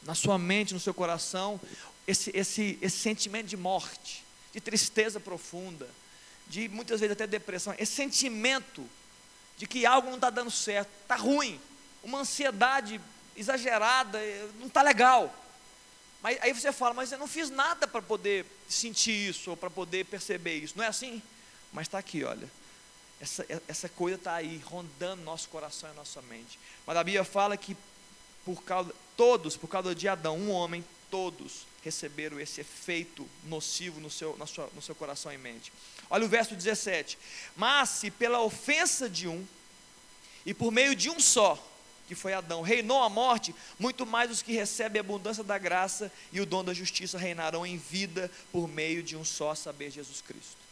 na 0.05 0.15
sua 0.15 0.39
mente, 0.39 0.75
no 0.75 0.81
seu 0.81 0.95
coração, 0.95 1.61
esse, 2.07 2.31
esse, 2.35 2.79
esse 2.83 2.99
sentimento 2.99 3.47
de 3.47 3.57
morte, 3.57 4.25
de 4.53 4.61
tristeza 4.61 5.21
profunda, 5.21 5.89
de 6.49 6.69
muitas 6.69 7.01
vezes 7.01 7.13
até 7.13 7.27
depressão, 7.27 7.75
esse 7.79 7.93
sentimento 7.93 8.85
de 9.57 9.67
que 9.67 9.87
algo 9.87 10.09
não 10.09 10.17
está 10.17 10.31
dando 10.31 10.51
certo, 10.51 10.91
está 11.03 11.17
ruim, 11.17 11.61
uma 12.03 12.21
ansiedade 12.21 13.01
exagerada, 13.37 14.19
não 14.59 14.67
está 14.67 14.83
legal. 14.83 15.33
Mas 16.23 16.39
aí 16.41 16.53
você 16.53 16.73
fala, 16.73 16.95
mas 16.95 17.11
eu 17.13 17.19
não 17.19 17.27
fiz 17.27 17.51
nada 17.51 17.87
para 17.87 18.03
poder 18.03 18.47
sentir 18.69 19.31
isso, 19.31 19.51
ou 19.51 19.57
para 19.57 19.71
poder 19.71 20.05
perceber 20.07 20.57
isso. 20.57 20.75
Não 20.77 20.85
é 20.85 20.89
assim? 20.89 21.23
Mas 21.73 21.87
está 21.87 21.99
aqui, 21.99 22.25
olha. 22.25 22.49
Essa, 23.21 23.47
essa 23.69 23.89
coisa 23.89 24.17
está 24.17 24.35
aí, 24.35 24.61
rondando 24.65 25.23
nosso 25.23 25.49
coração 25.49 25.91
e 25.91 25.95
nossa 25.95 26.21
mente. 26.23 26.59
Mas 26.87 26.97
a 26.97 27.05
Bíblia 27.05 27.25
fala 27.25 27.57
que 27.57 27.77
por 28.45 28.63
causa, 28.63 28.95
todos, 29.17 29.57
por 29.57 29.69
causa 29.69 29.95
de 29.95 30.09
Adão, 30.09 30.37
um 30.37 30.51
homem, 30.51 30.85
todos 31.11 31.67
receberam 31.83 32.39
esse 32.39 32.61
efeito 32.61 33.29
nocivo 33.45 34.01
no 34.01 34.11
seu, 34.11 34.37
na 34.37 34.47
sua, 34.47 34.71
no 34.75 34.81
seu 34.81 34.95
coração 34.95 35.33
e 35.33 35.39
mente. 35.39 35.73
Olha 36.09 36.25
o 36.25 36.29
verso 36.29 36.55
17. 36.55 37.19
Mas 37.57 37.89
se 37.89 38.11
pela 38.11 38.41
ofensa 38.41 39.11
de 39.11 39.27
um, 39.27 39.45
e 40.47 40.55
por 40.55 40.71
meio 40.71 40.95
de 40.95 41.11
um 41.11 41.19
só, 41.19 41.59
que 42.07 42.15
foi 42.15 42.33
Adão, 42.33 42.63
reinou 42.63 43.03
a 43.03 43.09
morte, 43.09 43.55
muito 43.79 44.05
mais 44.05 44.31
os 44.31 44.43
que 44.43 44.53
recebem 44.53 45.01
a 45.01 45.05
abundância 45.05 45.43
da 45.43 45.59
graça 45.59 46.13
e 46.33 46.41
o 46.41 46.47
dom 46.47 46.65
da 46.65 46.75
justiça 46.75 47.19
reinarão 47.19 47.67
em 47.67 47.77
vida 47.77 48.31
por 48.51 48.69
meio 48.69 49.03
de 49.03 49.17
um 49.17 49.25
só 49.25 49.55
saber 49.55 49.91
Jesus 49.91 50.21
Cristo. 50.21 50.63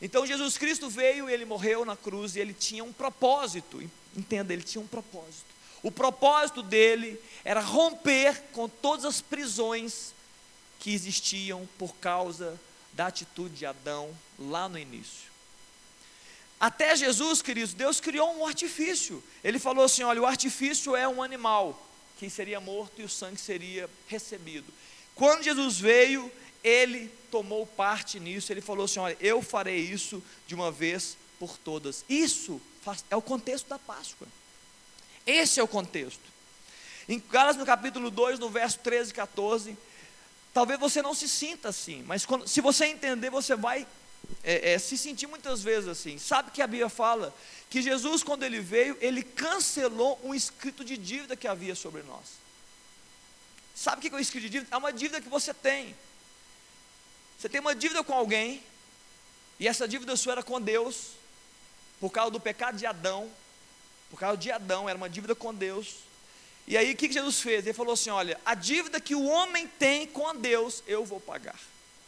Então 0.00 0.26
Jesus 0.26 0.58
Cristo 0.58 0.90
veio, 0.90 1.30
ele 1.30 1.44
morreu 1.44 1.84
na 1.84 1.96
cruz 1.96 2.34
e 2.34 2.40
ele 2.40 2.52
tinha 2.52 2.82
um 2.82 2.92
propósito. 2.92 3.80
Entenda, 4.16 4.52
ele 4.52 4.62
tinha 4.62 4.82
um 4.82 4.86
propósito. 4.86 5.51
O 5.82 5.90
propósito 5.90 6.62
dele 6.62 7.20
era 7.44 7.60
romper 7.60 8.40
com 8.52 8.68
todas 8.68 9.04
as 9.04 9.20
prisões 9.20 10.14
que 10.78 10.92
existiam 10.92 11.68
por 11.78 11.94
causa 11.96 12.58
da 12.92 13.06
atitude 13.06 13.56
de 13.56 13.66
Adão 13.66 14.16
lá 14.38 14.68
no 14.68 14.78
início. 14.78 15.32
Até 16.60 16.94
Jesus, 16.94 17.42
queridos, 17.42 17.74
Deus 17.74 18.00
criou 18.00 18.36
um 18.38 18.46
artifício. 18.46 19.22
Ele 19.42 19.58
falou 19.58 19.84
assim: 19.84 20.04
olha, 20.04 20.22
o 20.22 20.26
artifício 20.26 20.94
é 20.94 21.08
um 21.08 21.22
animal 21.22 21.88
que 22.18 22.30
seria 22.30 22.60
morto 22.60 23.00
e 23.00 23.04
o 23.04 23.08
sangue 23.08 23.40
seria 23.40 23.90
recebido. 24.06 24.72
Quando 25.14 25.42
Jesus 25.42 25.78
veio, 25.78 26.30
ele 26.62 27.08
tomou 27.30 27.66
parte 27.66 28.20
nisso, 28.20 28.52
ele 28.52 28.60
falou 28.60 28.84
assim: 28.84 29.00
olha, 29.00 29.16
eu 29.20 29.42
farei 29.42 29.80
isso 29.80 30.22
de 30.46 30.54
uma 30.54 30.70
vez 30.70 31.16
por 31.38 31.58
todas. 31.58 32.04
Isso 32.08 32.60
é 33.10 33.16
o 33.16 33.22
contexto 33.22 33.66
da 33.66 33.78
Páscoa. 33.78 34.28
Esse 35.26 35.60
é 35.60 35.62
o 35.62 35.68
contexto. 35.68 36.32
Em 37.08 37.22
Gálatas, 37.30 37.56
no 37.56 37.66
capítulo 37.66 38.10
2, 38.10 38.38
no 38.38 38.48
verso 38.48 38.78
13 38.78 39.10
e 39.10 39.14
14, 39.14 39.78
talvez 40.54 40.78
você 40.78 41.02
não 41.02 41.14
se 41.14 41.28
sinta 41.28 41.68
assim, 41.68 42.02
mas 42.04 42.24
quando, 42.24 42.46
se 42.46 42.60
você 42.60 42.86
entender, 42.86 43.30
você 43.30 43.56
vai 43.56 43.86
é, 44.42 44.72
é, 44.72 44.78
se 44.78 44.96
sentir 44.96 45.26
muitas 45.26 45.62
vezes 45.62 45.88
assim. 45.88 46.18
Sabe 46.18 46.50
que 46.50 46.62
a 46.62 46.66
Bíblia 46.66 46.88
fala 46.88 47.34
que 47.68 47.82
Jesus, 47.82 48.22
quando 48.22 48.44
ele 48.44 48.60
veio, 48.60 48.96
ele 49.00 49.22
cancelou 49.22 50.20
um 50.22 50.34
escrito 50.34 50.84
de 50.84 50.96
dívida 50.96 51.36
que 51.36 51.48
havia 51.48 51.74
sobre 51.74 52.02
nós. 52.02 52.42
Sabe 53.74 53.98
o 53.98 54.00
que 54.00 54.14
é 54.14 54.18
o 54.18 54.20
escrito 54.20 54.44
de 54.44 54.50
dívida? 54.50 54.74
É 54.74 54.78
uma 54.78 54.92
dívida 54.92 55.20
que 55.20 55.28
você 55.28 55.52
tem. 55.52 55.96
Você 57.38 57.48
tem 57.48 57.60
uma 57.60 57.74
dívida 57.74 58.04
com 58.04 58.12
alguém, 58.12 58.62
e 59.58 59.66
essa 59.66 59.88
dívida 59.88 60.16
sua 60.16 60.32
era 60.32 60.42
com 60.42 60.60
Deus, 60.60 61.12
por 61.98 62.10
causa 62.10 62.30
do 62.30 62.40
pecado 62.40 62.76
de 62.76 62.86
Adão, 62.86 63.30
por 64.12 64.20
causa 64.20 64.36
de 64.36 64.50
Adão, 64.50 64.86
era 64.86 64.96
uma 64.98 65.08
dívida 65.08 65.34
com 65.34 65.54
Deus. 65.54 66.00
E 66.66 66.76
aí 66.76 66.92
o 66.92 66.96
que 66.96 67.10
Jesus 67.10 67.40
fez? 67.40 67.64
Ele 67.64 67.72
falou 67.72 67.94
assim: 67.94 68.10
olha, 68.10 68.38
a 68.44 68.54
dívida 68.54 69.00
que 69.00 69.14
o 69.14 69.24
homem 69.24 69.66
tem 69.66 70.06
com 70.06 70.36
Deus, 70.36 70.84
eu 70.86 71.02
vou 71.02 71.18
pagar. 71.18 71.58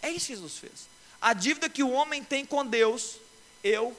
É 0.02 0.10
isso 0.10 0.26
que 0.26 0.34
Jesus 0.34 0.58
fez. 0.58 0.86
A 1.18 1.32
dívida 1.32 1.66
que 1.66 1.82
o 1.82 1.90
homem 1.90 2.22
tem 2.22 2.44
com 2.44 2.64
Deus, 2.64 3.16
eu 3.64 3.96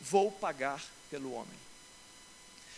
vou 0.00 0.32
pagar 0.32 0.84
pelo 1.08 1.32
homem. 1.32 1.56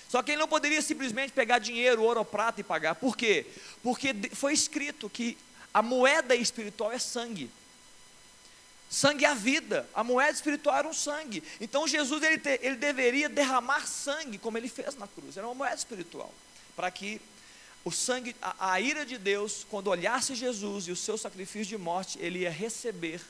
Só 0.06 0.22
que 0.22 0.32
ele 0.32 0.40
não 0.40 0.46
poderia 0.46 0.82
simplesmente 0.82 1.32
pegar 1.32 1.58
dinheiro, 1.58 2.02
ouro 2.02 2.18
ou 2.18 2.24
prata 2.24 2.60
e 2.60 2.64
pagar. 2.64 2.94
Por 2.94 3.16
quê? 3.16 3.46
Porque 3.82 4.14
foi 4.34 4.52
escrito 4.52 5.08
que 5.08 5.38
a 5.72 5.80
moeda 5.80 6.34
espiritual 6.34 6.92
é 6.92 6.98
sangue. 6.98 7.50
Sangue 8.88 9.24
é 9.24 9.28
a 9.28 9.34
vida, 9.34 9.88
a 9.94 10.04
moeda 10.04 10.32
espiritual 10.32 10.76
era 10.76 10.88
um 10.88 10.94
sangue. 10.94 11.42
Então 11.60 11.88
Jesus 11.88 12.22
ele, 12.22 12.38
te, 12.38 12.60
ele 12.62 12.76
deveria 12.76 13.28
derramar 13.28 13.86
sangue, 13.86 14.38
como 14.38 14.56
ele 14.56 14.68
fez 14.68 14.94
na 14.96 15.08
cruz, 15.08 15.36
era 15.36 15.46
uma 15.46 15.54
moeda 15.54 15.74
espiritual, 15.74 16.32
para 16.76 16.90
que 16.90 17.20
o 17.84 17.90
sangue, 17.90 18.34
a, 18.40 18.72
a 18.72 18.80
ira 18.80 19.04
de 19.04 19.18
Deus, 19.18 19.66
quando 19.70 19.88
olhasse 19.88 20.34
Jesus 20.34 20.88
e 20.88 20.92
o 20.92 20.96
seu 20.96 21.18
sacrifício 21.18 21.66
de 21.66 21.78
morte, 21.78 22.18
ele 22.20 22.40
ia 22.40 22.50
receber 22.50 23.20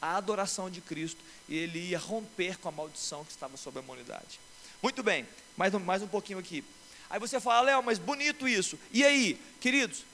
a 0.00 0.16
adoração 0.16 0.68
de 0.68 0.80
Cristo 0.80 1.20
e 1.48 1.56
ele 1.56 1.90
ia 1.90 1.98
romper 1.98 2.58
com 2.58 2.68
a 2.68 2.72
maldição 2.72 3.24
que 3.24 3.30
estava 3.30 3.56
sobre 3.56 3.80
a 3.80 3.82
humanidade. 3.82 4.40
Muito 4.82 5.02
bem, 5.02 5.26
mais, 5.56 5.72
mais 5.74 6.02
um 6.02 6.08
pouquinho 6.08 6.40
aqui. 6.40 6.64
Aí 7.08 7.20
você 7.20 7.38
fala, 7.38 7.66
Léo, 7.66 7.82
mas 7.82 7.98
bonito 7.98 8.48
isso. 8.48 8.78
E 8.90 9.04
aí, 9.04 9.38
queridos, 9.60 10.04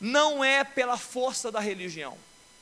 não 0.00 0.44
é 0.44 0.62
pela 0.64 0.98
força 0.98 1.50
da 1.50 1.60
religião. 1.60 2.18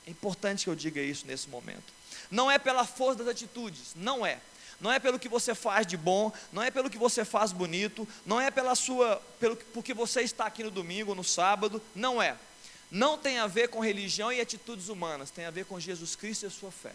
É 0.06 0.10
importante 0.10 0.64
que 0.64 0.70
eu 0.70 0.76
diga 0.76 1.00
isso 1.00 1.26
nesse 1.26 1.48
momento. 1.48 1.92
Não 2.30 2.50
é 2.50 2.58
pela 2.58 2.84
força 2.84 3.18
das 3.18 3.28
atitudes, 3.28 3.92
não 3.94 4.24
é. 4.24 4.40
Não 4.80 4.92
é 4.92 4.98
pelo 4.98 5.18
que 5.18 5.28
você 5.28 5.54
faz 5.54 5.86
de 5.86 5.96
bom, 5.96 6.30
não 6.52 6.62
é 6.62 6.70
pelo 6.70 6.90
que 6.90 6.98
você 6.98 7.24
faz 7.24 7.50
bonito, 7.50 8.06
não 8.26 8.40
é 8.40 8.50
pela 8.50 8.74
sua, 8.74 9.22
pelo 9.40 9.56
porque 9.56 9.94
você 9.94 10.20
está 10.20 10.46
aqui 10.46 10.62
no 10.62 10.70
domingo, 10.70 11.14
no 11.14 11.24
sábado, 11.24 11.80
não 11.94 12.22
é. 12.22 12.36
Não 12.90 13.16
tem 13.16 13.38
a 13.38 13.46
ver 13.46 13.68
com 13.68 13.80
religião 13.80 14.30
e 14.30 14.40
atitudes 14.40 14.88
humanas, 14.88 15.30
tem 15.30 15.46
a 15.46 15.50
ver 15.50 15.64
com 15.64 15.80
Jesus 15.80 16.14
Cristo 16.14 16.44
e 16.44 16.46
a 16.46 16.50
sua 16.50 16.70
fé. 16.70 16.92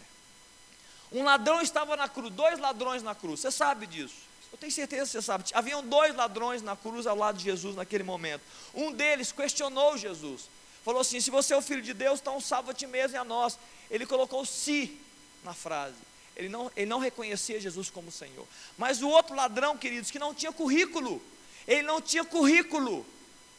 Um 1.10 1.24
ladrão 1.24 1.60
estava 1.60 1.96
na 1.96 2.08
cruz, 2.08 2.32
dois 2.32 2.58
ladrões 2.58 3.02
na 3.02 3.14
cruz, 3.14 3.40
você 3.40 3.50
sabe 3.50 3.86
disso. 3.86 4.32
Eu 4.52 4.58
tenho 4.58 4.72
certeza 4.72 5.04
que 5.04 5.10
você 5.10 5.22
sabe. 5.22 5.44
Haviam 5.54 5.82
dois 5.82 6.14
ladrões 6.14 6.62
na 6.62 6.76
cruz 6.76 7.06
ao 7.06 7.16
lado 7.16 7.38
de 7.38 7.44
Jesus 7.44 7.74
naquele 7.74 8.04
momento. 8.04 8.42
Um 8.74 8.92
deles 8.92 9.32
questionou 9.32 9.96
Jesus. 9.96 10.42
Falou 10.84 11.00
assim: 11.00 11.20
Se 11.20 11.30
você 11.30 11.54
é 11.54 11.56
o 11.56 11.62
filho 11.62 11.82
de 11.82 11.94
Deus, 11.94 12.20
então 12.20 12.40
salva 12.40 12.72
a 12.72 12.74
ti 12.74 12.86
mesmo 12.86 13.16
e 13.16 13.18
a 13.18 13.24
nós. 13.24 13.58
Ele 13.90 14.06
colocou 14.06 14.44
se 14.44 14.98
na 15.44 15.52
frase. 15.52 15.96
Ele 16.34 16.48
não, 16.48 16.70
ele 16.74 16.86
não 16.86 16.98
reconhecia 16.98 17.60
Jesus 17.60 17.90
como 17.90 18.10
Senhor. 18.10 18.46
Mas 18.78 19.02
o 19.02 19.08
outro 19.08 19.34
ladrão, 19.36 19.76
queridos, 19.76 20.10
que 20.10 20.18
não 20.18 20.34
tinha 20.34 20.52
currículo. 20.52 21.22
Ele 21.66 21.82
não 21.82 22.00
tinha 22.00 22.24
currículo. 22.24 23.06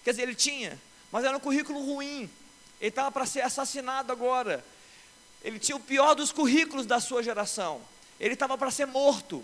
Quer 0.03 0.11
dizer, 0.11 0.23
ele 0.23 0.35
tinha, 0.35 0.79
mas 1.11 1.23
era 1.23 1.37
um 1.37 1.39
currículo 1.39 1.79
ruim. 1.79 2.29
Ele 2.81 2.89
estava 2.89 3.11
para 3.11 3.25
ser 3.25 3.41
assassinado 3.41 4.11
agora. 4.11 4.65
Ele 5.43 5.59
tinha 5.59 5.75
o 5.75 5.79
pior 5.79 6.15
dos 6.15 6.31
currículos 6.31 6.85
da 6.85 6.99
sua 6.99 7.21
geração. 7.21 7.81
Ele 8.19 8.33
estava 8.33 8.57
para 8.57 8.71
ser 8.71 8.87
morto. 8.87 9.43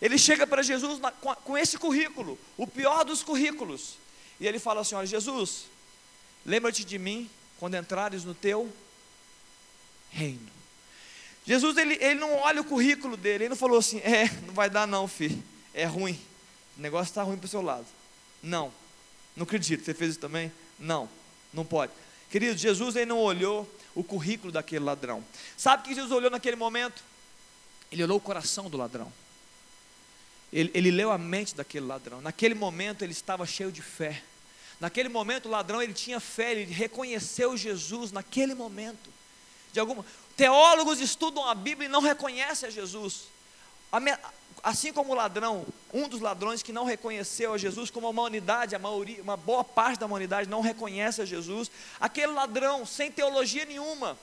Ele 0.00 0.18
chega 0.18 0.46
para 0.46 0.62
Jesus 0.62 0.98
na, 0.98 1.10
com, 1.10 1.34
com 1.36 1.56
esse 1.56 1.78
currículo, 1.78 2.38
o 2.56 2.66
pior 2.66 3.04
dos 3.04 3.22
currículos. 3.22 3.96
E 4.38 4.46
ele 4.46 4.58
fala 4.58 4.82
assim: 4.82 4.94
Olha, 4.94 5.06
Jesus, 5.06 5.64
lembra-te 6.46 6.84
de 6.84 6.98
mim 6.98 7.28
quando 7.58 7.76
entrares 7.76 8.24
no 8.24 8.34
teu 8.34 8.72
reino. 10.10 10.56
Jesus, 11.46 11.76
ele, 11.76 11.94
ele 12.00 12.18
não 12.18 12.34
olha 12.38 12.60
o 12.60 12.64
currículo 12.64 13.16
dele, 13.16 13.44
ele 13.44 13.48
não 13.50 13.56
falou 13.56 13.78
assim: 13.78 13.98
É, 13.98 14.28
não 14.46 14.54
vai 14.54 14.70
dar, 14.70 14.86
não, 14.86 15.06
filho, 15.06 15.42
é 15.74 15.84
ruim, 15.84 16.18
o 16.78 16.80
negócio 16.80 17.10
está 17.10 17.22
ruim 17.22 17.36
para 17.36 17.46
o 17.46 17.50
seu 17.50 17.62
lado. 17.62 17.86
Não, 18.42 18.72
não 19.36 19.44
acredito, 19.44 19.84
você 19.84 19.92
fez 19.92 20.12
isso 20.12 20.20
também? 20.20 20.52
Não, 20.78 21.08
não 21.52 21.64
pode. 21.64 21.92
Querido, 22.30 22.56
Jesus 22.56 22.96
ele 22.96 23.06
não 23.06 23.18
olhou 23.18 23.68
o 23.94 24.02
currículo 24.02 24.52
daquele 24.52 24.84
ladrão. 24.84 25.24
Sabe 25.56 25.82
o 25.82 25.86
que 25.86 25.94
Jesus 25.94 26.12
olhou 26.12 26.30
naquele 26.30 26.56
momento? 26.56 27.02
Ele 27.90 28.02
olhou 28.02 28.18
o 28.18 28.20
coração 28.20 28.68
do 28.68 28.76
ladrão. 28.76 29.12
Ele, 30.52 30.70
ele 30.74 30.90
leu 30.90 31.10
a 31.10 31.18
mente 31.18 31.54
daquele 31.54 31.86
ladrão. 31.86 32.20
Naquele 32.20 32.54
momento 32.54 33.02
ele 33.02 33.12
estava 33.12 33.46
cheio 33.46 33.70
de 33.70 33.82
fé. 33.82 34.22
Naquele 34.80 35.08
momento 35.08 35.46
o 35.46 35.50
ladrão 35.50 35.82
ele 35.82 35.94
tinha 35.94 36.20
fé, 36.20 36.52
ele 36.52 36.72
reconheceu 36.72 37.56
Jesus 37.56 38.12
naquele 38.12 38.54
momento. 38.54 39.10
De 39.72 39.80
alguma 39.80 40.04
teólogos 40.36 41.00
estudam 41.00 41.48
a 41.48 41.54
Bíblia 41.54 41.88
e 41.88 41.90
não 41.90 42.02
reconhecem 42.02 42.68
a 42.68 42.72
Jesus. 42.72 43.24
Assim 44.62 44.92
como 44.92 45.12
o 45.12 45.14
ladrão, 45.14 45.66
um 45.92 46.08
dos 46.08 46.20
ladrões 46.20 46.62
que 46.62 46.72
não 46.72 46.84
reconheceu 46.84 47.54
a 47.54 47.58
Jesus, 47.58 47.90
como 47.90 48.06
a 48.06 48.10
humanidade, 48.10 48.74
a 48.74 48.78
maioria, 48.78 49.22
uma 49.22 49.36
boa 49.36 49.64
parte 49.64 49.98
da 49.98 50.06
humanidade 50.06 50.48
não 50.48 50.60
reconhece 50.60 51.22
a 51.22 51.24
Jesus, 51.24 51.70
aquele 51.98 52.32
ladrão 52.32 52.84
sem 52.84 53.10
teologia 53.10 53.64
nenhuma, 53.64 54.18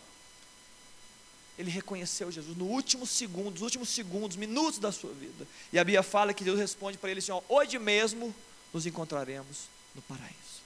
ele 1.58 1.72
reconheceu 1.72 2.32
Jesus 2.32 2.58
no 2.58 2.66
último 2.66 3.06
segundo, 3.06 3.51
nos 3.51 3.62
últimos 3.62 3.89
segundos, 3.89 4.36
minutos 4.36 4.80
da 4.80 4.91
sua 4.91 5.14
vida. 5.14 5.47
E 5.72 5.80
a 5.80 5.84
Bíblia 5.84 6.04
fala 6.04 6.34
que 6.34 6.43
Deus 6.43 6.60
responde 6.60 6.97
para 6.97 7.10
ele 7.10 7.20
assim: 7.20 7.32
ó, 7.32 7.41
hoje 7.47 7.78
mesmo 7.80 8.34
nos 8.74 8.86
encontraremos 8.86 9.72
no 9.96 10.02
paraíso. 10.02 10.62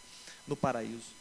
No 0.48 0.56
paraíso. 0.56 1.18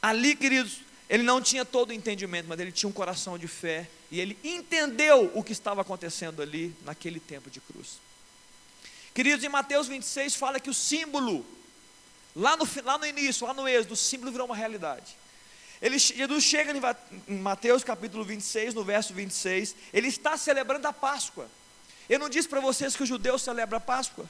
Ali, 0.00 0.36
queridos, 0.36 0.80
ele 1.08 1.22
não 1.22 1.40
tinha 1.40 1.64
todo 1.64 1.90
o 1.90 1.92
entendimento, 1.92 2.46
mas 2.48 2.58
ele 2.58 2.72
tinha 2.72 2.88
um 2.88 2.92
coração 2.92 3.38
de 3.38 3.46
fé 3.46 3.88
e 4.10 4.20
ele 4.20 4.38
entendeu 4.42 5.30
o 5.34 5.42
que 5.42 5.52
estava 5.52 5.82
acontecendo 5.82 6.42
ali 6.42 6.74
naquele 6.84 7.20
tempo 7.20 7.50
de 7.50 7.60
cruz. 7.60 7.98
Queridos, 9.14 9.44
em 9.44 9.48
Mateus 9.48 9.88
26 9.88 10.34
fala 10.34 10.60
que 10.60 10.68
o 10.68 10.74
símbolo, 10.74 11.46
lá 12.34 12.56
no, 12.56 12.68
lá 12.84 12.98
no 12.98 13.06
início, 13.06 13.46
lá 13.46 13.54
no 13.54 13.68
êxodo, 13.68 13.94
o 13.94 13.96
símbolo 13.96 14.30
virou 14.30 14.46
uma 14.46 14.56
realidade. 14.56 15.16
Ele, 15.80 15.98
Jesus 15.98 16.42
chega 16.42 16.72
em 17.28 17.38
Mateus 17.38 17.84
capítulo 17.84 18.24
26, 18.24 18.74
no 18.74 18.82
verso 18.82 19.14
26, 19.14 19.76
ele 19.92 20.08
está 20.08 20.36
celebrando 20.36 20.86
a 20.88 20.92
Páscoa. 20.92 21.48
Eu 22.08 22.18
não 22.18 22.28
disse 22.28 22.48
para 22.48 22.60
vocês 22.60 22.96
que 22.96 23.02
o 23.02 23.06
judeu 23.06 23.38
celebra 23.38 23.78
a 23.78 23.80
Páscoa? 23.80 24.28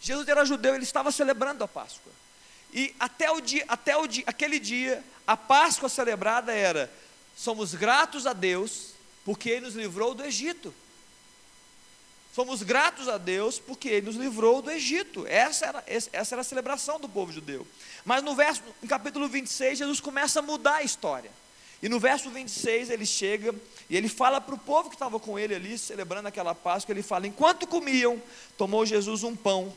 Jesus 0.00 0.26
era 0.26 0.44
judeu, 0.44 0.74
ele 0.74 0.84
estava 0.84 1.12
celebrando 1.12 1.62
a 1.62 1.68
Páscoa. 1.68 2.12
E 2.72 2.94
até, 2.98 3.30
o 3.30 3.40
dia, 3.40 3.64
até 3.68 3.96
o 3.96 4.06
dia, 4.06 4.24
aquele 4.26 4.58
dia, 4.58 5.02
a 5.26 5.36
Páscoa 5.36 5.88
celebrada 5.88 6.52
era: 6.52 6.92
somos 7.36 7.74
gratos 7.74 8.26
a 8.26 8.32
Deus, 8.32 8.94
porque 9.24 9.50
Ele 9.50 9.66
nos 9.66 9.74
livrou 9.74 10.14
do 10.14 10.24
Egito. 10.24 10.74
Somos 12.32 12.62
gratos 12.62 13.08
a 13.08 13.18
Deus 13.18 13.58
porque 13.58 13.88
Ele 13.88 14.06
nos 14.06 14.16
livrou 14.16 14.62
do 14.62 14.70
Egito. 14.70 15.26
Essa 15.26 15.66
era, 15.66 15.84
essa 15.86 16.34
era 16.34 16.40
a 16.40 16.44
celebração 16.44 17.00
do 17.00 17.08
povo 17.08 17.32
judeu. 17.32 17.66
Mas 18.04 18.22
no 18.22 18.36
verso, 18.36 18.62
no 18.80 18.88
capítulo 18.88 19.28
26, 19.28 19.78
Jesus 19.78 20.00
começa 20.00 20.38
a 20.38 20.42
mudar 20.42 20.76
a 20.76 20.82
história. 20.82 21.30
E 21.82 21.88
no 21.88 21.98
verso 21.98 22.30
26 22.30 22.90
ele 22.90 23.06
chega 23.06 23.54
e 23.88 23.96
ele 23.96 24.08
fala 24.08 24.40
para 24.40 24.54
o 24.54 24.58
povo 24.58 24.90
que 24.90 24.94
estava 24.94 25.18
com 25.18 25.38
ele 25.38 25.54
ali, 25.54 25.78
celebrando 25.78 26.28
aquela 26.28 26.54
Páscoa, 26.54 26.92
ele 26.92 27.02
fala: 27.02 27.26
enquanto 27.26 27.66
comiam, 27.66 28.22
tomou 28.56 28.84
Jesus 28.84 29.22
um 29.24 29.34
pão 29.34 29.74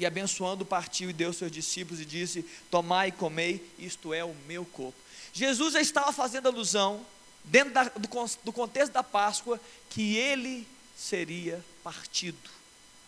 E 0.00 0.06
abençoando, 0.06 0.64
partiu 0.64 1.10
e 1.10 1.12
deu 1.12 1.30
seus 1.30 1.52
discípulos 1.52 2.00
e 2.00 2.06
disse: 2.06 2.42
Tomai 2.70 3.08
e 3.08 3.12
comei, 3.12 3.70
isto 3.78 4.14
é 4.14 4.24
o 4.24 4.34
meu 4.46 4.64
corpo. 4.64 4.98
Jesus 5.30 5.74
já 5.74 5.80
estava 5.82 6.10
fazendo 6.10 6.48
alusão, 6.48 7.04
dentro 7.44 7.74
da, 7.74 7.84
do, 7.84 8.08
do 8.42 8.50
contexto 8.50 8.94
da 8.94 9.02
Páscoa, 9.02 9.60
que 9.90 10.16
ele 10.16 10.66
seria 10.96 11.62
partido. 11.84 12.48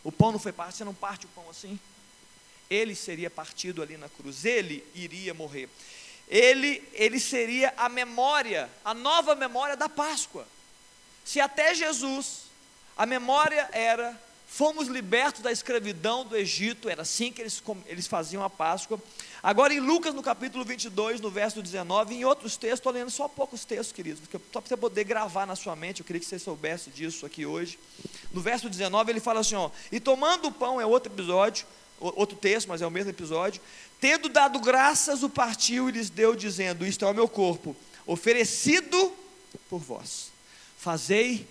O 0.05 0.13
pão 0.13 0.33
não 0.33 0.39
foi 0.39 0.53
partido, 0.53 0.77
você 0.77 0.85
não 0.85 0.93
parte 0.93 1.25
o 1.25 1.31
pão 1.31 1.49
assim? 1.49 1.81
Ele 2.69 2.95
seria 2.95 3.31
partido 3.31 3.81
ali 3.81 3.97
na 3.97 4.11
cruz, 4.11 4.45
ele 4.45 4.87
iria 4.95 5.33
morrer. 5.33 5.71
Ele, 6.29 6.87
ele 6.93 7.19
seria 7.19 7.73
a 7.75 7.89
memória, 7.89 8.69
a 8.85 8.93
nova 8.93 9.35
memória 9.35 9.79
da 9.79 9.89
Páscoa. 9.89 10.47
Se 11.25 11.41
até 11.41 11.75
Jesus, 11.75 12.43
a 12.95 13.07
memória 13.07 13.67
era 13.73 14.15
fomos 14.53 14.87
libertos 14.87 15.41
da 15.41 15.51
escravidão 15.51 16.27
do 16.27 16.37
Egito, 16.37 16.87
era 16.87 17.01
assim 17.01 17.33
que 17.33 17.41
eles, 17.41 17.63
eles 17.87 18.07
faziam 18.07 18.45
a 18.45 18.51
Páscoa. 18.51 19.01
Agora, 19.43 19.73
em 19.73 19.81
Lucas, 19.81 20.15
no 20.15 20.23
capítulo 20.23 20.63
22, 20.63 21.23
no 21.23 21.31
verso 21.31 21.63
19, 21.63 22.15
em 22.15 22.25
outros 22.27 22.59
textos, 22.59 22.81
estou 22.81 22.93
lendo 22.93 23.11
só 23.11 23.27
poucos 23.29 23.65
textos, 23.65 23.93
queridos, 23.93 24.21
porque 24.21 24.39
só 24.53 24.61
para 24.61 24.69
você 24.69 24.77
poder 24.77 25.05
gravar 25.05 25.47
na 25.47 25.57
sua 25.57 25.75
mente, 25.75 26.01
eu 26.01 26.05
queria 26.05 26.21
que 26.21 26.27
você 26.27 26.39
soubesse 26.39 26.91
disso 26.91 27.25
aqui 27.25 27.47
hoje. 27.47 27.79
No 28.31 28.43
verso 28.43 28.69
19, 28.69 29.11
ele 29.11 29.21
fala 29.21 29.41
assim: 29.41 29.55
ó, 29.55 29.71
e 29.91 29.99
tomando 29.99 30.49
o 30.49 30.53
pão, 30.53 30.79
é 30.79 30.85
outro 30.85 31.11
episódio, 31.11 31.67
outro 31.99 32.37
texto, 32.37 32.69
mas 32.69 32.83
é 32.83 32.87
o 32.87 32.91
mesmo 32.91 33.09
episódio. 33.09 33.63
Tendo 33.99 34.29
dado 34.29 34.61
graças, 34.61 35.23
o 35.23 35.31
partiu 35.31 35.89
e 35.89 35.93
lhes 35.93 36.11
deu, 36.11 36.37
dizendo: 36.37 36.87
Isto 36.87 37.07
é 37.07 37.09
o 37.09 37.15
meu 37.15 37.27
corpo, 37.27 37.75
oferecido 38.07 39.15
por 39.71 39.79
vós. 39.79 40.31
Fazei 40.77 41.49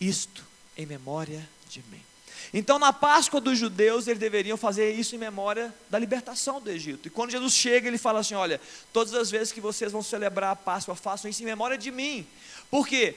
isto 0.00 0.44
em 0.76 0.86
memória 0.86 1.48
de 1.68 1.82
mim. 1.90 2.06
Então, 2.52 2.78
na 2.78 2.92
Páscoa 2.92 3.40
dos 3.40 3.58
judeus, 3.58 4.06
eles 4.06 4.18
deveriam 4.18 4.56
fazer 4.56 4.92
isso 4.92 5.14
em 5.14 5.18
memória 5.18 5.74
da 5.90 5.98
libertação 5.98 6.60
do 6.60 6.70
Egito. 6.70 7.08
E 7.08 7.10
quando 7.10 7.30
Jesus 7.30 7.52
chega, 7.52 7.88
ele 7.88 7.98
fala 7.98 8.20
assim: 8.20 8.34
Olha, 8.34 8.60
todas 8.92 9.14
as 9.14 9.30
vezes 9.30 9.52
que 9.52 9.60
vocês 9.60 9.92
vão 9.92 10.02
celebrar 10.02 10.52
a 10.52 10.56
Páscoa, 10.56 10.94
façam 10.94 11.30
isso 11.30 11.42
em 11.42 11.46
memória 11.46 11.76
de 11.76 11.90
mim. 11.90 12.26
Por 12.70 12.86
quê? 12.86 13.16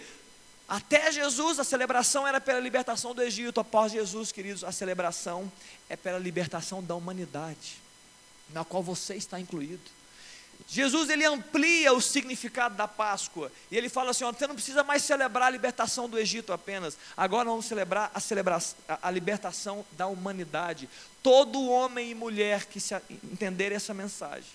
Até 0.68 1.12
Jesus, 1.12 1.60
a 1.60 1.64
celebração 1.64 2.28
era 2.28 2.40
pela 2.40 2.60
libertação 2.60 3.16
do 3.16 3.24
Egito. 3.24 3.60
Após 3.60 3.92
Jesus, 3.92 4.32
queridos, 4.32 4.64
a 4.64 4.72
celebração 4.72 5.52
é 5.90 5.96
pela 5.96 6.20
libertação 6.20 6.84
da 6.84 6.94
humanidade, 6.94 7.78
na 8.54 8.64
qual 8.64 8.84
você 8.84 9.16
está 9.16 9.40
incluído. 9.40 9.99
Jesus 10.72 11.10
ele 11.10 11.26
amplia 11.26 11.92
o 11.94 12.00
significado 12.00 12.76
da 12.76 12.88
Páscoa. 12.88 13.52
E 13.72 13.78
ele 13.78 13.90
fala 13.90 14.12
assim: 14.12 14.24
ó, 14.24 14.32
você 14.32 14.46
não 14.46 14.54
precisa 14.54 14.84
mais 14.84 15.02
celebrar 15.02 15.48
a 15.48 15.50
libertação 15.50 16.08
do 16.08 16.20
Egito 16.20 16.54
apenas, 16.54 16.96
agora 17.18 17.50
vamos 17.50 17.66
celebrar 17.66 18.12
a, 18.14 18.20
celebra 18.20 18.60
a 18.88 19.10
libertação 19.10 19.84
da 19.94 20.06
humanidade. 20.06 20.88
Todo 21.24 21.68
homem 21.68 22.12
e 22.12 22.16
mulher 22.16 22.66
que 22.66 22.80
se 22.80 22.96
entender 23.32 23.72
essa 23.72 23.96
mensagem, 23.96 24.50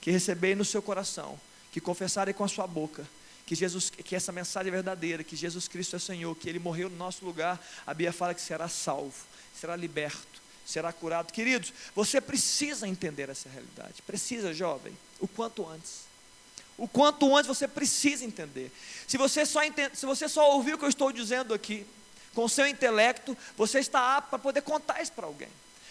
que 0.00 0.10
receberem 0.10 0.56
no 0.56 0.64
seu 0.64 0.80
coração, 0.80 1.38
que 1.70 1.80
confessarem 1.80 2.32
com 2.32 2.42
a 2.42 2.48
sua 2.48 2.66
boca, 2.66 3.06
que 3.44 3.54
Jesus, 3.54 3.90
que 3.90 4.16
essa 4.16 4.32
mensagem 4.32 4.68
é 4.68 4.72
verdadeira, 4.72 5.22
que 5.22 5.36
Jesus 5.36 5.68
Cristo 5.68 5.94
é 5.94 5.98
Senhor, 5.98 6.34
que 6.36 6.48
Ele 6.48 6.58
morreu 6.58 6.88
no 6.88 6.96
nosso 6.96 7.22
lugar, 7.22 7.60
a 7.86 7.92
Bíblia 7.92 8.14
fala 8.14 8.32
que 8.32 8.40
será 8.40 8.66
salvo, 8.66 9.12
será 9.54 9.76
liberto, 9.76 10.29
será 10.70 10.92
curado. 10.92 11.32
Queridos, 11.32 11.72
você 11.94 12.20
precisa 12.20 12.86
entender 12.86 13.28
essa 13.28 13.48
realidade, 13.48 14.02
precisa, 14.02 14.54
jovem 14.54 14.96
o 15.20 15.28
quanto 15.28 15.68
antes. 15.68 16.08
O 16.78 16.88
quanto 16.88 17.36
antes 17.36 17.46
você 17.46 17.68
precisa 17.68 18.24
entender. 18.24 18.72
Se 19.06 19.18
você 19.18 19.44
só, 19.44 19.62
entende, 19.62 19.98
se 19.98 20.06
você 20.06 20.28
só 20.28 20.52
ouviu 20.52 20.76
o 20.76 20.78
que 20.78 20.84
eu 20.84 20.88
estou 20.88 21.12
dizendo 21.12 21.52
aqui, 21.52 21.86
com 22.34 22.48
seu 22.48 22.66
intelecto, 22.66 23.36
você 23.56 23.80
está 23.80 24.16
apto 24.16 24.30
para 24.30 24.38
poder 24.38 24.62
contar 24.62 25.02
isso 25.02 25.12
para 25.12 25.26
alguém. 25.26 25.48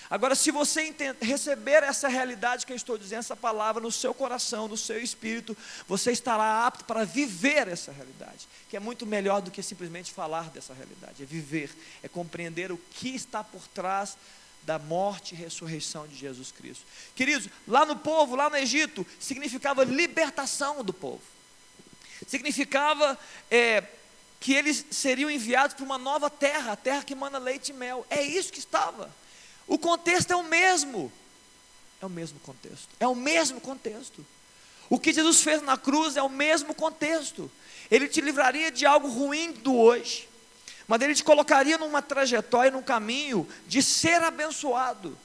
Agora, 0.09 0.33
se 0.33 0.49
você 0.49 0.95
receber 1.21 1.83
essa 1.83 2.07
realidade 2.07 2.65
que 2.65 2.71
eu 2.71 2.75
estou 2.75 2.97
dizendo, 2.97 3.19
essa 3.19 3.35
palavra 3.35 3.79
no 3.79 3.91
seu 3.91 4.11
coração, 4.11 4.67
no 4.67 4.75
seu 4.75 4.99
espírito, 4.99 5.55
você 5.87 6.11
estará 6.11 6.65
apto 6.65 6.83
para 6.85 7.05
viver 7.05 7.67
essa 7.67 7.91
realidade, 7.91 8.47
que 8.67 8.75
é 8.75 8.79
muito 8.79 9.05
melhor 9.05 9.39
do 9.39 9.51
que 9.51 9.61
simplesmente 9.61 10.11
falar 10.11 10.49
dessa 10.49 10.73
realidade, 10.73 11.21
é 11.21 11.25
viver, 11.27 11.69
é 12.01 12.07
compreender 12.07 12.71
o 12.71 12.77
que 12.77 13.09
está 13.09 13.43
por 13.43 13.61
trás 13.67 14.17
da 14.63 14.77
morte 14.77 15.33
e 15.33 15.37
ressurreição 15.37 16.07
de 16.07 16.15
Jesus 16.15 16.51
Cristo. 16.51 16.85
Queridos, 17.15 17.49
lá 17.67 17.85
no 17.85 17.95
povo, 17.95 18.35
lá 18.35 18.49
no 18.49 18.57
Egito, 18.57 19.05
significava 19.19 19.83
libertação 19.83 20.83
do 20.83 20.93
povo. 20.93 21.21
Significava 22.27 23.17
é, 23.49 23.83
que 24.39 24.53
eles 24.53 24.85
seriam 24.91 25.29
enviados 25.29 25.75
para 25.75 25.85
uma 25.85 25.97
nova 25.97 26.29
terra, 26.29 26.73
a 26.73 26.75
terra 26.75 27.03
que 27.03 27.15
manda 27.15 27.37
leite 27.37 27.69
e 27.69 27.73
mel. 27.73 28.05
É 28.09 28.21
isso 28.21 28.53
que 28.53 28.59
estava. 28.59 29.09
O 29.67 29.77
contexto 29.77 30.31
é 30.31 30.35
o 30.35 30.43
mesmo. 30.43 31.11
É 32.01 32.05
o 32.05 32.09
mesmo 32.09 32.39
contexto. 32.39 32.89
É 32.99 33.07
o 33.07 33.15
mesmo 33.15 33.59
contexto. 33.59 34.25
O 34.89 34.99
que 34.99 35.13
Jesus 35.13 35.41
fez 35.41 35.61
na 35.61 35.77
cruz 35.77 36.15
é 36.15 36.21
o 36.21 36.29
mesmo 36.29 36.73
contexto. 36.73 37.51
Ele 37.89 38.07
te 38.07 38.21
livraria 38.21 38.71
de 38.71 38.85
algo 38.85 39.09
ruim 39.09 39.51
do 39.51 39.75
hoje 39.75 40.28
mas 40.89 40.99
ele 41.03 41.13
te 41.13 41.23
colocaria 41.23 41.77
numa 41.77 42.01
trajetória, 42.01 42.71
num 42.71 42.81
caminho 42.81 43.47
de 43.67 43.83
ser 43.83 44.23
abençoado, 44.23 45.15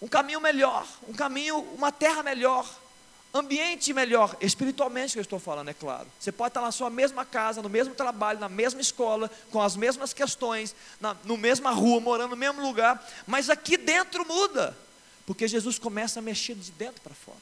um 0.00 0.08
caminho 0.08 0.40
melhor, 0.40 0.88
um 1.06 1.12
caminho, 1.12 1.58
uma 1.76 1.92
terra 1.92 2.22
melhor, 2.22 2.66
ambiente 3.34 3.92
melhor, 3.92 4.34
espiritualmente 4.40 5.12
que 5.12 5.18
eu 5.18 5.22
estou 5.22 5.38
falando, 5.38 5.68
é 5.68 5.74
claro. 5.74 6.08
Você 6.18 6.32
pode 6.32 6.48
estar 6.48 6.62
na 6.62 6.72
sua 6.72 6.88
mesma 6.88 7.26
casa, 7.26 7.60
no 7.60 7.68
mesmo 7.68 7.94
trabalho, 7.94 8.40
na 8.40 8.48
mesma 8.48 8.80
escola, 8.80 9.30
com 9.50 9.60
as 9.60 9.76
mesmas 9.76 10.14
questões, 10.14 10.74
na 10.98 11.14
no 11.24 11.36
mesma 11.36 11.72
rua, 11.72 12.00
morando 12.00 12.30
no 12.30 12.36
mesmo 12.36 12.62
lugar, 12.62 13.06
mas 13.26 13.50
aqui 13.50 13.76
dentro 13.76 14.26
muda, 14.26 14.74
porque 15.26 15.46
Jesus 15.46 15.78
começa 15.78 16.20
a 16.20 16.22
mexer 16.22 16.54
de 16.54 16.70
dentro 16.72 17.02
para 17.02 17.14
fora. 17.14 17.36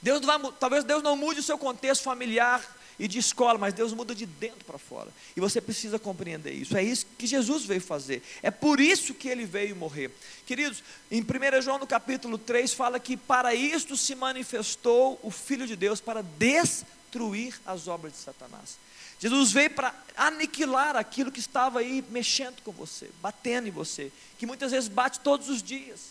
Deus 0.00 0.24
vai, 0.24 0.40
talvez 0.58 0.82
Deus 0.82 1.02
não 1.02 1.14
mude 1.14 1.40
o 1.40 1.42
seu 1.42 1.58
contexto 1.58 2.02
familiar, 2.02 2.64
e 2.98 3.08
de 3.08 3.18
escola, 3.18 3.58
mas 3.58 3.74
Deus 3.74 3.92
muda 3.92 4.14
de 4.14 4.26
dentro 4.26 4.64
para 4.64 4.78
fora. 4.78 5.10
E 5.36 5.40
você 5.40 5.60
precisa 5.60 5.98
compreender 5.98 6.52
isso. 6.52 6.76
É 6.76 6.82
isso 6.82 7.06
que 7.18 7.26
Jesus 7.26 7.64
veio 7.64 7.80
fazer. 7.80 8.22
É 8.42 8.50
por 8.50 8.80
isso 8.80 9.14
que 9.14 9.28
ele 9.28 9.44
veio 9.44 9.74
morrer. 9.76 10.10
Queridos, 10.46 10.82
em 11.10 11.20
1 11.20 11.62
João 11.62 11.78
no 11.78 11.86
capítulo 11.86 12.38
3 12.38 12.72
fala 12.74 13.00
que 13.00 13.16
para 13.16 13.54
isto 13.54 13.96
se 13.96 14.14
manifestou 14.14 15.18
o 15.22 15.30
Filho 15.30 15.66
de 15.66 15.76
Deus 15.76 16.00
para 16.00 16.22
destruir 16.22 17.60
as 17.66 17.88
obras 17.88 18.12
de 18.12 18.18
Satanás. 18.18 18.76
Jesus 19.22 19.52
veio 19.52 19.70
para 19.70 19.94
aniquilar 20.16 20.96
aquilo 20.96 21.30
que 21.30 21.38
estava 21.38 21.78
aí 21.78 22.04
mexendo 22.10 22.60
com 22.62 22.72
você, 22.72 23.08
batendo 23.22 23.68
em 23.68 23.70
você, 23.70 24.10
que 24.36 24.44
muitas 24.44 24.72
vezes 24.72 24.88
bate 24.88 25.20
todos 25.20 25.48
os 25.48 25.62
dias. 25.62 26.08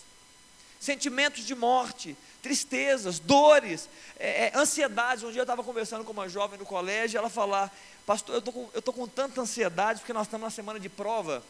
Sentimentos 0.79 1.45
de 1.45 1.53
morte, 1.53 2.15
tristezas, 2.41 3.19
dores, 3.19 3.89
é, 4.19 4.47
é, 4.47 4.51
ansiedades. 4.57 5.23
Um 5.23 5.31
dia 5.31 5.41
eu 5.41 5.43
estava 5.43 5.63
conversando 5.63 6.03
com 6.03 6.11
uma 6.11 6.27
jovem 6.27 6.57
no 6.57 6.65
colégio, 6.65 7.17
ela 7.17 7.29
falar, 7.29 7.73
pastor, 8.05 8.35
eu 8.35 8.39
estou 8.39 8.93
com, 8.93 9.01
com 9.05 9.07
tanta 9.07 9.41
ansiedade 9.41 9.99
porque 9.99 10.13
nós 10.13 10.27
estamos 10.27 10.45
na 10.45 10.51
semana 10.51 10.79
de 10.79 10.89
prova. 10.89 11.43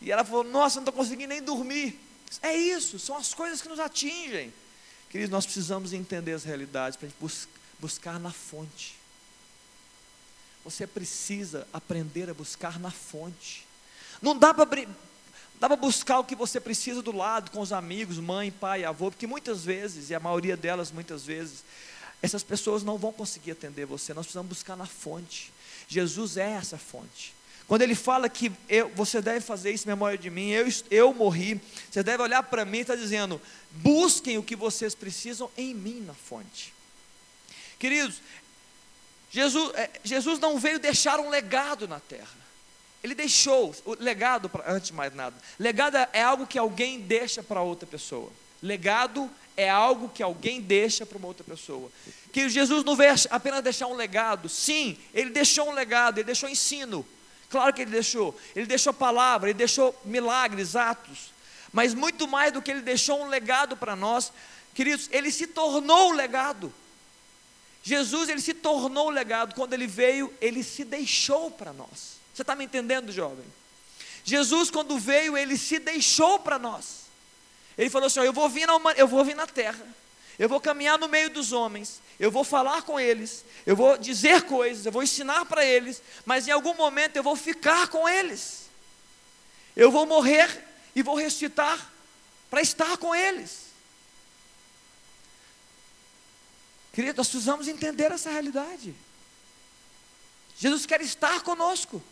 E 0.00 0.12
ela 0.12 0.24
falou, 0.24 0.44
nossa, 0.44 0.76
não 0.76 0.82
estou 0.82 0.94
conseguindo 0.94 1.28
nem 1.28 1.42
dormir. 1.42 1.98
É 2.42 2.54
isso, 2.54 2.98
são 2.98 3.16
as 3.16 3.32
coisas 3.32 3.62
que 3.62 3.68
nos 3.68 3.80
atingem. 3.80 4.52
Queridos, 5.08 5.30
nós 5.30 5.46
precisamos 5.46 5.92
entender 5.92 6.32
as 6.32 6.44
realidades 6.44 6.96
para 6.96 7.06
a 7.06 7.08
gente 7.08 7.18
bus 7.18 7.48
buscar 7.78 8.18
na 8.18 8.32
fonte. 8.32 8.96
Você 10.64 10.86
precisa 10.86 11.66
aprender 11.72 12.28
a 12.28 12.34
buscar 12.34 12.80
na 12.80 12.90
fonte. 12.90 13.66
Não 14.20 14.36
dá 14.36 14.52
para 14.52 14.66
Dá 15.58 15.68
para 15.68 15.76
buscar 15.76 16.18
o 16.18 16.24
que 16.24 16.34
você 16.34 16.60
precisa 16.60 17.00
do 17.00 17.12
lado, 17.12 17.50
com 17.50 17.60
os 17.60 17.72
amigos, 17.72 18.18
mãe, 18.18 18.50
pai, 18.50 18.84
avô, 18.84 19.10
porque 19.10 19.26
muitas 19.26 19.64
vezes, 19.64 20.10
e 20.10 20.14
a 20.14 20.20
maioria 20.20 20.56
delas 20.56 20.92
muitas 20.92 21.24
vezes, 21.24 21.64
essas 22.22 22.42
pessoas 22.42 22.82
não 22.82 22.98
vão 22.98 23.12
conseguir 23.12 23.52
atender 23.52 23.86
você. 23.86 24.12
Nós 24.12 24.26
precisamos 24.26 24.50
buscar 24.50 24.76
na 24.76 24.86
fonte. 24.86 25.52
Jesus 25.88 26.36
é 26.36 26.50
essa 26.52 26.76
fonte. 26.76 27.34
Quando 27.66 27.82
ele 27.82 27.94
fala 27.94 28.28
que 28.28 28.52
eu, 28.68 28.88
você 28.90 29.20
deve 29.20 29.40
fazer 29.40 29.72
isso 29.72 29.86
em 29.86 29.88
memória 29.88 30.16
de 30.16 30.30
mim, 30.30 30.50
eu, 30.50 30.66
eu 30.90 31.12
morri, 31.12 31.60
você 31.90 32.02
deve 32.02 32.22
olhar 32.22 32.42
para 32.42 32.64
mim 32.64 32.78
e 32.78 32.80
está 32.82 32.94
dizendo: 32.94 33.40
busquem 33.72 34.38
o 34.38 34.42
que 34.42 34.54
vocês 34.54 34.94
precisam 34.94 35.50
em 35.56 35.74
mim 35.74 36.00
na 36.00 36.14
fonte. 36.14 36.72
Queridos, 37.78 38.20
Jesus, 39.30 39.74
é, 39.74 39.90
Jesus 40.04 40.38
não 40.38 40.58
veio 40.58 40.78
deixar 40.78 41.18
um 41.18 41.28
legado 41.28 41.88
na 41.88 41.98
terra. 41.98 42.45
Ele 43.02 43.14
deixou 43.14 43.74
o 43.84 43.94
legado, 43.94 44.50
antes 44.66 44.88
de 44.88 44.94
mais 44.94 45.14
nada. 45.14 45.36
Legado 45.58 45.96
é 46.12 46.22
algo 46.22 46.46
que 46.46 46.58
alguém 46.58 47.00
deixa 47.00 47.42
para 47.42 47.60
outra 47.60 47.86
pessoa. 47.86 48.32
Legado 48.62 49.30
é 49.56 49.68
algo 49.68 50.08
que 50.08 50.22
alguém 50.22 50.60
deixa 50.60 51.06
para 51.06 51.16
uma 51.16 51.28
outra 51.28 51.44
pessoa. 51.44 51.90
Que 52.32 52.48
Jesus 52.48 52.84
não 52.84 52.96
veio 52.96 53.14
apenas 53.30 53.62
deixar 53.62 53.86
um 53.86 53.94
legado. 53.94 54.48
Sim, 54.48 54.98
ele 55.14 55.30
deixou 55.30 55.68
um 55.68 55.72
legado, 55.72 56.18
ele 56.18 56.24
deixou 56.24 56.48
ensino. 56.48 57.06
Claro 57.48 57.72
que 57.72 57.82
ele 57.82 57.90
deixou. 57.90 58.38
Ele 58.54 58.66
deixou 58.66 58.92
palavra, 58.92 59.50
ele 59.50 59.58
deixou 59.58 59.98
milagres, 60.04 60.76
atos. 60.76 61.30
Mas 61.72 61.94
muito 61.94 62.26
mais 62.26 62.52
do 62.52 62.60
que 62.60 62.70
ele 62.70 62.82
deixou 62.82 63.22
um 63.22 63.28
legado 63.28 63.76
para 63.76 63.94
nós, 63.94 64.32
queridos, 64.74 65.08
ele 65.12 65.30
se 65.30 65.46
tornou 65.46 66.10
o 66.10 66.12
legado. 66.12 66.72
Jesus, 67.82 68.28
ele 68.28 68.40
se 68.40 68.52
tornou 68.52 69.06
o 69.06 69.10
legado. 69.10 69.54
Quando 69.54 69.72
ele 69.72 69.86
veio, 69.86 70.32
ele 70.40 70.62
se 70.64 70.84
deixou 70.84 71.50
para 71.50 71.72
nós. 71.72 72.15
Você 72.36 72.42
está 72.42 72.54
me 72.54 72.66
entendendo, 72.66 73.10
jovem? 73.10 73.46
Jesus, 74.22 74.70
quando 74.70 74.98
veio, 74.98 75.38
ele 75.38 75.56
se 75.56 75.78
deixou 75.78 76.38
para 76.38 76.58
nós. 76.58 77.06
Ele 77.78 77.88
falou 77.88 78.08
assim: 78.08 78.20
ó, 78.20 78.24
eu, 78.24 78.32
vou 78.32 78.46
vir 78.46 78.66
na, 78.66 78.74
eu 78.94 79.08
vou 79.08 79.24
vir 79.24 79.34
na 79.34 79.46
terra, 79.46 79.82
eu 80.38 80.46
vou 80.46 80.60
caminhar 80.60 80.98
no 80.98 81.08
meio 81.08 81.30
dos 81.30 81.52
homens, 81.52 81.98
eu 82.20 82.30
vou 82.30 82.44
falar 82.44 82.82
com 82.82 83.00
eles, 83.00 83.42
eu 83.64 83.74
vou 83.74 83.96
dizer 83.96 84.42
coisas, 84.42 84.84
eu 84.84 84.92
vou 84.92 85.02
ensinar 85.02 85.46
para 85.46 85.64
eles, 85.64 86.02
mas 86.26 86.46
em 86.46 86.50
algum 86.50 86.74
momento 86.74 87.16
eu 87.16 87.22
vou 87.22 87.36
ficar 87.36 87.88
com 87.88 88.06
eles. 88.06 88.68
Eu 89.74 89.90
vou 89.90 90.04
morrer 90.04 90.62
e 90.94 91.02
vou 91.02 91.14
ressuscitar 91.14 91.90
para 92.50 92.60
estar 92.60 92.98
com 92.98 93.14
eles. 93.14 93.64
Querido, 96.92 97.16
nós 97.16 97.28
precisamos 97.28 97.66
entender 97.66 98.12
essa 98.12 98.28
realidade. 98.28 98.94
Jesus 100.58 100.84
quer 100.84 101.00
estar 101.00 101.40
conosco. 101.40 102.02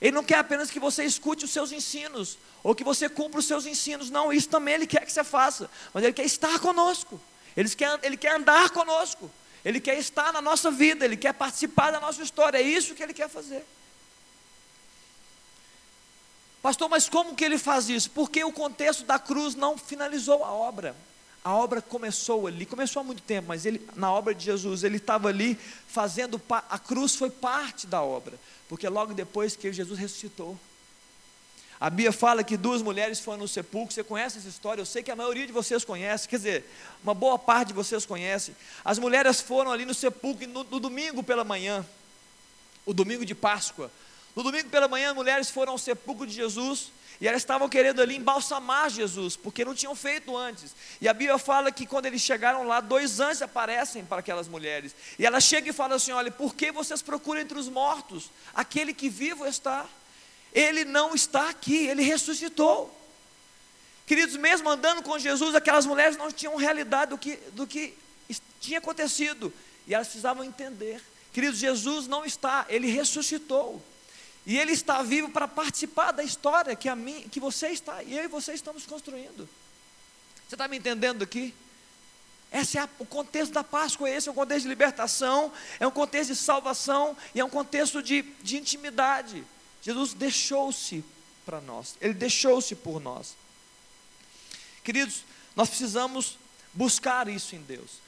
Ele 0.00 0.12
não 0.12 0.22
quer 0.22 0.38
apenas 0.38 0.70
que 0.70 0.78
você 0.78 1.04
escute 1.04 1.44
os 1.44 1.50
seus 1.50 1.72
ensinos, 1.72 2.38
ou 2.62 2.74
que 2.74 2.84
você 2.84 3.08
cumpra 3.08 3.40
os 3.40 3.46
seus 3.46 3.66
ensinos. 3.66 4.10
Não, 4.10 4.32
isso 4.32 4.48
também 4.48 4.74
Ele 4.74 4.86
quer 4.86 5.04
que 5.04 5.12
você 5.12 5.24
faça. 5.24 5.68
Mas 5.92 6.04
Ele 6.04 6.12
quer 6.12 6.24
estar 6.24 6.58
conosco. 6.60 7.20
Ele 7.56 7.68
quer, 7.68 7.98
ele 8.04 8.16
quer 8.16 8.36
andar 8.36 8.70
conosco. 8.70 9.28
Ele 9.64 9.80
quer 9.80 9.98
estar 9.98 10.32
na 10.32 10.40
nossa 10.40 10.70
vida. 10.70 11.04
Ele 11.04 11.16
quer 11.16 11.34
participar 11.34 11.90
da 11.90 11.98
nossa 11.98 12.22
história. 12.22 12.58
É 12.58 12.62
isso 12.62 12.94
que 12.94 13.02
Ele 13.02 13.12
quer 13.12 13.28
fazer. 13.28 13.64
Pastor, 16.62 16.88
mas 16.88 17.08
como 17.08 17.34
que 17.34 17.44
Ele 17.44 17.58
faz 17.58 17.88
isso? 17.88 18.10
Porque 18.12 18.42
o 18.44 18.52
contexto 18.52 19.04
da 19.04 19.18
cruz 19.18 19.56
não 19.56 19.76
finalizou 19.76 20.44
a 20.44 20.52
obra. 20.52 20.94
A 21.48 21.54
obra 21.54 21.80
começou 21.80 22.46
ali, 22.46 22.66
começou 22.66 23.00
há 23.00 23.02
muito 23.02 23.22
tempo, 23.22 23.48
mas 23.48 23.64
ele, 23.64 23.80
na 23.96 24.12
obra 24.12 24.34
de 24.34 24.44
Jesus, 24.44 24.84
ele 24.84 24.98
estava 24.98 25.28
ali 25.30 25.58
fazendo, 25.86 26.38
a 26.50 26.78
cruz 26.78 27.16
foi 27.16 27.30
parte 27.30 27.86
da 27.86 28.02
obra, 28.02 28.38
porque 28.68 28.86
logo 28.86 29.14
depois 29.14 29.56
que 29.56 29.72
Jesus 29.72 29.98
ressuscitou. 29.98 30.60
A 31.80 31.88
Bíblia 31.88 32.12
fala 32.12 32.44
que 32.44 32.54
duas 32.54 32.82
mulheres 32.82 33.18
foram 33.18 33.38
no 33.38 33.48
sepulcro, 33.48 33.94
você 33.94 34.04
conhece 34.04 34.36
essa 34.36 34.48
história, 34.48 34.82
eu 34.82 34.84
sei 34.84 35.02
que 35.02 35.10
a 35.10 35.16
maioria 35.16 35.46
de 35.46 35.52
vocês 35.54 35.86
conhece, 35.86 36.28
quer 36.28 36.36
dizer, 36.36 36.64
uma 37.02 37.14
boa 37.14 37.38
parte 37.38 37.68
de 37.68 37.72
vocês 37.72 38.04
conhece. 38.04 38.54
As 38.84 38.98
mulheres 38.98 39.40
foram 39.40 39.72
ali 39.72 39.86
no 39.86 39.94
sepulcro 39.94 40.46
no, 40.46 40.64
no 40.64 40.78
domingo 40.78 41.22
pela 41.22 41.44
manhã, 41.44 41.82
o 42.84 42.92
domingo 42.92 43.24
de 43.24 43.34
Páscoa. 43.34 43.90
No 44.36 44.42
domingo 44.42 44.68
pela 44.68 44.86
manhã, 44.86 45.12
as 45.12 45.16
mulheres 45.16 45.48
foram 45.48 45.72
ao 45.72 45.78
sepulcro 45.78 46.26
de 46.26 46.34
Jesus, 46.34 46.92
e 47.20 47.26
elas 47.26 47.42
estavam 47.42 47.68
querendo 47.68 48.00
ali 48.00 48.16
embalsamar 48.16 48.88
Jesus, 48.88 49.34
porque 49.34 49.64
não 49.64 49.74
tinham 49.74 49.94
feito 49.94 50.36
antes. 50.36 50.74
E 51.00 51.08
a 51.08 51.12
Bíblia 51.12 51.36
fala 51.36 51.72
que 51.72 51.84
quando 51.84 52.06
eles 52.06 52.22
chegaram 52.22 52.64
lá, 52.64 52.80
dois 52.80 53.18
anjos 53.18 53.42
aparecem 53.42 54.04
para 54.04 54.20
aquelas 54.20 54.46
mulheres. 54.46 54.94
E 55.18 55.26
ela 55.26 55.40
chega 55.40 55.70
e 55.70 55.72
fala 55.72 55.96
assim: 55.96 56.12
Olha, 56.12 56.30
por 56.30 56.54
que 56.54 56.70
vocês 56.70 57.02
procuram 57.02 57.40
entre 57.40 57.58
os 57.58 57.68
mortos 57.68 58.30
aquele 58.54 58.94
que 58.94 59.08
vivo 59.08 59.44
está? 59.46 59.84
Ele 60.52 60.84
não 60.84 61.14
está 61.14 61.48
aqui, 61.48 61.88
ele 61.88 62.02
ressuscitou. 62.02 62.94
Queridos, 64.06 64.36
mesmo 64.36 64.70
andando 64.70 65.02
com 65.02 65.18
Jesus, 65.18 65.54
aquelas 65.54 65.84
mulheres 65.84 66.16
não 66.16 66.30
tinham 66.30 66.54
realidade 66.56 67.10
do 67.10 67.18
que, 67.18 67.36
do 67.52 67.66
que 67.66 67.94
tinha 68.60 68.78
acontecido. 68.78 69.52
E 69.86 69.94
elas 69.94 70.06
precisavam 70.06 70.44
entender. 70.44 71.02
Queridos, 71.32 71.58
Jesus 71.58 72.06
não 72.06 72.24
está, 72.24 72.64
ele 72.68 72.90
ressuscitou. 72.90 73.82
E 74.46 74.56
Ele 74.56 74.72
está 74.72 75.02
vivo 75.02 75.30
para 75.30 75.46
participar 75.46 76.12
da 76.12 76.22
história 76.22 76.74
que, 76.74 76.88
a 76.88 76.96
mim, 76.96 77.28
que 77.28 77.38
você 77.38 77.68
está, 77.68 78.02
e 78.02 78.16
eu 78.16 78.24
e 78.24 78.28
você 78.28 78.52
estamos 78.52 78.86
construindo. 78.86 79.48
Você 80.48 80.54
está 80.54 80.66
me 80.66 80.78
entendendo 80.78 81.22
aqui? 81.22 81.54
Esse 82.50 82.78
é 82.78 82.80
a, 82.80 82.88
o 82.98 83.04
contexto 83.04 83.52
da 83.52 83.62
Páscoa, 83.62 84.08
esse 84.08 84.28
é 84.28 84.32
um 84.32 84.34
contexto 84.34 84.62
de 84.62 84.68
libertação, 84.68 85.52
é 85.78 85.86
um 85.86 85.90
contexto 85.90 86.30
de 86.30 86.36
salvação 86.36 87.16
e 87.34 87.40
é 87.40 87.44
um 87.44 87.50
contexto 87.50 88.02
de, 88.02 88.22
de 88.42 88.56
intimidade. 88.56 89.44
Jesus 89.82 90.14
deixou-se 90.14 91.04
para 91.44 91.60
nós, 91.60 91.96
Ele 92.00 92.14
deixou-se 92.14 92.74
por 92.74 93.00
nós. 93.00 93.36
Queridos, 94.82 95.24
nós 95.54 95.68
precisamos 95.68 96.38
buscar 96.72 97.28
isso 97.28 97.54
em 97.54 97.60
Deus. 97.60 98.00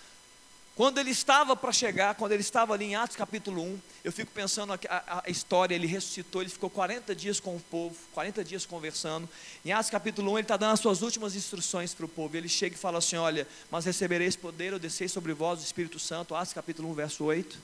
Quando 0.81 0.97
ele 0.97 1.11
estava 1.11 1.55
para 1.55 1.73
chegar, 1.73 2.15
quando 2.15 2.33
ele 2.33 2.41
estava 2.41 2.73
ali 2.73 2.87
em 2.87 2.97
Atos 2.97 3.15
capítulo 3.15 3.63
1, 3.63 3.81
eu 4.03 4.11
fico 4.11 4.33
pensando 4.33 4.73
a, 4.73 4.79
a, 4.89 5.23
a, 5.27 5.31
história, 5.31 5.75
ele 5.75 5.87
ressuscitou, 5.87 6.41
ele 6.41 6.51
ficou 6.51 6.71
40 6.71 7.15
dias 7.15 7.39
com 7.39 7.55
o 7.55 7.61
povo, 7.61 7.95
40 8.15 8.43
dias 8.43 8.65
conversando. 8.65 9.29
Em 9.63 9.73
Atos 9.73 9.91
capítulo 9.91 10.33
1, 10.33 10.39
ele 10.39 10.45
está 10.47 10.57
dando 10.57 10.73
as 10.73 10.81
suas 10.81 11.03
últimas 11.03 11.37
instruções 11.37 11.93
para 11.93 12.07
o 12.07 12.09
povo. 12.09 12.35
Ele 12.35 12.49
chega 12.49 12.77
e 12.77 12.79
fala 12.79 12.97
assim: 12.97 13.17
Olha, 13.17 13.47
mas 13.71 13.85
recebereis 13.85 14.37
poder, 14.37 14.73
eu 14.73 14.79
descei 14.79 15.07
sobre 15.07 15.35
vós 15.35 15.61
o 15.61 15.63
Espírito 15.63 15.99
Santo, 15.99 16.35
Atos 16.35 16.55
capítulo 16.55 16.91
1, 16.93 16.95
verso 16.95 17.25
8. 17.25 17.59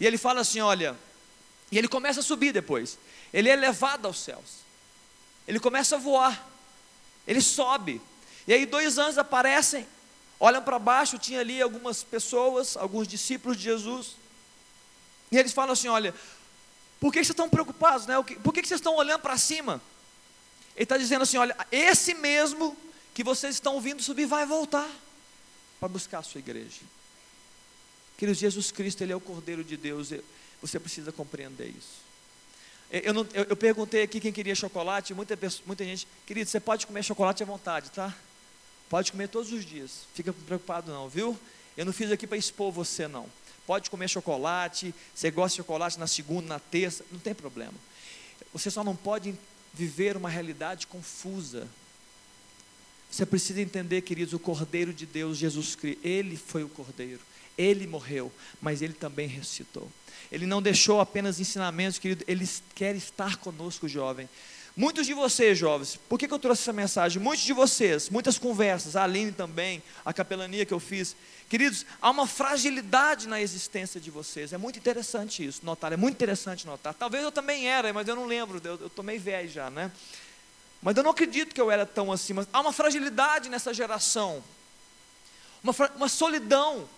E 0.00 0.06
ele 0.06 0.16
fala 0.16 0.40
assim: 0.40 0.60
Olha, 0.60 0.96
e 1.70 1.76
ele 1.76 1.86
começa 1.86 2.20
a 2.20 2.22
subir 2.22 2.50
depois, 2.50 2.98
ele 3.30 3.50
é 3.50 3.56
levado 3.56 4.06
aos 4.06 4.18
céus, 4.18 4.64
ele 5.46 5.60
começa 5.60 5.96
a 5.96 5.98
voar, 5.98 6.48
ele 7.26 7.42
sobe. 7.42 8.00
E 8.48 8.54
aí 8.54 8.64
dois 8.64 8.96
anjos 8.96 9.18
aparecem 9.18 9.86
olham 10.38 10.62
para 10.62 10.78
baixo, 10.78 11.18
tinha 11.18 11.40
ali 11.40 11.60
algumas 11.60 12.02
pessoas, 12.02 12.76
alguns 12.76 13.06
discípulos 13.08 13.56
de 13.56 13.64
Jesus, 13.64 14.16
e 15.30 15.38
eles 15.38 15.52
falam 15.52 15.72
assim: 15.72 15.88
Olha, 15.88 16.14
por 17.00 17.12
que 17.12 17.18
vocês 17.18 17.30
estão 17.30 17.48
preocupados? 17.48 18.06
Né? 18.06 18.14
Por 18.42 18.52
que 18.52 18.66
vocês 18.66 18.80
estão 18.80 18.94
olhando 18.94 19.20
para 19.20 19.36
cima? 19.36 19.80
Ele 20.76 20.84
está 20.84 20.96
dizendo 20.96 21.22
assim: 21.22 21.36
Olha, 21.36 21.56
esse 21.70 22.14
mesmo 22.14 22.76
que 23.12 23.24
vocês 23.24 23.54
estão 23.54 23.80
vindo 23.80 24.02
subir 24.02 24.26
vai 24.26 24.46
voltar 24.46 24.88
para 25.78 25.88
buscar 25.88 26.20
a 26.20 26.22
sua 26.22 26.38
igreja. 26.38 26.80
Queridos, 28.16 28.40
Jesus 28.40 28.70
Cristo, 28.70 29.02
Ele 29.02 29.12
é 29.12 29.16
o 29.16 29.20
Cordeiro 29.20 29.64
de 29.64 29.76
Deus, 29.76 30.10
você 30.60 30.78
precisa 30.78 31.10
compreender 31.10 31.68
isso. 31.68 32.04
Eu, 32.90 33.12
não, 33.12 33.26
eu, 33.34 33.44
eu 33.44 33.56
perguntei 33.56 34.02
aqui 34.02 34.20
quem 34.20 34.32
queria 34.32 34.54
chocolate, 34.54 35.12
muita, 35.14 35.36
muita 35.66 35.84
gente, 35.84 36.06
querido, 36.24 36.48
você 36.48 36.60
pode 36.60 36.86
comer 36.86 37.02
chocolate 37.02 37.42
à 37.42 37.46
vontade, 37.46 37.90
tá? 37.90 38.14
Pode 38.94 39.10
comer 39.10 39.26
todos 39.26 39.50
os 39.50 39.64
dias. 39.64 40.02
Fica 40.14 40.32
preocupado 40.32 40.92
não, 40.92 41.08
viu? 41.08 41.36
Eu 41.76 41.84
não 41.84 41.92
fiz 41.92 42.12
aqui 42.12 42.28
para 42.28 42.38
expor 42.38 42.70
você 42.70 43.08
não. 43.08 43.26
Pode 43.66 43.90
comer 43.90 44.06
chocolate. 44.06 44.94
Você 45.12 45.32
gosta 45.32 45.50
de 45.50 45.56
chocolate 45.56 45.98
na 45.98 46.06
segunda, 46.06 46.46
na 46.46 46.60
terça, 46.60 47.04
não 47.10 47.18
tem 47.18 47.34
problema. 47.34 47.74
Você 48.52 48.70
só 48.70 48.84
não 48.84 48.94
pode 48.94 49.34
viver 49.72 50.16
uma 50.16 50.28
realidade 50.28 50.86
confusa. 50.86 51.66
Você 53.10 53.26
precisa 53.26 53.60
entender, 53.60 54.00
queridos, 54.02 54.32
o 54.32 54.38
Cordeiro 54.38 54.92
de 54.92 55.06
Deus, 55.06 55.38
Jesus 55.38 55.74
Cristo, 55.74 56.00
Ele 56.06 56.36
foi 56.36 56.62
o 56.62 56.68
Cordeiro. 56.68 57.20
Ele 57.58 57.88
morreu, 57.88 58.30
mas 58.62 58.80
Ele 58.80 58.94
também 58.94 59.26
ressuscitou. 59.26 59.90
Ele 60.30 60.46
não 60.46 60.62
deixou 60.62 61.00
apenas 61.00 61.40
ensinamentos, 61.40 61.98
querido, 61.98 62.24
Ele 62.28 62.48
quer 62.76 62.94
estar 62.94 63.38
conosco, 63.38 63.88
jovem. 63.88 64.28
Muitos 64.76 65.06
de 65.06 65.14
vocês, 65.14 65.56
jovens, 65.56 65.96
por 66.08 66.18
que, 66.18 66.26
que 66.26 66.34
eu 66.34 66.38
trouxe 66.38 66.62
essa 66.62 66.72
mensagem? 66.72 67.22
Muitos 67.22 67.44
de 67.44 67.52
vocês, 67.52 68.10
muitas 68.10 68.38
conversas, 68.38 68.96
a 68.96 69.04
Aline 69.04 69.30
também, 69.30 69.80
a 70.04 70.12
capelania 70.12 70.66
que 70.66 70.74
eu 70.74 70.80
fiz. 70.80 71.14
Queridos, 71.48 71.86
há 72.02 72.10
uma 72.10 72.26
fragilidade 72.26 73.28
na 73.28 73.40
existência 73.40 74.00
de 74.00 74.10
vocês. 74.10 74.52
É 74.52 74.58
muito 74.58 74.76
interessante 74.76 75.46
isso, 75.46 75.60
notar. 75.64 75.92
É 75.92 75.96
muito 75.96 76.14
interessante 76.14 76.66
notar. 76.66 76.92
Talvez 76.92 77.22
eu 77.22 77.30
também 77.30 77.68
era, 77.68 77.92
mas 77.92 78.08
eu 78.08 78.16
não 78.16 78.26
lembro, 78.26 78.60
eu, 78.64 78.90
eu 78.96 79.02
meio 79.04 79.20
velho 79.20 79.48
já, 79.48 79.70
né? 79.70 79.92
Mas 80.82 80.96
eu 80.96 81.04
não 81.04 81.12
acredito 81.12 81.54
que 81.54 81.60
eu 81.60 81.70
era 81.70 81.86
tão 81.86 82.10
assim. 82.10 82.32
Mas 82.32 82.48
há 82.52 82.60
uma 82.60 82.72
fragilidade 82.72 83.48
nessa 83.48 83.72
geração, 83.72 84.42
uma, 85.62 85.72
uma 85.94 86.08
solidão 86.08 86.88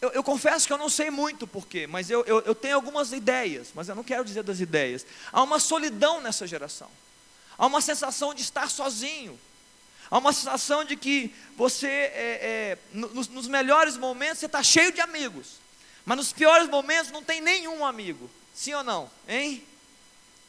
eu, 0.00 0.10
eu, 0.10 0.22
confesso 0.22 0.66
que 0.66 0.72
eu 0.72 0.78
não 0.78 0.88
sei 0.88 1.10
muito 1.10 1.46
porquê, 1.46 1.86
mas 1.86 2.08
eu, 2.08 2.24
eu, 2.24 2.40
eu, 2.40 2.54
tenho 2.54 2.76
algumas 2.76 3.12
ideias, 3.12 3.68
mas 3.74 3.88
eu 3.88 3.96
não 3.96 4.04
quero 4.04 4.24
dizer 4.24 4.42
das 4.44 4.60
ideias. 4.60 5.04
Há 5.32 5.42
uma 5.42 5.58
solidão 5.58 6.20
nessa 6.20 6.46
geração, 6.46 6.88
há 7.56 7.66
uma 7.66 7.80
sensação 7.80 8.32
de 8.32 8.42
estar 8.42 8.70
sozinho, 8.70 9.38
há 10.08 10.18
uma 10.18 10.32
sensação 10.32 10.84
de 10.84 10.96
que 10.96 11.34
você, 11.56 11.88
é, 11.88 12.08
é, 12.14 12.78
nos, 12.92 13.28
nos 13.28 13.48
melhores 13.48 13.96
momentos, 13.96 14.38
você 14.38 14.46
está 14.46 14.62
cheio 14.62 14.92
de 14.92 15.00
amigos, 15.00 15.56
mas 16.04 16.16
nos 16.16 16.32
piores 16.32 16.68
momentos 16.68 17.10
não 17.10 17.22
tem 17.22 17.40
nenhum 17.40 17.84
amigo, 17.84 18.30
sim 18.54 18.74
ou 18.74 18.84
não, 18.84 19.10
hein? 19.26 19.64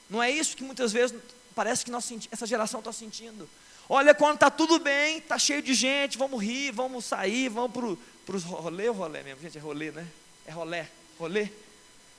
Não 0.09 0.21
é 0.21 0.29
isso 0.29 0.55
que 0.55 0.63
muitas 0.63 0.91
vezes 0.91 1.15
parece 1.55 1.83
que 1.83 1.91
nós, 1.91 2.11
essa 2.31 2.45
geração 2.47 2.79
está 2.79 2.93
sentindo. 2.93 3.49
Olha, 3.87 4.13
quando 4.13 4.35
está 4.35 4.51
tudo 4.51 4.77
bem, 4.79 5.17
está 5.17 5.37
cheio 5.39 5.61
de 5.61 5.73
gente, 5.73 6.17
vamos 6.17 6.41
rir, 6.41 6.71
vamos 6.71 7.05
sair, 7.05 7.49
vamos 7.49 7.71
para 7.71 7.97
os 8.35 8.43
rolê 8.43 8.89
ou 8.89 8.95
rolê 8.95 9.23
mesmo? 9.23 9.41
Gente, 9.41 9.57
é 9.57 9.61
rolê, 9.61 9.91
né? 9.91 10.07
É 10.45 10.51
rolé, 10.51 10.87
rolê. 11.17 11.49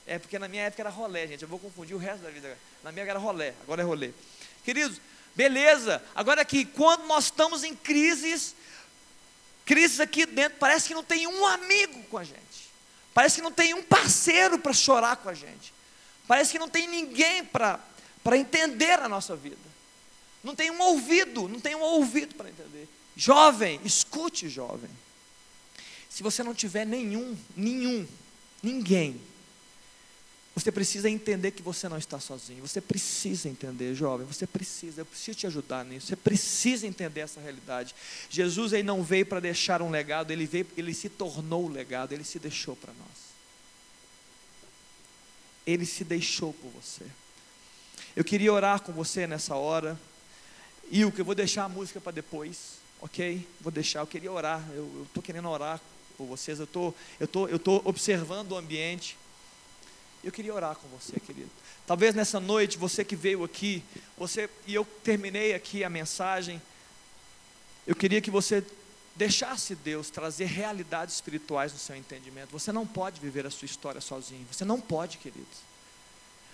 É 0.07 0.19
porque 0.19 0.39
na 0.39 0.49
minha 0.49 0.65
época 0.65 0.83
era 0.83 0.91
rolé, 0.91 1.27
gente. 1.27 1.43
Eu 1.43 1.49
vou 1.49 1.59
confundir 1.59 1.95
o 1.95 1.99
resto 1.99 2.23
da 2.23 2.31
vida. 2.31 2.57
Na 2.83 2.91
minha 2.91 3.05
era 3.05 3.19
rolé, 3.19 3.55
agora 3.63 3.83
é 3.83 3.85
rolê. 3.85 4.13
Queridos, 4.65 5.01
beleza. 5.35 6.03
Agora 6.15 6.43
aqui, 6.43 6.65
quando 6.65 7.07
nós 7.07 7.25
estamos 7.25 7.63
em 7.63 7.75
crises, 7.75 8.55
crises 9.65 10.01
aqui 10.01 10.27
dentro, 10.27 10.59
parece 10.59 10.89
que 10.89 10.95
não 10.95 11.05
tem 11.05 11.27
um 11.27 11.47
amigo 11.47 12.03
com 12.05 12.19
a 12.19 12.25
gente. 12.25 12.41
Parece 13.15 13.37
que 13.37 13.43
não 13.43 13.53
tem 13.53 13.75
um 13.75 13.83
parceiro 13.83 14.59
para 14.59 14.73
chorar 14.73 15.17
com 15.17 15.29
a 15.29 15.35
gente. 15.35 15.73
Parece 16.27 16.53
que 16.53 16.59
não 16.59 16.69
tem 16.69 16.87
ninguém 16.87 17.45
para 17.45 17.81
entender 18.37 18.99
a 19.01 19.09
nossa 19.09 19.35
vida. 19.35 19.71
Não 20.43 20.55
tem 20.55 20.71
um 20.71 20.81
ouvido, 20.81 21.49
não 21.49 21.61
tem 21.61 21.75
um 21.75 21.83
ouvido 21.83 22.35
para 22.35 22.49
entender. 22.49 22.89
Jovem, 23.17 23.81
escute, 23.85 24.49
jovem. 24.49 24.91
Se 26.11 26.25
você 26.25 26.43
não 26.43 26.53
tiver 26.53 26.85
nenhum, 26.85 27.39
nenhum, 27.57 28.07
ninguém, 28.63 29.19
Você 30.53 30.73
precisa 30.73 31.09
entender 31.09 31.53
que 31.53 31.63
você 31.63 31.89
não 31.89 31.97
está 31.97 32.19
sozinho. 32.19 32.61
Você 32.67 32.81
precisa 32.81 33.49
entender, 33.49 33.95
jovem. 33.95 34.27
Você 34.27 34.47
precisa. 34.47 35.01
Eu 35.01 35.07
preciso 35.07 35.39
te 35.39 35.47
ajudar 35.47 35.85
nisso. 35.85 36.09
Você 36.09 36.17
precisa 36.17 36.87
entender 36.87 37.21
essa 37.21 37.41
realidade. 37.41 37.95
Jesus 38.29 38.73
ele 38.73 38.83
não 38.83 39.03
veio 39.03 39.25
para 39.25 39.41
deixar 39.41 39.81
um 39.81 39.91
legado. 39.91 40.33
Ele 40.33 40.47
veio, 40.47 40.67
ele 40.77 40.93
se 40.93 41.09
tornou 41.09 41.67
o 41.67 41.69
legado. 41.69 42.13
Ele 42.13 42.25
se 42.25 42.39
deixou 42.39 42.75
para 42.75 42.93
nós. 42.93 43.31
Ele 45.65 45.87
se 45.87 46.05
deixou 46.05 46.53
por 46.53 46.71
você. 46.73 47.07
Eu 48.17 48.25
queria 48.25 48.53
orar 48.53 48.83
com 48.83 48.93
você 48.93 49.27
nessa 49.27 49.55
hora. 49.55 49.99
E 50.91 51.05
o 51.05 51.13
que 51.13 51.21
eu 51.21 51.25
vou 51.25 51.37
deixar 51.37 51.65
a 51.65 51.69
música 51.69 52.01
para 52.01 52.13
depois, 52.13 52.81
ok? 53.01 53.47
Vou 53.61 53.71
deixar. 53.71 54.01
Eu 54.01 54.07
queria 54.07 54.33
orar. 54.33 54.63
Eu 54.75 55.05
estou 55.07 55.23
querendo 55.23 55.49
orar 55.49 55.81
vocês. 56.27 56.59
Eu 56.59 56.67
tô, 56.67 56.95
eu 57.19 57.29
tô, 57.29 57.49
eu 57.49 57.59
tô 57.59 57.83
observando 57.85 58.53
o 58.53 58.57
ambiente. 58.57 59.17
Eu 60.23 60.31
queria 60.31 60.55
orar 60.55 60.77
com 60.77 60.89
você, 60.89 61.19
querido. 61.19 61.51
Talvez 61.87 62.15
nessa 62.15 62.39
noite, 62.39 62.79
você 62.79 63.05
que 63.05 63.17
veio 63.17 63.43
aqui, 63.43 63.83
você 64.19 64.49
e 64.67 64.75
eu 64.75 64.85
terminei 65.03 65.55
aqui 65.55 65.83
a 65.83 65.91
mensagem. 65.91 66.61
Eu 67.87 67.97
queria 67.97 68.21
que 68.21 68.31
você 68.31 68.65
deixasse 69.17 69.75
Deus 69.75 70.09
trazer 70.11 70.45
realidades 70.45 71.15
espirituais 71.15 71.73
no 71.73 71.79
seu 71.79 71.97
entendimento. 71.97 72.51
Você 72.53 72.73
não 72.73 72.87
pode 72.87 73.21
viver 73.21 73.47
a 73.47 73.51
sua 73.51 73.67
história 73.67 74.01
sozinho. 74.01 74.47
Você 74.51 74.65
não 74.65 74.81
pode, 74.81 75.19
queridos. 75.19 75.59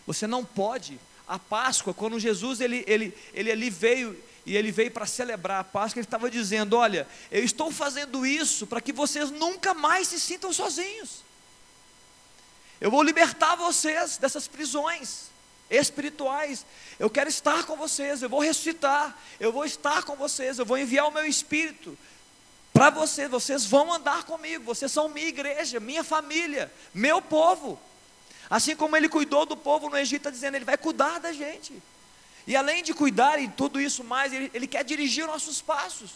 Você 0.06 0.26
não 0.26 0.44
pode. 0.44 0.98
A 1.28 1.38
Páscoa, 1.38 1.92
quando 1.92 2.18
Jesus 2.20 2.60
ele, 2.60 2.84
ele, 2.86 3.16
ele 3.34 3.50
ali 3.50 3.68
veio 3.68 4.16
e 4.46 4.56
ele 4.56 4.70
veio 4.70 4.92
para 4.92 5.04
celebrar 5.06 5.60
a 5.60 5.64
Páscoa, 5.64 5.98
ele 5.98 6.06
estava 6.06 6.30
dizendo: 6.30 6.76
Olha, 6.76 7.08
eu 7.32 7.42
estou 7.42 7.72
fazendo 7.72 8.24
isso 8.24 8.64
para 8.64 8.80
que 8.80 8.92
vocês 8.92 9.28
nunca 9.28 9.74
mais 9.74 10.06
se 10.06 10.20
sintam 10.20 10.52
sozinhos. 10.52 11.24
Eu 12.80 12.88
vou 12.90 13.02
libertar 13.02 13.56
vocês 13.56 14.18
dessas 14.18 14.46
prisões 14.46 15.24
espirituais. 15.68 16.64
Eu 16.96 17.10
quero 17.10 17.28
estar 17.28 17.64
com 17.64 17.76
vocês, 17.76 18.22
eu 18.22 18.28
vou 18.28 18.38
ressuscitar, 18.38 19.18
eu 19.40 19.50
vou 19.50 19.64
estar 19.64 20.04
com 20.04 20.14
vocês, 20.14 20.60
eu 20.60 20.64
vou 20.64 20.78
enviar 20.78 21.08
o 21.08 21.12
meu 21.12 21.26
espírito 21.26 21.98
para 22.72 22.90
vocês, 22.90 23.28
vocês 23.28 23.64
vão 23.64 23.92
andar 23.92 24.24
comigo, 24.24 24.62
vocês 24.62 24.92
são 24.92 25.08
minha 25.08 25.26
igreja, 25.26 25.80
minha 25.80 26.04
família, 26.04 26.72
meu 26.94 27.20
povo. 27.20 27.80
Assim 28.48 28.76
como 28.76 28.96
ele 28.96 29.08
cuidou 29.08 29.44
do 29.44 29.56
povo 29.56 29.88
no 29.90 29.98
Egito, 29.98 30.20
está 30.20 30.30
dizendo, 30.30 30.54
ele 30.54 30.64
vai 30.64 30.76
cuidar 30.76 31.18
da 31.18 31.32
gente. 31.32 31.82
E 32.46 32.54
além 32.54 32.82
de 32.82 32.94
cuidar 32.94 33.38
e 33.38 33.48
tudo 33.48 33.80
isso 33.80 34.04
mais, 34.04 34.32
ele, 34.32 34.50
ele 34.54 34.66
quer 34.66 34.84
dirigir 34.84 35.24
os 35.24 35.30
nossos 35.30 35.60
passos. 35.60 36.12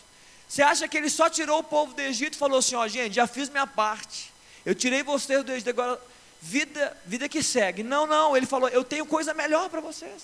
Você 0.48 0.62
acha 0.62 0.86
que 0.86 0.96
ele 0.96 1.10
só 1.10 1.28
tirou 1.28 1.58
o 1.58 1.64
povo 1.64 1.94
do 1.94 2.00
Egito 2.00 2.34
e 2.34 2.38
falou 2.38 2.58
assim: 2.58 2.74
ó, 2.74 2.86
gente, 2.86 3.14
já 3.14 3.26
fiz 3.26 3.48
minha 3.48 3.66
parte. 3.66 4.32
Eu 4.64 4.74
tirei 4.74 5.02
vocês 5.02 5.42
do 5.44 5.52
Egito, 5.52 5.70
agora 5.70 6.00
vida, 6.40 6.96
vida 7.04 7.28
que 7.28 7.42
segue. 7.42 7.82
Não, 7.82 8.06
não, 8.06 8.36
ele 8.36 8.46
falou: 8.46 8.68
eu 8.68 8.84
tenho 8.84 9.04
coisa 9.06 9.34
melhor 9.34 9.68
para 9.68 9.80
vocês. 9.80 10.22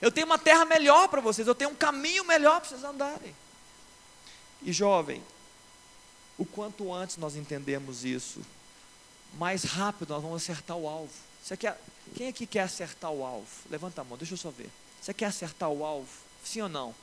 Eu 0.00 0.12
tenho 0.12 0.26
uma 0.26 0.38
terra 0.38 0.64
melhor 0.64 1.08
para 1.08 1.20
vocês, 1.20 1.46
eu 1.48 1.54
tenho 1.54 1.70
um 1.70 1.74
caminho 1.74 2.24
melhor 2.24 2.60
para 2.60 2.70
vocês 2.70 2.84
andarem. 2.84 3.34
E 4.62 4.72
jovem, 4.72 5.22
o 6.36 6.44
quanto 6.44 6.92
antes 6.92 7.16
nós 7.16 7.34
entendemos 7.34 8.04
isso, 8.04 8.40
mais 9.34 9.64
rápido 9.64 10.10
nós 10.10 10.22
vamos 10.22 10.42
acertar 10.42 10.76
o 10.76 10.88
alvo. 10.88 11.12
Você 11.42 11.56
quer, 11.56 11.80
quem 12.14 12.28
aqui 12.28 12.46
quer 12.46 12.60
acertar 12.60 13.10
o 13.10 13.24
alvo? 13.24 13.46
Levanta 13.70 14.00
a 14.00 14.04
mão, 14.04 14.16
deixa 14.16 14.34
eu 14.34 14.38
só 14.38 14.50
ver. 14.50 14.70
Você 15.00 15.14
quer 15.14 15.26
acertar 15.26 15.70
o 15.70 15.84
alvo? 15.84 16.08
Sim 16.44 16.62
ou 16.62 16.68
não? 16.68 16.94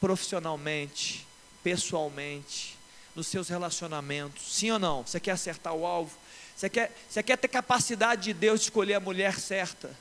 Profissionalmente, 0.00 1.26
pessoalmente, 1.62 2.76
nos 3.14 3.26
seus 3.26 3.48
relacionamentos. 3.48 4.54
Sim 4.54 4.70
ou 4.70 4.78
não? 4.78 5.02
Você 5.02 5.18
quer 5.18 5.32
acertar 5.32 5.74
o 5.74 5.86
alvo? 5.86 6.16
Você 6.54 6.68
quer, 6.68 6.96
você 7.08 7.22
quer 7.22 7.36
ter 7.36 7.48
capacidade 7.48 8.22
de 8.22 8.32
Deus 8.32 8.60
de 8.60 8.66
escolher 8.66 8.94
a 8.94 9.00
mulher 9.00 9.38
certa? 9.38 9.94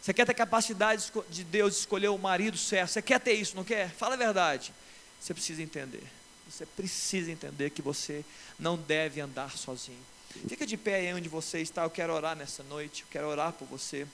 Você 0.00 0.14
quer 0.14 0.24
ter 0.24 0.34
capacidade 0.34 1.12
de 1.28 1.44
Deus 1.44 1.74
de 1.74 1.80
escolher 1.80 2.08
o 2.08 2.18
marido 2.18 2.56
certo? 2.56 2.90
Você 2.90 3.02
quer 3.02 3.20
ter 3.20 3.34
isso, 3.34 3.54
não 3.54 3.64
quer? 3.64 3.90
Fala 3.90 4.14
a 4.14 4.18
verdade. 4.18 4.72
Você 5.20 5.34
precisa 5.34 5.62
entender. 5.62 6.02
Você 6.48 6.64
precisa 6.64 7.30
entender 7.30 7.70
que 7.70 7.82
você 7.82 8.24
não 8.58 8.76
deve 8.76 9.20
andar 9.20 9.56
sozinho. 9.56 10.04
Fica 10.48 10.66
de 10.66 10.76
pé 10.76 10.96
aí 10.96 11.14
onde 11.14 11.28
você 11.28 11.60
está. 11.60 11.82
Eu 11.82 11.90
quero 11.90 12.12
orar 12.12 12.36
nessa 12.36 12.62
noite. 12.62 13.02
Eu 13.02 13.08
quero 13.10 13.28
orar 13.28 13.52
por 13.52 13.66
você. 13.66 14.06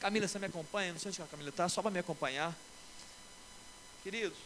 Camila, 0.00 0.26
você 0.26 0.38
me 0.38 0.46
acompanha? 0.46 0.92
Não 0.92 1.00
sei 1.00 1.10
onde 1.10 1.22
a 1.22 1.26
Camila 1.26 1.48
está, 1.50 1.68
só 1.68 1.82
para 1.82 1.90
me 1.90 1.98
acompanhar. 1.98 2.56
Queridos, 4.02 4.38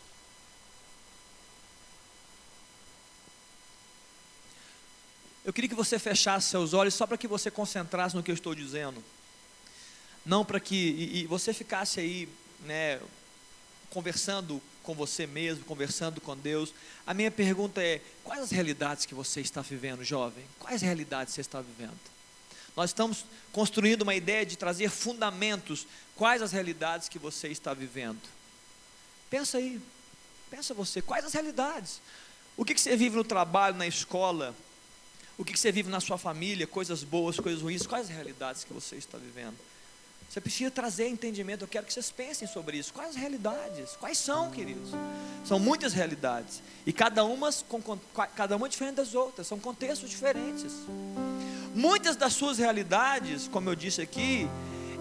Eu 5.45 5.53
queria 5.53 5.69
que 5.69 5.75
você 5.75 5.99
fechasse 5.99 6.49
seus 6.49 6.75
olhos 6.75 6.95
só 6.95 7.07
para 7.07 7.17
que 7.17 7.27
você 7.27 7.51
concentrasse 7.51 8.15
no 8.15 8.23
que 8.23 8.31
eu 8.31 8.35
estou 8.35 8.55
dizendo. 8.55 9.03
Não 10.25 10.45
para 10.45 10.61
que 10.61 10.77
e, 10.77 11.23
e 11.23 11.27
você 11.27 11.55
ficasse 11.55 11.99
aí, 11.99 12.29
né, 12.61 13.01
conversando 13.89 14.61
com 14.83 14.95
você 14.95 15.27
mesmo, 15.27 15.65
conversando 15.65 16.21
com 16.21 16.37
Deus. 16.37 16.73
A 17.07 17.15
minha 17.15 17.31
pergunta 17.31 17.83
é: 17.83 18.01
quais 18.25 18.43
as 18.43 18.51
realidades 18.51 19.07
que 19.07 19.15
você 19.15 19.41
está 19.41 19.61
vivendo, 19.63 20.05
jovem? 20.05 20.45
Quais 20.59 20.83
realidades 20.83 21.35
você 21.35 21.41
está 21.41 21.61
vivendo? 21.61 21.99
Nós 22.77 22.91
estamos 22.91 23.25
construindo 23.53 24.03
uma 24.03 24.15
ideia 24.15 24.47
de 24.47 24.57
trazer 24.57 24.89
fundamentos. 24.89 25.87
Quais 26.17 26.43
as 26.43 26.53
realidades 26.53 27.09
que 27.09 27.19
você 27.19 27.49
está 27.49 27.75
vivendo? 27.75 28.21
Pensa 29.29 29.59
aí, 29.59 29.81
pensa 30.51 30.75
você, 30.75 31.01
quais 31.01 31.25
as 31.25 31.33
realidades? 31.33 32.01
O 32.57 32.65
que, 32.65 32.79
você 32.79 32.97
vive 32.97 33.17
no 33.17 33.25
trabalho, 33.25 33.77
na 33.77 33.87
escola? 33.87 34.55
o 35.41 35.45
que 35.45 35.59
você 35.59 35.73
vive 35.73 35.89
na 35.89 36.01
sua 36.01 36.19
família, 36.19 36.67
coisas 36.67 37.03
boas, 37.03 37.41
coisas 37.41 37.63
ruins, 37.63 37.87
quais 37.87 38.11
as 38.11 38.15
realidades 38.15 38.63
que 38.63 38.75
você 38.75 38.97
está 38.97 39.17
vivendo. 39.17 39.57
Você 40.31 40.41
precisa 40.41 40.71
trazer 40.71 41.09
entendimento, 41.09 41.65
eu 41.65 41.69
quero 41.69 41.85
que 41.85 41.93
vocês 41.93 42.09
pensem 42.09 42.47
sobre 42.47 42.79
isso. 42.79 42.95
Quais 42.95 43.11
as 43.11 43.17
realidades? 43.17 43.97
Quais 43.99 44.17
são, 44.17 44.49
queridos? 44.53 44.91
São 45.45 45.59
muitas 45.59 45.93
realidades. 45.93 46.63
E 46.87 46.93
cada 46.93 47.25
uma, 47.25 47.51
cada 48.37 48.55
uma 48.55 48.69
diferente 48.69 48.95
das 48.95 49.17
outras, 49.17 49.49
são 49.49 49.59
contextos 49.59 50.09
diferentes. 50.09 50.73
Muitas 51.75 52.15
das 52.15 52.33
suas 52.33 52.59
realidades, 52.59 53.49
como 53.49 53.71
eu 53.71 53.75
disse 53.75 54.01
aqui, 54.01 54.49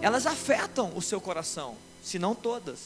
elas 0.02 0.26
afetam 0.26 0.92
o 0.96 1.02
seu 1.02 1.22
coração, 1.22 1.78
se 2.04 2.18
não 2.18 2.34
todas. 2.34 2.80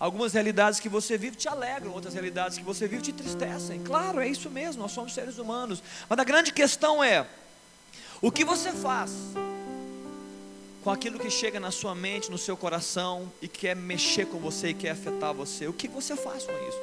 Algumas 0.00 0.32
realidades 0.32 0.80
que 0.80 0.88
você 0.88 1.18
vive 1.18 1.36
te 1.36 1.46
alegram, 1.46 1.92
outras 1.92 2.14
realidades 2.14 2.56
que 2.56 2.64
você 2.64 2.88
vive 2.88 3.02
te 3.02 3.10
entristecem. 3.10 3.82
Claro, 3.82 4.20
é 4.20 4.26
isso 4.26 4.48
mesmo, 4.48 4.80
nós 4.80 4.92
somos 4.92 5.12
seres 5.12 5.36
humanos. 5.36 5.82
Mas 6.08 6.18
a 6.18 6.24
grande 6.24 6.54
questão 6.54 7.04
é: 7.04 7.26
o 8.22 8.32
que 8.32 8.46
você 8.46 8.72
faz 8.72 9.12
com 10.86 10.92
aquilo 10.92 11.18
que 11.18 11.28
chega 11.28 11.58
na 11.58 11.72
sua 11.72 11.96
mente, 11.96 12.30
no 12.30 12.38
seu 12.38 12.56
coração 12.56 13.28
e 13.42 13.48
quer 13.48 13.74
mexer 13.74 14.24
com 14.24 14.38
você 14.38 14.68
e 14.68 14.74
quer 14.74 14.90
afetar 14.90 15.34
você? 15.34 15.66
O 15.66 15.72
que 15.72 15.88
você 15.88 16.14
faz 16.14 16.44
com 16.44 16.52
isso? 16.52 16.78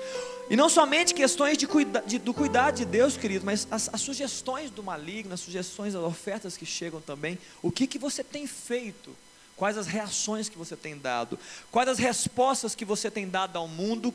E 0.50 0.58
não 0.58 0.68
somente 0.68 1.14
questões 1.14 1.58
de 1.58 1.66
cuida, 1.66 2.04
de, 2.06 2.20
do 2.20 2.34
cuidado 2.34 2.76
de 2.76 2.84
Deus, 2.84 3.16
querido, 3.16 3.46
mas 3.46 3.66
as, 3.72 3.90
as, 3.94 4.02
sugestões 4.02 4.70
do 4.70 4.84
maligno, 4.84 5.34
as 5.34 5.40
sugestões, 5.40 5.96
as 5.96 6.04
ofertas 6.04 6.58
que 6.58 6.66
chegam 6.66 7.00
também. 7.00 7.40
O 7.62 7.72
que, 7.72 7.88
que 7.88 7.98
você 7.98 8.26
tem 8.26 8.46
feito? 8.46 9.16
Quais 9.56 9.78
as 9.78 9.88
reações 9.88 10.50
que 10.50 10.58
você 10.58 10.76
tem 10.76 10.98
dado? 10.98 11.40
Quais 11.72 11.88
as 11.88 11.98
respostas 11.98 12.76
que 12.76 12.84
você 12.84 13.10
tem 13.10 13.26
dado 13.26 13.56
ao 13.56 13.70
mundo 13.70 14.14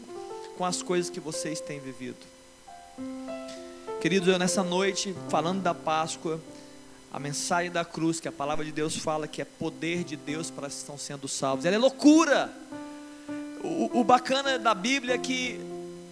com 0.58 0.66
as 0.66 0.82
coisas 0.82 1.08
que 1.08 1.18
vocês 1.18 1.62
têm 1.62 1.80
vivido? 1.80 2.26
Queridos, 4.02 4.28
eu 4.28 4.38
nessa 4.38 4.62
noite, 4.62 5.16
falando 5.30 5.62
da 5.62 5.72
Páscoa, 5.72 6.38
a 7.12 7.18
mensagem 7.18 7.70
da 7.70 7.84
cruz, 7.84 8.20
que 8.20 8.28
a 8.28 8.32
palavra 8.32 8.64
de 8.64 8.72
Deus 8.72 8.96
fala 8.96 9.26
que 9.26 9.40
é 9.40 9.44
poder 9.44 10.04
de 10.04 10.16
Deus 10.16 10.50
para 10.50 10.68
que 10.68 10.74
estão 10.74 10.98
sendo 10.98 11.26
salvos, 11.26 11.64
ela 11.64 11.76
é 11.76 11.78
loucura. 11.78 12.52
O, 13.62 14.00
o 14.00 14.04
bacana 14.04 14.58
da 14.58 14.74
Bíblia 14.74 15.14
é 15.14 15.18
que 15.18 15.58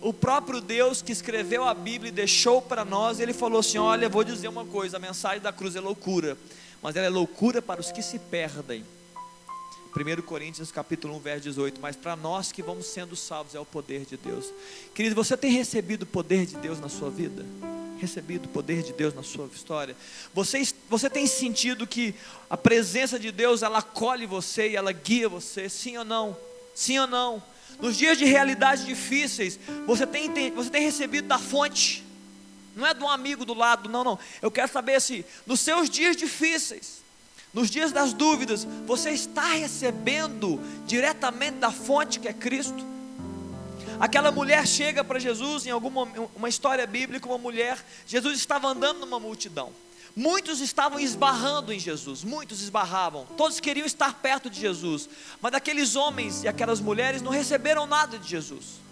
o 0.00 0.12
próprio 0.12 0.60
Deus 0.60 1.02
que 1.02 1.12
escreveu 1.12 1.64
a 1.64 1.74
Bíblia 1.74 2.08
e 2.08 2.12
deixou 2.12 2.62
para 2.62 2.84
nós, 2.84 3.20
ele 3.20 3.32
falou 3.32 3.60
assim: 3.60 3.78
Olha, 3.78 4.08
vou 4.08 4.24
dizer 4.24 4.48
uma 4.48 4.64
coisa, 4.64 4.96
a 4.96 5.00
mensagem 5.00 5.40
da 5.40 5.52
cruz 5.52 5.76
é 5.76 5.80
loucura, 5.80 6.36
mas 6.82 6.96
ela 6.96 7.06
é 7.06 7.10
loucura 7.10 7.60
para 7.60 7.80
os 7.80 7.92
que 7.92 8.02
se 8.02 8.18
perdem. 8.18 8.84
1 9.96 10.22
Coríntios 10.22 10.70
capítulo 10.70 11.16
1, 11.16 11.20
verso 11.20 11.42
18, 11.44 11.80
mas 11.80 11.96
para 11.96 12.14
nós 12.14 12.52
que 12.52 12.62
vamos 12.62 12.86
sendo 12.86 13.16
salvos 13.16 13.54
é 13.54 13.60
o 13.60 13.64
poder 13.64 14.04
de 14.04 14.16
Deus. 14.16 14.52
Querido, 14.94 15.14
você 15.14 15.36
tem 15.36 15.50
recebido 15.50 16.02
o 16.02 16.06
poder 16.06 16.44
de 16.44 16.56
Deus 16.56 16.78
na 16.78 16.88
sua 16.88 17.08
vida? 17.08 17.44
Recebido 17.98 18.46
o 18.46 18.48
poder 18.48 18.82
de 18.82 18.92
Deus 18.92 19.14
na 19.14 19.22
sua 19.22 19.48
história? 19.54 19.96
Você, 20.34 20.62
você 20.88 21.08
tem 21.08 21.26
sentido 21.26 21.86
que 21.86 22.14
a 22.48 22.56
presença 22.56 23.18
de 23.18 23.32
Deus 23.32 23.62
ela 23.62 23.78
acolhe 23.78 24.26
você 24.26 24.70
e 24.70 24.76
ela 24.76 24.92
guia 24.92 25.28
você? 25.28 25.68
Sim 25.68 25.96
ou 25.96 26.04
não? 26.04 26.36
Sim 26.74 26.98
ou 26.98 27.06
não? 27.06 27.42
Nos 27.80 27.96
dias 27.96 28.16
de 28.16 28.24
realidades 28.24 28.84
difíceis, 28.84 29.58
você 29.86 30.06
tem, 30.06 30.30
tem, 30.30 30.50
você 30.50 30.70
tem 30.70 30.82
recebido 30.82 31.28
da 31.28 31.38
fonte, 31.38 32.04
não 32.74 32.86
é 32.86 32.92
de 32.92 33.02
um 33.02 33.08
amigo 33.08 33.44
do 33.44 33.54
lado, 33.54 33.88
não, 33.88 34.04
não. 34.04 34.18
Eu 34.40 34.50
quero 34.50 34.70
saber 34.70 35.00
se 35.00 35.24
nos 35.46 35.60
seus 35.60 35.88
dias 35.88 36.16
difíceis, 36.16 37.02
nos 37.52 37.70
dias 37.70 37.92
das 37.92 38.12
dúvidas, 38.12 38.66
você 38.86 39.10
está 39.10 39.54
recebendo 39.54 40.60
diretamente 40.86 41.56
da 41.56 41.70
fonte 41.70 42.20
que 42.20 42.28
é 42.28 42.32
Cristo? 42.32 42.95
Aquela 43.98 44.30
mulher 44.30 44.66
chega 44.66 45.02
para 45.02 45.18
Jesus 45.18 45.66
em 45.66 45.70
alguma 45.70 46.02
uma 46.34 46.48
história 46.48 46.86
bíblica, 46.86 47.26
uma 47.26 47.38
mulher, 47.38 47.84
Jesus 48.06 48.38
estava 48.38 48.68
andando 48.68 49.00
numa 49.00 49.18
multidão. 49.18 49.72
Muitos 50.14 50.60
estavam 50.60 50.98
esbarrando 50.98 51.72
em 51.72 51.78
Jesus, 51.78 52.24
muitos 52.24 52.62
esbarravam, 52.62 53.26
todos 53.36 53.60
queriam 53.60 53.86
estar 53.86 54.14
perto 54.14 54.48
de 54.48 54.58
Jesus, 54.58 55.10
mas 55.42 55.52
aqueles 55.52 55.94
homens 55.94 56.42
e 56.42 56.48
aquelas 56.48 56.80
mulheres 56.80 57.20
não 57.20 57.30
receberam 57.30 57.86
nada 57.86 58.18
de 58.18 58.26
Jesus. 58.26 58.85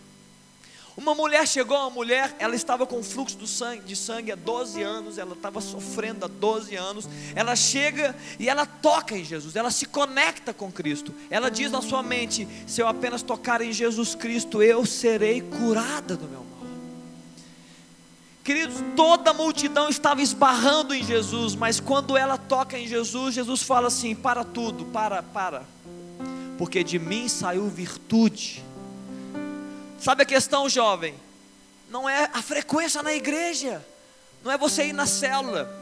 Uma 0.97 1.13
mulher 1.13 1.47
chegou, 1.49 1.77
uma 1.77 1.91
mulher, 1.91 2.37
ela 2.39 2.55
estava 2.55 2.87
com 2.87 3.03
fluxo 3.03 3.37
de 3.37 3.49
sangue, 3.49 3.83
de 3.83 3.97
sangue 3.97 4.31
há 4.31 4.37
12 4.37 4.81
anos, 4.81 5.19
ela 5.19 5.33
estava 5.33 5.61
sofrendo 5.61 6.25
há 6.25 6.29
12 6.29 6.77
anos. 6.77 7.09
Ela 7.35 7.57
chega 7.57 8.15
e 8.39 8.49
ela 8.49 8.65
toca 8.65 9.17
em 9.17 9.25
Jesus, 9.25 9.57
ela 9.57 9.73
se 9.73 9.87
conecta 9.87 10.55
com 10.55 10.71
Cristo. 10.71 11.13
Ela 11.29 11.51
diz 11.51 11.73
na 11.73 11.83
sua 11.83 12.01
mente: 12.01 12.47
se 12.65 12.81
eu 12.81 12.87
apenas 12.87 13.23
tocar 13.23 13.61
em 13.61 13.73
Jesus 13.73 14.15
Cristo, 14.15 14.63
eu 14.63 14.87
serei 14.87 15.41
curada 15.41 16.17
do 16.17 16.29
meu 16.29 16.41
mal. 16.45 16.69
Queridos, 18.45 18.77
toda 18.95 19.33
a 19.33 19.35
multidão 19.35 19.89
estava 19.89 20.23
esbarrando 20.23 20.95
em 20.95 21.03
Jesus, 21.03 21.57
mas 21.57 21.81
quando 21.81 22.17
ela 22.17 22.39
toca 22.39 22.79
em 22.79 22.87
Jesus, 22.87 23.35
Jesus 23.35 23.63
fala 23.63 23.89
assim: 23.89 24.15
para 24.15 24.45
tudo, 24.45 24.85
para, 24.85 25.25
para, 25.25 25.65
porque 26.57 26.85
de 26.85 27.01
mim 27.01 27.29
saiu 27.29 27.69
virtude. 27.69 28.63
Sabe 30.05 30.23
a 30.23 30.27
questão, 30.27 30.69
jovem? 30.69 31.15
Não 31.89 32.07
é 32.07 32.29
a 32.35 32.43
frequência 32.43 33.03
na 33.03 33.15
igreja, 33.15 33.83
não 34.43 34.53
é 34.53 34.59
você 34.59 34.85
ir 34.85 34.93
na 34.93 35.07
célula, 35.07 35.75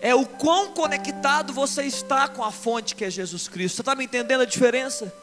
é 0.00 0.12
o 0.12 0.26
quão 0.26 0.72
conectado 0.72 1.52
você 1.52 1.84
está 1.84 2.26
com 2.26 2.42
a 2.42 2.50
fonte 2.50 2.96
que 2.96 3.04
é 3.04 3.10
Jesus 3.10 3.46
Cristo. 3.46 3.76
Você 3.76 3.82
está 3.82 3.94
me 3.94 4.06
entendendo 4.06 4.40
a 4.40 4.44
diferença? 4.44 5.14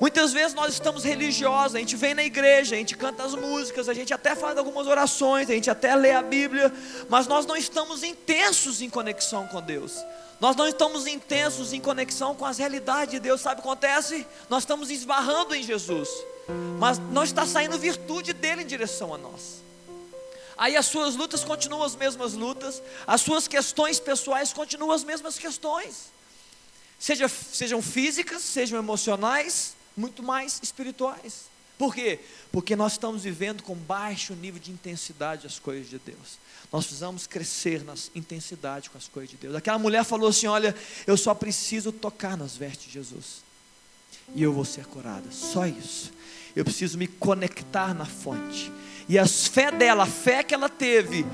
Muitas 0.00 0.32
vezes 0.32 0.52
nós 0.52 0.74
estamos 0.74 1.04
religiosos, 1.04 1.76
a 1.76 1.78
gente 1.78 1.94
vem 1.94 2.12
na 2.12 2.24
igreja, 2.24 2.74
a 2.74 2.78
gente 2.78 2.96
canta 2.96 3.22
as 3.22 3.36
músicas, 3.36 3.88
a 3.88 3.94
gente 3.94 4.12
até 4.12 4.34
faz 4.34 4.58
algumas 4.58 4.88
orações, 4.88 5.48
a 5.48 5.54
gente 5.54 5.70
até 5.70 5.94
lê 5.94 6.10
a 6.10 6.22
Bíblia, 6.22 6.72
mas 7.08 7.28
nós 7.28 7.46
não 7.46 7.56
estamos 7.56 8.02
intensos 8.02 8.82
em 8.82 8.90
conexão 8.90 9.46
com 9.46 9.62
Deus. 9.62 10.04
Nós 10.40 10.56
não 10.56 10.66
estamos 10.66 11.06
intensos 11.06 11.72
em 11.72 11.80
conexão 11.80 12.34
com 12.34 12.44
as 12.44 12.58
realidades 12.58 13.12
de 13.12 13.20
Deus. 13.20 13.40
Sabe 13.40 13.60
o 13.60 13.62
que 13.62 13.68
acontece? 13.68 14.26
Nós 14.50 14.64
estamos 14.64 14.90
esbarrando 14.90 15.54
em 15.54 15.62
Jesus, 15.62 16.08
mas 16.78 16.98
não 16.98 17.24
está 17.24 17.46
saindo 17.46 17.78
virtude 17.78 18.32
dele 18.32 18.62
em 18.62 18.66
direção 18.66 19.14
a 19.14 19.18
nós. 19.18 19.62
Aí 20.56 20.76
as 20.76 20.86
suas 20.86 21.16
lutas 21.16 21.42
continuam 21.42 21.82
as 21.82 21.96
mesmas 21.96 22.34
lutas, 22.34 22.82
as 23.06 23.20
suas 23.20 23.48
questões 23.48 23.98
pessoais 23.98 24.52
continuam 24.52 24.92
as 24.92 25.02
mesmas 25.02 25.38
questões, 25.38 26.14
Seja, 26.98 27.28
sejam 27.28 27.82
físicas, 27.82 28.40
sejam 28.42 28.78
emocionais, 28.78 29.74
muito 29.94 30.22
mais 30.22 30.58
espirituais. 30.62 31.52
Por 31.76 31.94
quê? 31.94 32.20
Porque 32.52 32.76
nós 32.76 32.92
estamos 32.92 33.24
vivendo 33.24 33.62
com 33.62 33.74
baixo 33.74 34.32
nível 34.34 34.60
de 34.60 34.70
intensidade 34.70 35.46
as 35.46 35.58
coisas 35.58 35.90
de 35.90 35.98
Deus. 35.98 36.38
Nós 36.72 36.86
precisamos 36.86 37.26
crescer 37.26 37.84
na 37.84 37.94
intensidade 38.14 38.88
com 38.88 38.96
as 38.96 39.06
coisas 39.08 39.30
de 39.30 39.36
Deus. 39.36 39.54
Aquela 39.54 39.78
mulher 39.78 40.04
falou 40.04 40.30
assim: 40.30 40.46
Olha, 40.46 40.74
eu 41.06 41.16
só 41.16 41.34
preciso 41.34 41.92
tocar 41.92 42.36
nas 42.36 42.56
vestes 42.56 42.86
de 42.86 42.92
Jesus, 42.92 43.42
e 44.34 44.42
eu 44.42 44.52
vou 44.52 44.64
ser 44.64 44.86
curada. 44.86 45.30
Só 45.30 45.66
isso. 45.66 46.12
Eu 46.54 46.64
preciso 46.64 46.96
me 46.96 47.06
conectar 47.06 47.94
na 47.94 48.04
fonte. 48.04 48.70
E 49.08 49.18
a 49.18 49.26
fé 49.26 49.70
dela, 49.70 50.04
a 50.04 50.06
fé 50.06 50.42
que 50.42 50.54
ela 50.54 50.68
teve, 50.68 51.26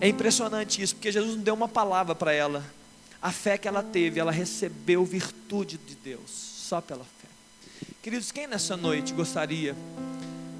é 0.00 0.08
impressionante 0.08 0.82
isso, 0.82 0.94
porque 0.94 1.10
Jesus 1.10 1.36
não 1.36 1.42
deu 1.42 1.54
uma 1.54 1.68
palavra 1.68 2.14
para 2.14 2.32
ela. 2.32 2.64
A 3.20 3.32
fé 3.32 3.56
que 3.58 3.66
ela 3.66 3.82
teve, 3.82 4.20
ela 4.20 4.30
recebeu 4.30 5.04
virtude 5.04 5.78
de 5.78 5.94
Deus, 5.96 6.30
só 6.30 6.80
pela 6.80 7.04
fé. 7.04 7.28
Queridos, 8.02 8.30
quem 8.30 8.46
nessa 8.46 8.76
noite 8.76 9.12
gostaria? 9.12 9.74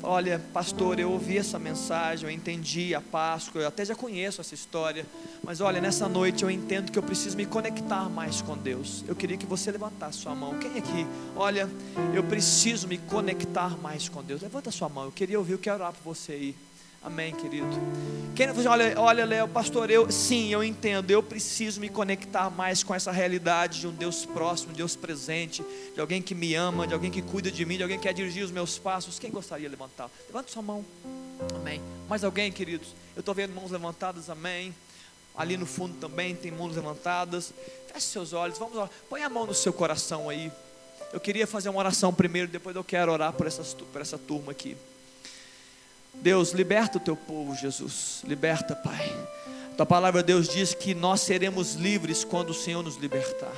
Olha, 0.03 0.41
pastor, 0.53 1.01
eu 1.01 1.11
ouvi 1.11 1.39
essa 1.39 1.59
mensagem, 1.59 2.29
eu 2.29 2.35
entendi 2.35 2.95
a 2.95 3.01
Páscoa, 3.01 3.63
eu 3.63 3.69
até 3.69 3.85
já 3.85 3.95
conheço 3.95 4.41
essa 4.41 4.55
história, 4.55 5.07
mas 5.43 5.61
olha, 5.61 5.81
nessa 5.81 6.09
noite 6.09 6.45
eu 6.45 6.51
entendo 6.51 6.93
que 6.93 6.99
eu 6.99 7.03
preciso 7.03 7.37
me 7.37 7.47
conectar 7.47 8.09
mais 8.09 8.43
com 8.43 8.57
Deus. 8.57 9.05
Eu 9.09 9.17
queria 9.17 9.37
que 9.37 9.47
você 9.47 9.71
levantasse 9.71 10.19
sua 10.19 10.35
mão. 10.35 10.59
Quem 10.59 10.79
aqui? 10.79 11.07
Olha, 11.35 11.69
eu 12.15 12.23
preciso 12.23 12.87
me 12.87 12.99
conectar 12.99 13.77
mais 13.79 14.09
com 14.09 14.23
Deus. 14.23 14.43
Levanta 14.43 14.71
sua 14.71 14.89
mão. 14.89 15.07
Eu 15.07 15.13
queria 15.13 15.39
ouvir, 15.39 15.53
eu 15.53 15.59
quero 15.59 15.77
orar 15.77 15.93
por 15.93 16.03
você 16.15 16.33
aí. 16.33 16.66
Amém, 17.07 17.33
querido. 17.33 17.69
Quem 18.35 18.49
olha, 18.67 19.01
olha, 19.01 19.25
Léo, 19.25 19.47
pastor, 19.47 19.93
eu 19.93 20.11
sim, 20.11 20.49
eu 20.49 20.65
entendo. 20.65 21.09
Eu 21.09 21.23
preciso 21.23 21.81
me 21.81 21.89
conectar 21.89 22.51
mais 22.51 22.83
com 22.83 22.93
essa 22.93 23.13
realidade 23.13 23.79
de 23.79 23.87
um 23.87 23.93
Deus 23.93 24.27
próximo, 24.27 24.73
um 24.73 24.75
Deus 24.75 24.97
presente, 24.97 25.65
de 25.95 26.01
alguém 26.01 26.21
que 26.21 26.35
me 26.35 26.53
ama, 26.57 26.85
de 26.85 26.93
alguém 26.93 27.09
que 27.09 27.23
cuida 27.23 27.49
de 27.49 27.65
mim, 27.65 27.77
de 27.77 27.85
alguém 27.85 27.97
que 27.97 28.03
quer 28.03 28.13
dirigir 28.13 28.45
os 28.45 28.51
meus 28.51 28.77
passos. 28.77 29.21
Quem 29.21 29.31
gostaria 29.31 29.69
de 29.69 29.71
levantar? 29.71 30.11
Levanta 30.27 30.51
sua 30.51 30.63
mão. 30.63 30.85
Amém. 31.55 31.81
Mais 32.09 32.25
alguém, 32.25 32.51
queridos? 32.51 32.89
Eu 33.15 33.21
estou 33.21 33.33
vendo 33.33 33.55
mãos 33.55 33.71
levantadas. 33.71 34.29
Amém. 34.29 34.75
Ali 35.37 35.57
no 35.57 35.65
fundo 35.65 35.95
também 36.01 36.35
tem 36.35 36.51
mãos 36.51 36.75
levantadas. 36.75 37.55
Feche 37.87 38.07
seus 38.07 38.33
olhos. 38.33 38.59
Vamos 38.59 38.75
lá. 38.75 38.91
Põe 39.09 39.23
a 39.23 39.29
mão 39.29 39.47
no 39.47 39.55
seu 39.55 39.73
coração 39.73 40.29
aí. 40.29 40.51
Eu 41.13 41.21
queria 41.21 41.47
fazer 41.47 41.69
uma 41.69 41.79
oração 41.79 42.13
primeiro, 42.13 42.49
depois 42.49 42.75
eu 42.75 42.83
quero 42.83 43.13
orar 43.13 43.33
por, 43.33 43.47
essas, 43.47 43.75
por 43.75 44.01
essa 44.01 44.19
turma 44.19 44.51
aqui. 44.51 44.77
Deus, 46.21 46.53
liberta 46.53 46.99
o 46.99 47.01
teu 47.01 47.17
povo, 47.17 47.55
Jesus. 47.55 48.23
Liberta, 48.25 48.75
Pai. 48.75 49.15
Tua 49.77 49.87
palavra, 49.87 50.23
Deus, 50.23 50.49
diz 50.49 50.75
que 50.75 50.95
nós 50.95 51.21
seremos 51.21 51.75
livres 51.75 52.25
quando 52.25 52.51
o 52.51 52.55
Senhor 52.55 52.83
nos 52.83 52.97
libertar. 52.97 53.53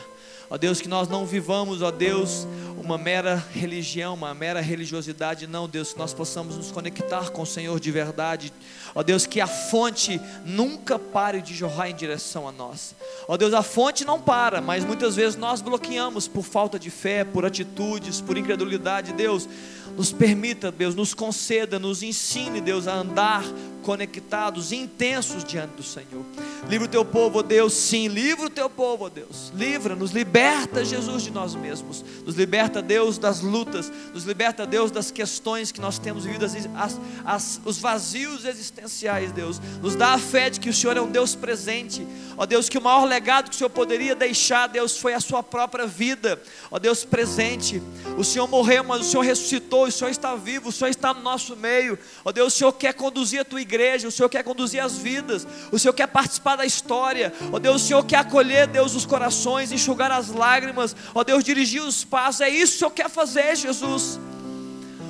Ó 0.50 0.56
Deus, 0.56 0.80
que 0.80 0.88
nós 0.88 1.08
não 1.08 1.26
vivamos, 1.26 1.82
ó 1.82 1.90
Deus, 1.90 2.46
uma 2.82 2.98
mera 2.98 3.42
religião, 3.52 4.14
uma 4.14 4.34
mera 4.34 4.60
religiosidade, 4.60 5.46
não, 5.46 5.68
Deus, 5.68 5.92
que 5.92 5.98
nós 5.98 6.14
possamos 6.14 6.56
nos 6.56 6.70
conectar 6.70 7.30
com 7.30 7.42
o 7.42 7.46
Senhor 7.46 7.78
de 7.78 7.90
verdade. 7.90 8.52
Ó 8.94 9.02
Deus, 9.02 9.26
que 9.26 9.40
a 9.40 9.46
fonte 9.46 10.20
nunca 10.44 10.98
pare 10.98 11.40
de 11.40 11.54
jorrar 11.54 11.90
em 11.90 11.94
direção 11.94 12.48
a 12.48 12.52
nós. 12.52 12.94
Ó 13.26 13.36
Deus, 13.36 13.52
a 13.52 13.62
fonte 13.62 14.04
não 14.04 14.20
para, 14.20 14.60
mas 14.60 14.84
muitas 14.84 15.16
vezes 15.16 15.36
nós 15.36 15.60
bloqueamos 15.60 16.26
por 16.26 16.42
falta 16.42 16.78
de 16.78 16.90
fé, 16.90 17.24
por 17.24 17.44
atitudes, 17.44 18.20
por 18.20 18.36
incredulidade. 18.36 19.12
Deus, 19.12 19.48
nos 19.96 20.12
permita, 20.12 20.70
Deus, 20.70 20.94
nos 20.94 21.14
conceda, 21.14 21.78
nos 21.78 22.02
ensine, 22.02 22.60
Deus, 22.60 22.86
a 22.86 22.94
andar 22.94 23.44
conectados, 23.82 24.70
intensos 24.70 25.42
diante 25.42 25.76
do 25.76 25.82
Senhor. 25.82 26.22
Livra 26.68 26.86
o 26.86 26.90
teu 26.90 27.04
povo, 27.04 27.38
ó 27.38 27.42
Deus, 27.42 27.72
sim, 27.72 28.06
livra 28.06 28.46
o 28.46 28.50
teu 28.50 28.68
povo, 28.68 29.06
ó 29.06 29.08
Deus. 29.08 29.50
Livra, 29.54 29.96
nos 29.96 30.10
liberta, 30.10 30.84
Jesus, 30.84 31.22
de 31.22 31.30
nós 31.30 31.54
mesmos. 31.54 32.04
Nos 32.24 32.36
liberta, 32.36 32.67
Deus, 32.68 33.18
das 33.18 33.40
lutas. 33.40 33.90
Nos 34.12 34.24
liberta, 34.24 34.66
Deus, 34.66 34.90
das 34.90 35.10
questões 35.10 35.72
que 35.72 35.80
nós 35.80 35.98
temos 35.98 36.24
vivido, 36.24 36.44
as, 36.44 37.00
as, 37.24 37.60
os 37.64 37.78
vazios 37.78 38.44
existenciais, 38.44 39.32
Deus. 39.32 39.60
Nos 39.82 39.96
dá 39.96 40.14
a 40.14 40.18
fé 40.18 40.50
de 40.50 40.60
que 40.60 40.68
o 40.68 40.74
Senhor 40.74 40.96
é 40.96 41.00
um 41.00 41.10
Deus 41.10 41.34
presente. 41.34 42.06
Ó 42.36 42.46
Deus, 42.46 42.68
que 42.68 42.78
o 42.78 42.82
maior 42.82 43.04
legado 43.04 43.50
que 43.50 43.54
o 43.54 43.58
Senhor 43.58 43.70
poderia 43.70 44.14
deixar, 44.14 44.66
Deus, 44.66 44.98
foi 44.98 45.14
a 45.14 45.20
sua 45.20 45.42
própria 45.42 45.86
vida. 45.86 46.40
Ó 46.70 46.78
Deus, 46.78 47.04
presente. 47.04 47.82
O 48.16 48.24
Senhor 48.24 48.46
morreu, 48.46 48.84
mas 48.84 49.00
o 49.00 49.04
Senhor 49.04 49.22
ressuscitou. 49.22 49.86
O 49.86 49.92
Senhor 49.92 50.10
está 50.10 50.34
vivo. 50.34 50.68
O 50.68 50.72
Senhor 50.72 50.90
está 50.90 51.14
no 51.14 51.22
nosso 51.22 51.56
meio. 51.56 51.98
Ó 52.24 52.30
Deus, 52.30 52.54
o 52.54 52.56
Senhor 52.56 52.72
quer 52.72 52.92
conduzir 52.94 53.40
a 53.40 53.44
tua 53.44 53.60
igreja 53.60 54.08
o 54.08 54.10
Senhor 54.10 54.28
quer 54.28 54.42
conduzir 54.42 54.80
as 54.80 54.96
vidas, 54.96 55.46
o 55.70 55.78
Senhor 55.78 55.92
quer 55.92 56.06
participar 56.06 56.56
da 56.56 56.66
história, 56.66 57.32
ó 57.52 57.58
Deus, 57.58 57.82
o 57.82 57.86
Senhor 57.86 58.04
quer 58.04 58.16
acolher, 58.16 58.66
Deus, 58.66 58.94
os 58.94 59.06
corações, 59.06 59.70
enxugar 59.70 60.10
as 60.10 60.28
lágrimas, 60.28 60.96
ó 61.14 61.22
Deus, 61.22 61.44
dirigir 61.44 61.82
os 61.82 62.04
passos, 62.04 62.40
é 62.40 62.50
isso 62.60 62.76
o 62.76 62.78
Senhor 62.78 62.90
quer 62.90 63.08
fazer, 63.08 63.56
Jesus. 63.56 64.18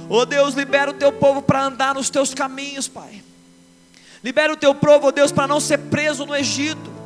Oh 0.09 0.25
Deus, 0.25 0.55
libera 0.55 0.91
o 0.91 0.95
teu 0.95 1.13
povo 1.13 1.43
para 1.43 1.65
andar 1.65 1.95
nos 1.95 2.09
teus 2.09 2.33
caminhos, 2.33 2.89
Pai. 2.89 3.23
Libera 4.23 4.53
o 4.53 4.57
teu 4.57 4.75
povo, 4.75 5.09
ó 5.09 5.11
Deus, 5.11 5.31
para 5.31 5.47
não 5.47 5.61
ser 5.61 5.79
preso 5.79 6.27
no 6.27 6.35
Egito. 6.35 6.99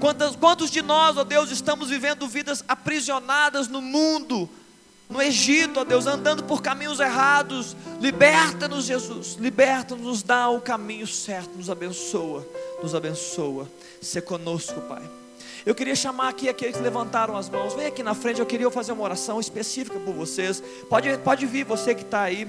Quantos, 0.00 0.36
quantos 0.36 0.70
de 0.70 0.82
nós, 0.82 1.16
ó 1.16 1.24
Deus, 1.24 1.50
estamos 1.50 1.88
vivendo 1.88 2.26
vidas 2.26 2.64
aprisionadas 2.66 3.68
no 3.68 3.80
mundo, 3.80 4.48
no 5.08 5.22
Egito, 5.22 5.80
ó 5.80 5.84
Deus, 5.84 6.06
andando 6.06 6.44
por 6.44 6.60
caminhos 6.60 6.98
errados. 6.98 7.76
Liberta-nos, 8.00 8.84
Jesus. 8.86 9.36
Liberta-nos, 9.38 10.04
nos 10.04 10.22
dá 10.22 10.48
o 10.48 10.60
caminho 10.60 11.06
certo. 11.06 11.56
Nos 11.56 11.70
abençoa, 11.70 12.46
nos 12.82 12.94
abençoa. 12.94 13.70
Se 14.00 14.20
conosco, 14.20 14.80
Pai. 14.82 15.02
Eu 15.66 15.74
queria 15.74 15.96
chamar 15.96 16.28
aqui 16.28 16.48
aqueles 16.48 16.76
que 16.76 16.82
levantaram 16.82 17.36
as 17.36 17.50
mãos. 17.50 17.74
Vem 17.74 17.86
aqui 17.86 18.00
na 18.00 18.14
frente, 18.14 18.38
eu 18.38 18.46
queria 18.46 18.70
fazer 18.70 18.92
uma 18.92 19.02
oração 19.02 19.40
específica 19.40 19.98
por 19.98 20.14
vocês. 20.14 20.62
Pode, 20.88 21.18
pode 21.18 21.44
vir, 21.44 21.64
você 21.64 21.92
que 21.92 22.02
está 22.02 22.22
aí. 22.22 22.46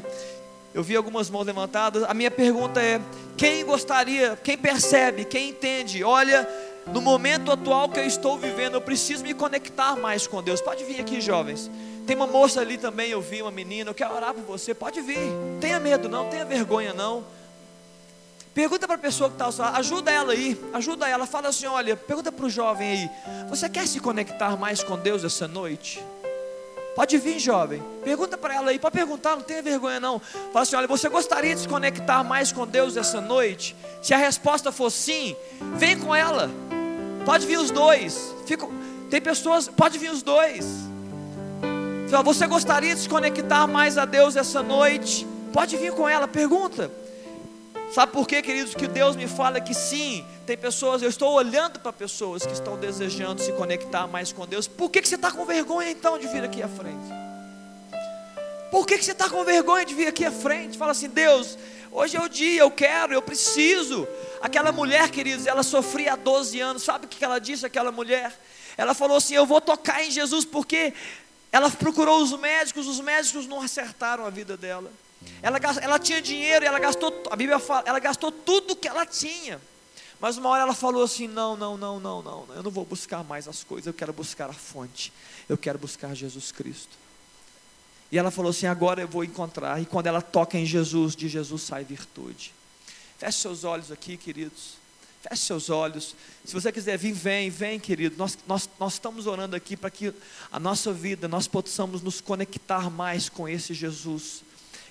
Eu 0.72 0.84
vi 0.84 0.96
algumas 0.96 1.28
mãos 1.28 1.44
levantadas. 1.44 2.04
A 2.04 2.14
minha 2.14 2.30
pergunta 2.30 2.80
é: 2.80 3.02
quem 3.36 3.66
gostaria, 3.66 4.38
quem 4.44 4.56
percebe, 4.56 5.26
quem 5.26 5.50
entende? 5.50 6.04
Olha, 6.04 6.48
no 6.94 7.02
momento 7.02 7.52
atual 7.52 7.90
que 7.90 8.00
eu 8.00 8.06
estou 8.06 8.38
vivendo, 8.38 8.76
eu 8.76 8.82
preciso 8.82 9.24
me 9.24 9.34
conectar 9.34 9.96
mais 9.96 10.28
com 10.28 10.44
Deus. 10.44 10.62
Pode 10.62 10.84
vir 10.84 11.00
aqui, 11.00 11.20
jovens. 11.20 11.72
Tem 12.06 12.16
uma 12.16 12.28
moça 12.28 12.62
ali 12.62 12.78
também, 12.78 13.10
eu 13.10 13.20
vi 13.20 13.42
uma 13.42 13.50
menina, 13.50 13.90
eu 13.90 13.96
quero 13.96 14.14
orar 14.14 14.32
por 14.36 14.44
você. 14.44 14.76
Pode 14.76 15.02
vir. 15.02 15.18
Tenha 15.60 15.80
medo, 15.80 16.08
não, 16.08 16.30
tenha 16.30 16.46
vergonha, 16.46 16.94
não. 16.94 17.24
Pergunta 18.58 18.88
para 18.88 18.96
a 18.96 18.98
pessoa 18.98 19.30
que 19.30 19.36
está 19.36 19.66
ao 19.68 19.76
ajuda 19.76 20.10
ela 20.10 20.34
aí, 20.34 20.60
ajuda 20.74 21.08
ela. 21.08 21.28
Fala 21.28 21.50
assim: 21.50 21.68
olha, 21.68 21.96
pergunta 21.96 22.32
para 22.32 22.44
o 22.44 22.50
jovem 22.50 22.90
aí: 22.90 23.10
você 23.48 23.70
quer 23.70 23.88
se 23.88 24.00
conectar 24.00 24.58
mais 24.58 24.82
com 24.82 24.98
Deus 24.98 25.24
essa 25.24 25.48
noite? 25.48 26.04
Pode 26.96 27.20
vir, 27.20 27.38
jovem. 27.38 27.84
Pergunta 28.04 28.36
para 28.36 28.56
ela 28.56 28.72
aí, 28.72 28.80
pode 28.80 28.96
perguntar, 28.96 29.36
não 29.36 29.44
tenha 29.44 29.62
vergonha 29.62 30.00
não. 30.00 30.20
Fala 30.20 30.64
assim: 30.64 30.76
olha, 30.76 30.88
você 30.88 31.08
gostaria 31.08 31.54
de 31.54 31.62
se 31.62 31.68
conectar 31.68 32.24
mais 32.24 32.52
com 32.52 32.66
Deus 32.66 32.98
essa 32.98 33.22
noite? 33.22 33.76
Se 34.02 34.12
a 34.16 34.18
resposta 34.18 34.72
for 34.72 34.90
sim, 34.90 35.36
vem 35.76 35.96
com 36.00 36.16
ela. 36.16 36.50
Pode 37.26 37.46
vir 37.46 37.60
os 37.60 37.70
dois. 37.70 38.34
Fico, 38.48 38.74
tem 39.12 39.22
pessoas, 39.22 39.68
pode 39.68 40.00
vir 40.00 40.10
os 40.10 40.24
dois. 40.24 40.66
Você 42.24 42.48
gostaria 42.48 42.96
de 42.96 43.02
se 43.02 43.08
conectar 43.08 43.68
mais 43.68 44.00
a 44.00 44.06
Deus 44.06 44.36
essa 44.36 44.64
noite? 44.64 45.28
Pode 45.54 45.78
vir 45.78 45.92
com 45.92 46.10
ela, 46.10 46.28
pergunta. 46.28 46.90
Sabe 47.94 48.12
por 48.12 48.28
quê, 48.28 48.42
queridos? 48.42 48.76
Que 48.76 48.88
Deus 48.88 49.16
me 49.16 49.28
fala 49.28 49.62
que 49.62 49.74
sim, 49.74 50.26
tem 50.46 50.58
pessoas, 50.58 51.02
eu 51.02 51.10
estou 51.10 51.34
olhando 51.34 51.80
para 51.80 51.94
pessoas 51.94 52.46
que 52.46 52.52
estão 52.52 52.78
desejando 52.78 53.42
se 53.42 53.52
conectar 53.54 54.08
mais 54.08 54.32
com 54.32 54.46
Deus. 54.46 54.68
Por 54.68 54.90
que, 54.90 55.02
que 55.02 55.08
você 55.08 55.16
está 55.16 55.32
com 55.32 55.46
vergonha 55.46 55.90
então 55.90 56.20
de 56.20 56.28
vir 56.28 56.44
aqui 56.44 56.62
à 56.62 56.68
frente? 56.68 57.08
Por 58.70 58.86
que, 58.86 58.98
que 58.98 59.06
você 59.06 59.14
está 59.14 59.30
com 59.30 59.44
vergonha 59.46 59.86
de 59.86 59.94
vir 59.94 60.08
aqui 60.08 60.26
à 60.26 60.32
frente? 60.32 60.78
Fala 60.78 60.92
assim, 60.92 61.08
Deus, 61.08 61.58
hoje 61.92 62.18
é 62.18 62.22
o 62.22 62.28
dia, 62.28 62.62
eu 62.62 62.70
quero, 62.70 63.14
eu 63.14 63.22
preciso. 63.22 64.06
Aquela 64.42 64.74
mulher, 64.74 65.10
queridos, 65.10 65.48
ela 65.48 65.64
sofria 65.64 66.14
há 66.14 66.16
12 66.18 66.60
anos, 66.60 66.84
sabe 66.84 67.06
o 67.06 67.10
que 67.10 67.24
ela 67.24 67.40
disse, 67.40 67.66
aquela 67.66 67.92
mulher? 67.92 68.38
Ela 68.78 68.94
falou 68.94 69.18
assim: 69.18 69.34
Eu 69.34 69.46
vou 69.46 69.60
tocar 69.60 70.04
em 70.04 70.12
Jesus, 70.12 70.46
porque 70.46 70.94
ela 71.52 71.72
procurou 71.72 72.22
os 72.22 72.38
médicos, 72.38 72.86
os 72.86 73.00
médicos 73.00 73.48
não 73.48 73.62
acertaram 73.62 74.26
a 74.26 74.30
vida 74.30 74.56
dela. 74.56 74.92
Ela, 75.42 75.60
ela 75.82 76.00
tinha 76.00 76.22
dinheiro 76.22 76.66
e 76.66 76.68
ela 76.68 76.80
gastou, 76.80 77.24
a 77.30 77.36
Bíblia 77.36 77.60
fala, 77.60 77.84
ela 77.86 78.00
gastou 78.00 78.32
tudo 78.32 78.76
que 78.76 78.88
ela 78.88 79.06
tinha. 79.06 79.60
Mas 80.20 80.38
uma 80.38 80.50
hora 80.50 80.64
ela 80.64 80.74
falou 80.74 81.04
assim: 81.04 81.28
não, 81.28 81.56
não, 81.56 81.78
não, 81.78 82.00
não, 82.00 82.22
não, 82.22 82.48
eu 82.56 82.64
não 82.64 82.72
vou 82.72 82.86
buscar 82.86 83.24
mais 83.24 83.48
as 83.48 83.64
coisas, 83.64 83.88
eu 83.88 83.94
quero 83.94 84.12
buscar 84.12 84.50
a 84.50 84.54
fonte, 84.54 85.14
eu 85.48 85.58
quero 85.58 85.78
buscar 85.78 86.16
Jesus 86.16 86.52
Cristo. 86.52 86.98
E 88.12 88.18
ela 88.18 88.32
falou 88.32 88.50
assim: 88.50 88.66
agora 88.66 89.02
eu 89.02 89.08
vou 89.08 89.24
encontrar. 89.24 89.82
E 89.82 89.86
quando 89.86 90.08
ela 90.08 90.22
toca 90.22 90.58
em 90.58 90.66
Jesus, 90.66 91.16
de 91.16 91.28
Jesus 91.28 91.62
sai 91.62 91.84
virtude. 91.84 92.54
Feche 93.18 93.40
seus 93.40 93.64
olhos 93.64 93.92
aqui, 93.92 94.18
queridos. 94.18 94.76
Feche 95.22 95.44
seus 95.44 95.70
olhos. 95.70 96.16
Se 96.46 96.54
você 96.54 96.72
quiser 96.72 96.98
vir, 96.98 97.12
vem, 97.12 97.50
vem, 97.50 97.80
querido. 97.80 98.16
Nós, 98.18 98.38
nós, 98.48 98.70
nós 98.80 98.94
estamos 98.94 99.28
orando 99.28 99.56
aqui 99.56 99.76
para 99.76 99.90
que 99.90 100.14
a 100.52 100.60
nossa 100.60 100.94
vida, 100.94 101.28
nós 101.28 101.48
possamos 101.48 102.02
nos 102.02 102.22
conectar 102.22 102.90
mais 102.90 103.28
com 103.28 103.48
esse 103.48 103.74
Jesus 103.74 104.44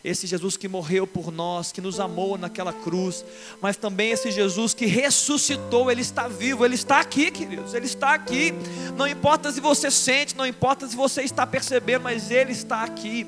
esse 0.06 0.24
Jesus 0.24 0.56
que 0.56 0.68
morreu 0.68 1.04
por 1.04 1.32
nós, 1.32 1.72
que 1.72 1.80
nos 1.80 1.98
amou 1.98 2.38
naquela 2.38 2.72
cruz, 2.72 3.24
mas 3.60 3.76
também 3.76 4.12
esse 4.12 4.30
Jesus 4.30 4.72
que 4.72 4.86
ressuscitou, 4.86 5.90
ele 5.90 6.00
está 6.00 6.28
vivo, 6.28 6.64
ele 6.64 6.76
está 6.76 7.00
aqui, 7.00 7.28
queridos, 7.28 7.74
ele 7.74 7.86
está 7.86 8.14
aqui. 8.14 8.54
Não 8.96 9.08
importa 9.08 9.50
se 9.50 9.60
você 9.60 9.90
sente, 9.90 10.36
não 10.36 10.46
importa 10.46 10.86
se 10.86 10.94
você 10.94 11.22
está 11.22 11.44
percebendo, 11.44 12.04
mas 12.04 12.30
ele 12.30 12.52
está 12.52 12.84
aqui. 12.84 13.26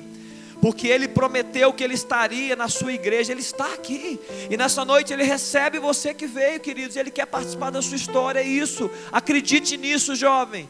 Porque 0.61 0.87
ele 0.87 1.09
prometeu 1.09 1.73
que 1.73 1.83
ele 1.83 1.95
estaria 1.95 2.55
na 2.55 2.69
sua 2.69 2.93
igreja, 2.93 3.33
ele 3.33 3.41
está 3.41 3.73
aqui. 3.73 4.17
E 4.49 4.55
nessa 4.55 4.85
noite 4.85 5.11
ele 5.11 5.23
recebe 5.23 5.79
você 5.79 6.13
que 6.13 6.27
veio, 6.27 6.61
queridos, 6.61 6.95
ele 6.95 7.11
quer 7.11 7.25
participar 7.25 7.71
da 7.71 7.81
sua 7.81 7.97
história, 7.97 8.39
é 8.39 8.47
isso. 8.47 8.89
Acredite 9.11 9.75
nisso, 9.75 10.15
jovem. 10.15 10.69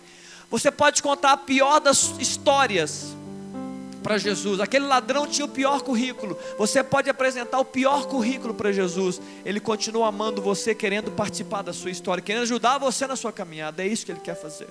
Você 0.49 0.72
pode 0.72 1.03
contar 1.03 1.34
a 1.34 1.38
pior 1.38 1.80
das 1.80 2.16
histórias, 2.20 3.16
para 4.02 4.18
Jesus. 4.18 4.60
Aquele 4.60 4.86
ladrão 4.86 5.28
tinha 5.28 5.45
o 5.45 5.50
pior 5.50 5.82
currículo. 5.82 6.38
Você 6.58 6.84
pode 6.84 7.10
apresentar 7.10 7.60
o 7.60 7.66
pior 7.66 8.08
currículo 8.08 8.54
para 8.54 8.72
Jesus. 8.72 9.22
Ele 9.45 9.60
continua 9.60 10.08
amando 10.08 10.41
você, 10.41 10.74
querendo 10.74 11.12
participar 11.12 11.62
da 11.62 11.74
sua 11.74 11.91
história, 11.91 12.22
querendo 12.22 12.43
ajudar 12.43 12.78
você 12.78 13.06
na 13.08 13.16
sua 13.16 13.32
caminhada. 13.32 13.84
É 13.84 13.88
isso 13.88 14.06
que 14.06 14.12
ele 14.12 14.22
quer 14.22 14.36
fazer. 14.36 14.68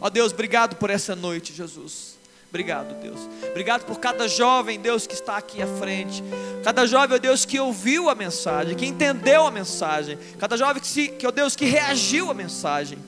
Ó 0.00 0.10
Deus, 0.10 0.32
obrigado 0.32 0.76
por 0.76 0.90
essa 0.90 1.14
noite, 1.14 1.52
Jesus. 1.52 2.12
Obrigado, 2.52 3.00
Deus. 3.00 3.18
Obrigado 3.48 3.86
por 3.86 3.98
cada 3.98 4.28
jovem, 4.28 4.78
Deus, 4.78 5.06
que 5.06 5.14
está 5.14 5.38
aqui 5.38 5.62
à 5.62 5.66
frente. 5.66 6.22
Cada 6.62 6.84
jovem, 6.86 7.16
ó 7.16 7.18
Deus, 7.18 7.46
que 7.46 7.58
ouviu 7.58 8.10
a 8.10 8.14
mensagem, 8.14 8.76
que 8.76 8.84
entendeu 8.84 9.46
a 9.46 9.50
mensagem. 9.50 10.18
Cada 10.38 10.54
jovem 10.54 10.82
que, 10.82 10.86
se, 10.86 11.08
que 11.08 11.26
ó 11.26 11.30
Deus, 11.30 11.56
que 11.56 11.64
reagiu 11.64 12.30
à 12.30 12.34
mensagem. 12.34 12.98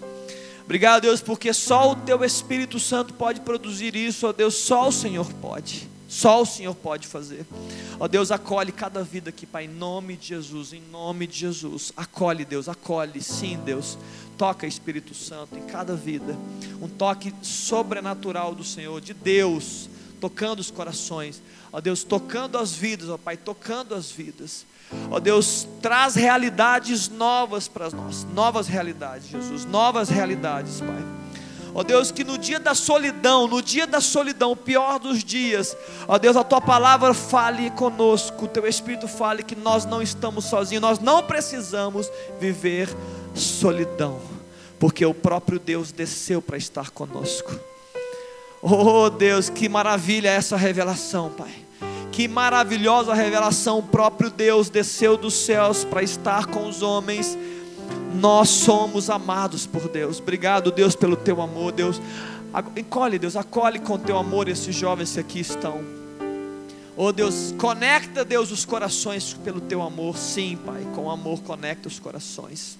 Obrigado, 0.64 1.02
Deus, 1.02 1.20
porque 1.20 1.52
só 1.52 1.92
o 1.92 1.96
Teu 1.96 2.24
Espírito 2.24 2.80
Santo 2.80 3.12
pode 3.14 3.40
produzir 3.40 3.94
isso, 3.94 4.26
ó 4.26 4.32
Deus, 4.32 4.54
só 4.54 4.88
o 4.88 4.92
Senhor 4.92 5.30
pode. 5.34 5.88
Só 6.08 6.42
o 6.42 6.46
Senhor 6.46 6.74
pode 6.74 7.08
fazer. 7.08 7.44
Ó 7.98 8.06
Deus, 8.06 8.30
acolhe 8.30 8.70
cada 8.70 9.02
vida 9.02 9.30
aqui, 9.30 9.44
Pai, 9.44 9.64
em 9.64 9.68
nome 9.68 10.16
de 10.16 10.28
Jesus, 10.28 10.72
em 10.72 10.80
nome 10.80 11.26
de 11.26 11.36
Jesus. 11.36 11.92
Acolhe, 11.96 12.44
Deus, 12.44 12.68
acolhe, 12.68 13.20
sim, 13.20 13.58
Deus. 13.64 13.98
Toca, 14.38 14.66
Espírito 14.66 15.12
Santo, 15.12 15.58
em 15.58 15.62
cada 15.62 15.96
vida. 15.96 16.38
Um 16.80 16.88
toque 16.88 17.34
sobrenatural 17.42 18.54
do 18.54 18.62
Senhor, 18.62 19.00
de 19.00 19.12
Deus, 19.12 19.88
tocando 20.20 20.60
os 20.60 20.70
corações. 20.70 21.42
Ó 21.72 21.80
Deus, 21.80 22.04
tocando 22.04 22.58
as 22.58 22.72
vidas, 22.72 23.08
ó 23.08 23.18
Pai, 23.18 23.36
tocando 23.36 23.94
as 23.94 24.10
vidas. 24.10 24.64
Ó 25.10 25.18
Deus, 25.18 25.66
traz 25.80 26.14
realidades 26.14 27.08
novas 27.08 27.68
para 27.68 27.90
nós, 27.90 28.24
novas 28.34 28.66
realidades, 28.66 29.28
Jesus, 29.28 29.64
novas 29.64 30.08
realidades, 30.08 30.80
Pai. 30.80 31.04
Ó 31.74 31.82
Deus, 31.82 32.12
que 32.12 32.22
no 32.22 32.38
dia 32.38 32.60
da 32.60 32.72
solidão, 32.72 33.48
no 33.48 33.60
dia 33.60 33.84
da 33.84 34.00
solidão, 34.00 34.52
o 34.52 34.56
pior 34.56 35.00
dos 35.00 35.24
dias, 35.24 35.76
ó 36.06 36.16
Deus, 36.18 36.36
a 36.36 36.44
tua 36.44 36.60
palavra 36.60 37.12
fale 37.12 37.68
conosco, 37.70 38.44
o 38.44 38.48
teu 38.48 38.64
Espírito 38.64 39.08
fale 39.08 39.42
que 39.42 39.56
nós 39.56 39.84
não 39.84 40.00
estamos 40.00 40.44
sozinhos, 40.44 40.80
nós 40.80 40.98
não 41.00 41.24
precisamos 41.24 42.08
viver 42.38 42.88
solidão, 43.34 44.20
porque 44.78 45.04
o 45.04 45.12
próprio 45.12 45.58
Deus 45.58 45.90
desceu 45.90 46.40
para 46.40 46.56
estar 46.56 46.90
conosco. 46.90 47.52
Oh 48.62 49.10
Deus, 49.10 49.50
que 49.50 49.68
maravilha 49.68 50.28
essa 50.28 50.56
revelação, 50.56 51.28
Pai. 51.30 51.52
Que 52.14 52.28
maravilhosa 52.28 53.12
revelação, 53.12 53.80
o 53.80 53.82
próprio 53.82 54.30
Deus 54.30 54.70
desceu 54.70 55.16
dos 55.16 55.34
céus 55.34 55.82
para 55.82 56.00
estar 56.00 56.46
com 56.46 56.68
os 56.68 56.80
homens. 56.80 57.36
Nós 58.14 58.50
somos 58.50 59.10
amados 59.10 59.66
por 59.66 59.88
Deus. 59.88 60.20
Obrigado, 60.20 60.70
Deus, 60.70 60.94
pelo 60.94 61.16
teu 61.16 61.42
amor, 61.42 61.72
Deus. 61.72 62.00
Encolhe, 62.76 63.18
Deus, 63.18 63.34
acolhe 63.34 63.80
com 63.80 63.98
teu 63.98 64.16
amor 64.16 64.48
esses 64.48 64.76
jovens 64.76 65.14
que 65.14 65.18
aqui 65.18 65.40
estão. 65.40 65.82
Oh 66.96 67.10
Deus, 67.10 67.52
conecta, 67.58 68.24
Deus, 68.24 68.52
os 68.52 68.64
corações 68.64 69.34
pelo 69.42 69.60
teu 69.60 69.82
amor. 69.82 70.16
Sim, 70.16 70.56
Pai, 70.64 70.86
com 70.94 71.10
amor 71.10 71.40
conecta 71.40 71.88
os 71.88 71.98
corações. 71.98 72.78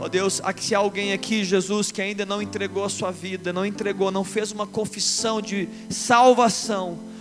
Oh 0.00 0.08
Deus, 0.08 0.42
se 0.56 0.74
alguém 0.74 1.12
aqui, 1.12 1.44
Jesus, 1.44 1.92
que 1.92 2.02
ainda 2.02 2.26
não 2.26 2.42
entregou 2.42 2.82
a 2.82 2.88
sua 2.88 3.12
vida, 3.12 3.52
não 3.52 3.64
entregou, 3.64 4.10
não 4.10 4.24
fez 4.24 4.50
uma 4.50 4.66
confissão 4.66 5.40
de 5.40 5.68
salvação 5.88 7.11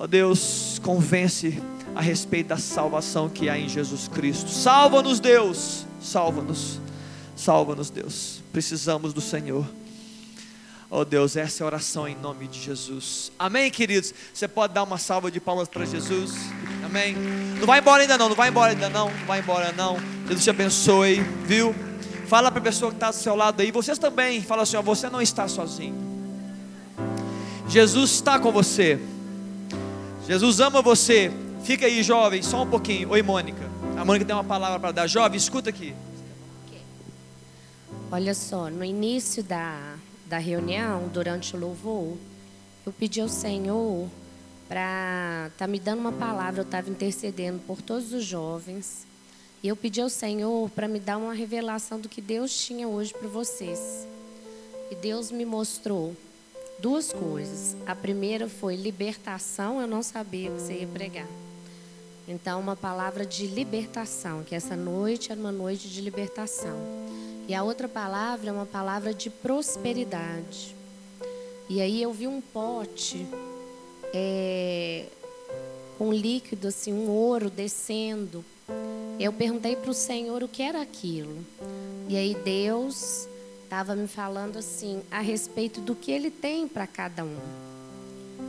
Ó 0.00 0.04
oh 0.04 0.06
Deus, 0.06 0.80
convence 0.84 1.60
a 1.92 2.00
respeito 2.00 2.46
da 2.46 2.56
salvação 2.56 3.28
que 3.28 3.48
há 3.48 3.58
em 3.58 3.68
Jesus 3.68 4.06
Cristo. 4.06 4.48
Salva-nos, 4.48 5.18
Deus. 5.18 5.84
Salva-nos. 6.00 6.80
Salva-nos, 7.34 7.90
Deus. 7.90 8.40
Precisamos 8.52 9.12
do 9.12 9.20
Senhor. 9.20 9.66
Oh 10.88 11.04
Deus, 11.04 11.34
essa 11.34 11.62
é 11.62 11.64
a 11.64 11.66
oração 11.66 12.06
em 12.06 12.14
nome 12.14 12.46
de 12.46 12.60
Jesus. 12.60 13.32
Amém, 13.36 13.72
queridos? 13.72 14.14
Você 14.32 14.46
pode 14.46 14.72
dar 14.72 14.84
uma 14.84 14.98
salva 14.98 15.32
de 15.32 15.40
palmas 15.40 15.66
para 15.66 15.84
Jesus? 15.84 16.32
Amém? 16.86 17.16
Não 17.58 17.66
vai 17.66 17.80
embora 17.80 18.02
ainda 18.02 18.16
não, 18.16 18.28
não 18.28 18.36
vai 18.36 18.50
embora 18.50 18.72
ainda 18.74 18.88
não, 18.88 19.10
não 19.10 19.26
vai 19.26 19.40
embora 19.40 19.72
não. 19.72 19.96
Deus 20.28 20.44
te 20.44 20.48
abençoe, 20.48 21.20
viu? 21.44 21.74
Fala 22.28 22.52
para 22.52 22.60
a 22.60 22.62
pessoa 22.62 22.92
que 22.92 22.96
está 22.98 23.10
do 23.10 23.16
seu 23.16 23.34
lado 23.34 23.60
aí, 23.60 23.72
vocês 23.72 23.98
também, 23.98 24.42
fala 24.42 24.62
assim: 24.62 24.76
ó, 24.76 24.82
você 24.82 25.10
não 25.10 25.20
está 25.20 25.48
sozinho. 25.48 25.96
Jesus 27.68 28.12
está 28.12 28.38
com 28.38 28.52
você. 28.52 29.00
Jesus 30.28 30.60
ama 30.60 30.82
você. 30.82 31.32
Fica 31.64 31.86
aí, 31.86 32.02
jovem, 32.02 32.42
só 32.42 32.62
um 32.62 32.68
pouquinho. 32.68 33.08
Oi, 33.08 33.22
Mônica. 33.22 33.62
A 33.96 34.04
Mônica 34.04 34.26
tem 34.26 34.36
uma 34.36 34.44
palavra 34.44 34.78
para 34.78 34.92
dar. 34.92 35.06
Jovem, 35.06 35.38
escuta 35.38 35.70
aqui. 35.70 35.94
Olha 38.12 38.34
só, 38.34 38.68
no 38.68 38.84
início 38.84 39.42
da, 39.42 39.94
da 40.26 40.36
reunião, 40.36 41.08
durante 41.08 41.56
o 41.56 41.58
louvor, 41.58 42.14
eu 42.84 42.92
pedi 42.92 43.22
ao 43.22 43.28
Senhor 43.30 44.06
para 44.68 45.46
estar 45.46 45.64
tá 45.64 45.66
me 45.66 45.80
dando 45.80 46.00
uma 46.00 46.12
palavra. 46.12 46.60
Eu 46.60 46.66
estava 46.66 46.90
intercedendo 46.90 47.60
por 47.60 47.80
todos 47.80 48.12
os 48.12 48.22
jovens. 48.22 49.06
E 49.62 49.68
eu 49.68 49.76
pedi 49.76 50.02
ao 50.02 50.10
Senhor 50.10 50.68
para 50.68 50.86
me 50.86 51.00
dar 51.00 51.16
uma 51.16 51.32
revelação 51.32 51.98
do 51.98 52.06
que 52.06 52.20
Deus 52.20 52.54
tinha 52.54 52.86
hoje 52.86 53.14
para 53.14 53.28
vocês. 53.28 54.06
E 54.90 54.94
Deus 54.94 55.30
me 55.30 55.46
mostrou 55.46 56.14
duas 56.78 57.12
coisas. 57.12 57.76
A 57.86 57.94
primeira 57.94 58.48
foi 58.48 58.76
libertação, 58.76 59.80
eu 59.80 59.86
não 59.86 60.02
sabia 60.02 60.50
que 60.50 60.60
você 60.60 60.80
ia 60.80 60.86
pregar. 60.86 61.28
Então, 62.26 62.60
uma 62.60 62.76
palavra 62.76 63.24
de 63.24 63.46
libertação, 63.46 64.44
que 64.44 64.54
essa 64.54 64.76
noite 64.76 65.32
era 65.32 65.40
uma 65.40 65.52
noite 65.52 65.88
de 65.88 66.00
libertação. 66.00 66.76
E 67.48 67.54
a 67.54 67.62
outra 67.62 67.88
palavra 67.88 68.50
é 68.50 68.52
uma 68.52 68.66
palavra 68.66 69.14
de 69.14 69.30
prosperidade. 69.30 70.76
E 71.68 71.80
aí 71.80 72.02
eu 72.02 72.12
vi 72.12 72.26
um 72.26 72.40
pote 72.40 73.26
é, 74.14 75.06
com 75.96 76.12
líquido, 76.12 76.68
assim, 76.68 76.92
um 76.92 77.08
ouro 77.08 77.50
descendo. 77.50 78.44
Eu 79.18 79.32
perguntei 79.32 79.76
para 79.76 79.90
o 79.90 79.94
Senhor 79.94 80.42
o 80.42 80.48
que 80.48 80.62
era 80.62 80.80
aquilo. 80.80 81.44
E 82.08 82.16
aí 82.16 82.34
Deus 82.34 83.27
estava 83.68 83.94
me 83.94 84.08
falando 84.08 84.56
assim 84.56 85.02
a 85.10 85.20
respeito 85.20 85.82
do 85.82 85.94
que 85.94 86.10
ele 86.10 86.30
tem 86.30 86.66
para 86.66 86.86
cada 86.86 87.22
um. 87.22 87.36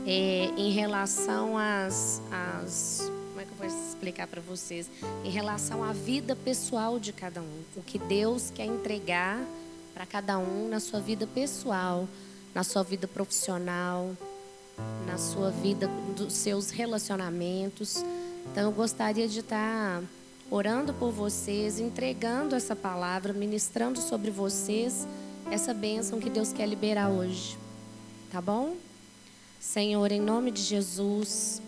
É, 0.06 0.50
em 0.56 0.70
relação 0.70 1.58
às, 1.58 2.22
às, 2.32 3.02
como 3.28 3.40
é 3.40 3.44
que 3.44 3.50
eu 3.50 3.56
vou 3.58 3.66
explicar 3.66 4.26
para 4.26 4.40
vocês 4.40 4.88
em 5.22 5.28
relação 5.28 5.84
à 5.84 5.92
vida 5.92 6.34
pessoal 6.34 6.98
de 6.98 7.12
cada 7.12 7.42
um, 7.42 7.62
o 7.76 7.82
que 7.82 7.98
Deus 7.98 8.50
quer 8.50 8.64
entregar 8.64 9.38
para 9.92 10.06
cada 10.06 10.38
um 10.38 10.70
na 10.70 10.80
sua 10.80 11.00
vida 11.00 11.26
pessoal, 11.26 12.08
na 12.54 12.64
sua 12.64 12.82
vida 12.82 13.06
profissional, 13.06 14.16
na 15.06 15.18
sua 15.18 15.50
vida 15.50 15.86
dos 16.16 16.32
seus 16.32 16.70
relacionamentos. 16.70 18.02
Então 18.50 18.62
eu 18.62 18.72
gostaria 18.72 19.28
de 19.28 19.40
estar 19.40 20.02
orando 20.50 20.92
por 20.92 21.12
vocês, 21.12 21.78
entregando 21.78 22.56
essa 22.56 22.74
palavra, 22.74 23.32
ministrando 23.32 24.00
sobre 24.00 24.30
vocês 24.30 25.06
essa 25.50 25.72
bênção 25.72 26.18
que 26.18 26.28
Deus 26.28 26.52
quer 26.52 26.66
liberar 26.66 27.08
hoje. 27.08 27.56
Tá 28.30 28.40
bom? 28.40 28.74
Senhor, 29.60 30.10
em 30.10 30.20
nome 30.20 30.50
de 30.50 30.62
Jesus, 30.62 31.62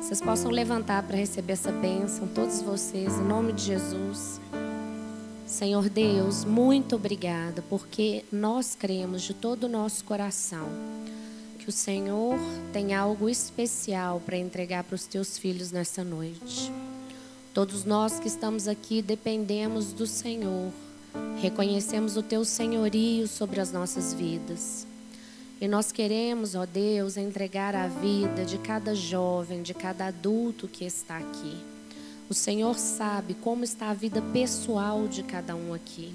vocês 0.00 0.20
possam 0.20 0.50
levantar 0.50 1.02
para 1.04 1.16
receber 1.16 1.52
essa 1.52 1.70
bênção, 1.70 2.26
todos 2.26 2.60
vocês, 2.62 3.14
em 3.14 3.24
nome 3.24 3.52
de 3.52 3.62
Jesus. 3.62 4.40
Senhor 5.46 5.88
Deus, 5.88 6.44
muito 6.44 6.96
obrigada, 6.96 7.62
porque 7.68 8.24
nós 8.32 8.74
cremos 8.74 9.22
de 9.22 9.34
todo 9.34 9.64
o 9.64 9.68
nosso 9.68 10.04
coração 10.04 10.66
que 11.58 11.68
o 11.68 11.72
Senhor 11.72 12.36
tem 12.72 12.94
algo 12.94 13.28
especial 13.28 14.20
para 14.24 14.36
entregar 14.36 14.82
para 14.82 14.96
os 14.96 15.06
teus 15.06 15.38
filhos 15.38 15.70
nessa 15.70 16.02
noite. 16.02 16.72
Todos 17.54 17.84
nós 17.84 18.18
que 18.18 18.28
estamos 18.28 18.66
aqui 18.66 19.02
dependemos 19.02 19.92
do 19.92 20.06
Senhor, 20.06 20.72
reconhecemos 21.38 22.16
o 22.16 22.22
teu 22.22 22.46
senhorio 22.46 23.28
sobre 23.28 23.60
as 23.60 23.70
nossas 23.70 24.14
vidas. 24.14 24.86
E 25.60 25.68
nós 25.68 25.92
queremos, 25.92 26.54
ó 26.54 26.64
Deus, 26.64 27.18
entregar 27.18 27.74
a 27.74 27.88
vida 27.88 28.46
de 28.46 28.56
cada 28.56 28.94
jovem, 28.94 29.62
de 29.62 29.74
cada 29.74 30.06
adulto 30.06 30.66
que 30.66 30.86
está 30.86 31.18
aqui. 31.18 31.58
O 32.26 32.32
Senhor 32.32 32.78
sabe 32.78 33.34
como 33.34 33.64
está 33.64 33.90
a 33.90 33.94
vida 33.94 34.22
pessoal 34.32 35.06
de 35.06 35.22
cada 35.22 35.54
um 35.54 35.74
aqui, 35.74 36.14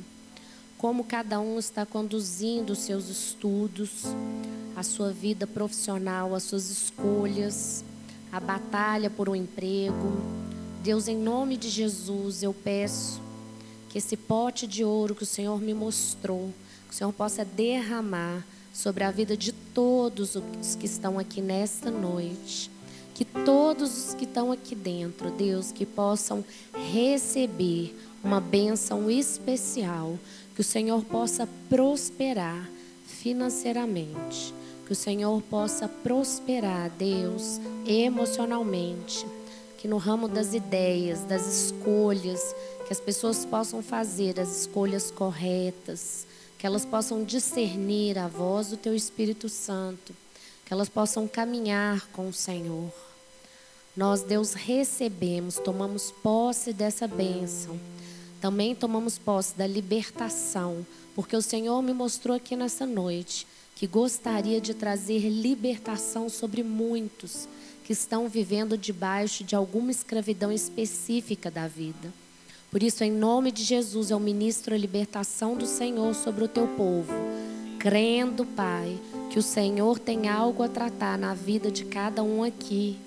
como 0.76 1.04
cada 1.04 1.40
um 1.40 1.60
está 1.60 1.86
conduzindo 1.86 2.74
os 2.74 2.80
seus 2.80 3.10
estudos, 3.10 4.06
a 4.76 4.82
sua 4.82 5.12
vida 5.12 5.46
profissional, 5.46 6.34
as 6.34 6.42
suas 6.42 6.72
escolhas, 6.72 7.86
a 8.32 8.40
batalha 8.40 9.12
por 9.12 9.30
um 9.30 9.36
emprego, 9.36 10.47
Deus, 10.88 11.10
em 11.10 11.18
nome 11.18 11.58
de 11.58 11.68
Jesus, 11.68 12.44
eu 12.44 12.54
peço 12.54 13.20
que 13.90 13.98
esse 13.98 14.16
pote 14.16 14.66
de 14.66 14.86
ouro 14.86 15.14
que 15.14 15.24
o 15.24 15.26
Senhor 15.26 15.60
me 15.60 15.74
mostrou, 15.74 16.54
que 16.88 16.94
o 16.94 16.96
Senhor 16.96 17.12
possa 17.12 17.44
derramar 17.44 18.48
sobre 18.74 19.04
a 19.04 19.12
vida 19.12 19.36
de 19.36 19.52
todos 19.52 20.36
os 20.36 20.76
que 20.76 20.86
estão 20.86 21.20
aqui 21.20 21.42
nesta 21.42 21.92
noite. 21.92 22.72
Que 23.14 23.26
todos 23.26 23.98
os 23.98 24.14
que 24.14 24.24
estão 24.24 24.50
aqui 24.50 24.76
dentro, 24.76 25.30
Deus, 25.30 25.74
que 25.74 25.86
possam 25.86 26.42
receber 26.94 27.94
uma 28.24 28.40
bênção 28.40 29.12
especial, 29.12 30.18
que 30.56 30.62
o 30.62 30.64
Senhor 30.64 31.04
possa 31.04 31.50
prosperar 31.68 32.66
financeiramente, 33.06 34.54
que 34.86 34.94
o 34.94 34.96
Senhor 34.96 35.42
possa 35.50 35.90
prosperar, 35.90 36.90
Deus, 36.92 37.60
emocionalmente 37.86 39.26
que 39.78 39.88
no 39.88 39.98
ramo 39.98 40.28
das 40.28 40.54
ideias, 40.54 41.24
das 41.24 41.46
escolhas, 41.46 42.56
que 42.86 42.92
as 42.92 43.00
pessoas 43.00 43.46
possam 43.46 43.82
fazer 43.84 44.40
as 44.40 44.62
escolhas 44.62 45.12
corretas, 45.12 46.26
que 46.58 46.66
elas 46.66 46.84
possam 46.84 47.24
discernir 47.24 48.18
a 48.18 48.28
voz 48.28 48.68
do 48.68 48.78
Teu 48.78 48.96
Espírito 48.96 49.48
Santo, 49.48 50.16
que 50.66 50.74
elas 50.74 50.90
possam 50.90 51.28
caminhar 51.28 52.08
com 52.08 52.28
o 52.28 52.34
Senhor. 52.34 52.92
Nós, 53.96 54.24
Deus, 54.24 54.54
recebemos, 54.54 55.56
tomamos 55.56 56.12
posse 56.12 56.74
dessa 56.74 57.08
bênção. 57.08 57.80
Também 58.42 58.76
tomamos 58.76 59.18
posse 59.18 59.56
da 59.56 59.66
libertação, 59.66 60.86
porque 61.16 61.36
o 61.36 61.42
Senhor 61.42 61.82
me 61.82 61.94
mostrou 61.94 62.36
aqui 62.36 62.56
nessa 62.56 62.86
noite 62.86 63.48
que 63.76 63.86
gostaria 63.86 64.60
de 64.60 64.74
trazer 64.74 65.30
libertação 65.30 66.30
sobre 66.30 66.64
muitos 66.64 67.48
que 67.88 67.94
estão 67.94 68.28
vivendo 68.28 68.78
debaixo 68.78 69.46
de 69.46 69.56
alguma 69.56 69.92
escravidão 69.92 70.52
específica 70.52 71.50
da 71.50 71.70
vida. 71.70 72.12
Por 72.70 72.84
isso, 72.84 73.02
em 73.02 73.10
nome 73.10 73.50
de 73.50 73.64
Jesus, 73.64 74.12
eu 74.12 74.20
ministro 74.20 74.76
a 74.76 74.78
libertação 74.78 75.56
do 75.56 75.66
Senhor 75.66 76.14
sobre 76.14 76.44
o 76.44 76.50
teu 76.50 76.68
povo, 76.68 77.14
crendo, 77.80 78.46
Pai, 78.46 79.00
que 79.30 79.40
o 79.40 79.42
Senhor 79.42 80.00
tem 80.00 80.28
algo 80.28 80.64
a 80.64 80.68
tratar 80.68 81.18
na 81.18 81.34
vida 81.34 81.72
de 81.72 81.86
cada 81.86 82.22
um 82.22 82.44
aqui. 82.44 82.98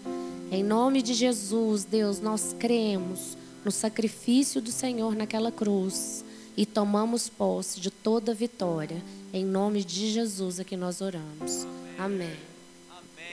Em 0.51 0.65
nome 0.65 1.03
de 1.03 1.13
Jesus, 1.13 1.85
Deus, 1.85 2.19
nós 2.19 2.57
cremos 2.59 3.37
no 3.63 3.71
sacrifício 3.71 4.63
do 4.63 4.73
Senhor 4.73 5.15
naquela 5.15 5.53
cruz 5.53 6.25
e 6.57 6.65
tomamos 6.65 7.29
posse 7.29 7.79
de 7.79 7.91
toda 7.91 8.33
vitória. 8.33 9.03
Em 9.31 9.45
nome 9.45 9.85
de 9.85 10.11
Jesus 10.11 10.59
é 10.59 10.65
que 10.65 10.75
nós 10.75 11.03
oramos. 11.03 11.67
Amém. 11.99 12.29
Amém. 12.29 12.50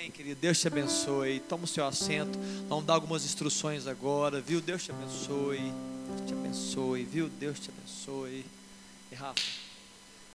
Amém, 0.07 0.11
querido. 0.11 0.39
Deus 0.39 0.57
te 0.57 0.67
abençoe. 0.67 1.41
Toma 1.41 1.65
o 1.65 1.67
seu 1.67 1.85
assento. 1.85 2.39
Vamos 2.69 2.85
dar 2.85 2.93
algumas 2.93 3.25
instruções 3.25 3.87
agora, 3.87 4.39
viu? 4.39 4.61
Deus 4.61 4.83
te 4.85 4.91
abençoe. 4.91 5.59
Deus 6.07 6.21
te 6.25 6.33
abençoe, 6.33 7.03
viu? 7.03 7.27
Deus 7.27 7.59
te 7.59 7.69
abençoe. 7.69 8.45
E 9.11 9.15
Rafa. 9.15 9.66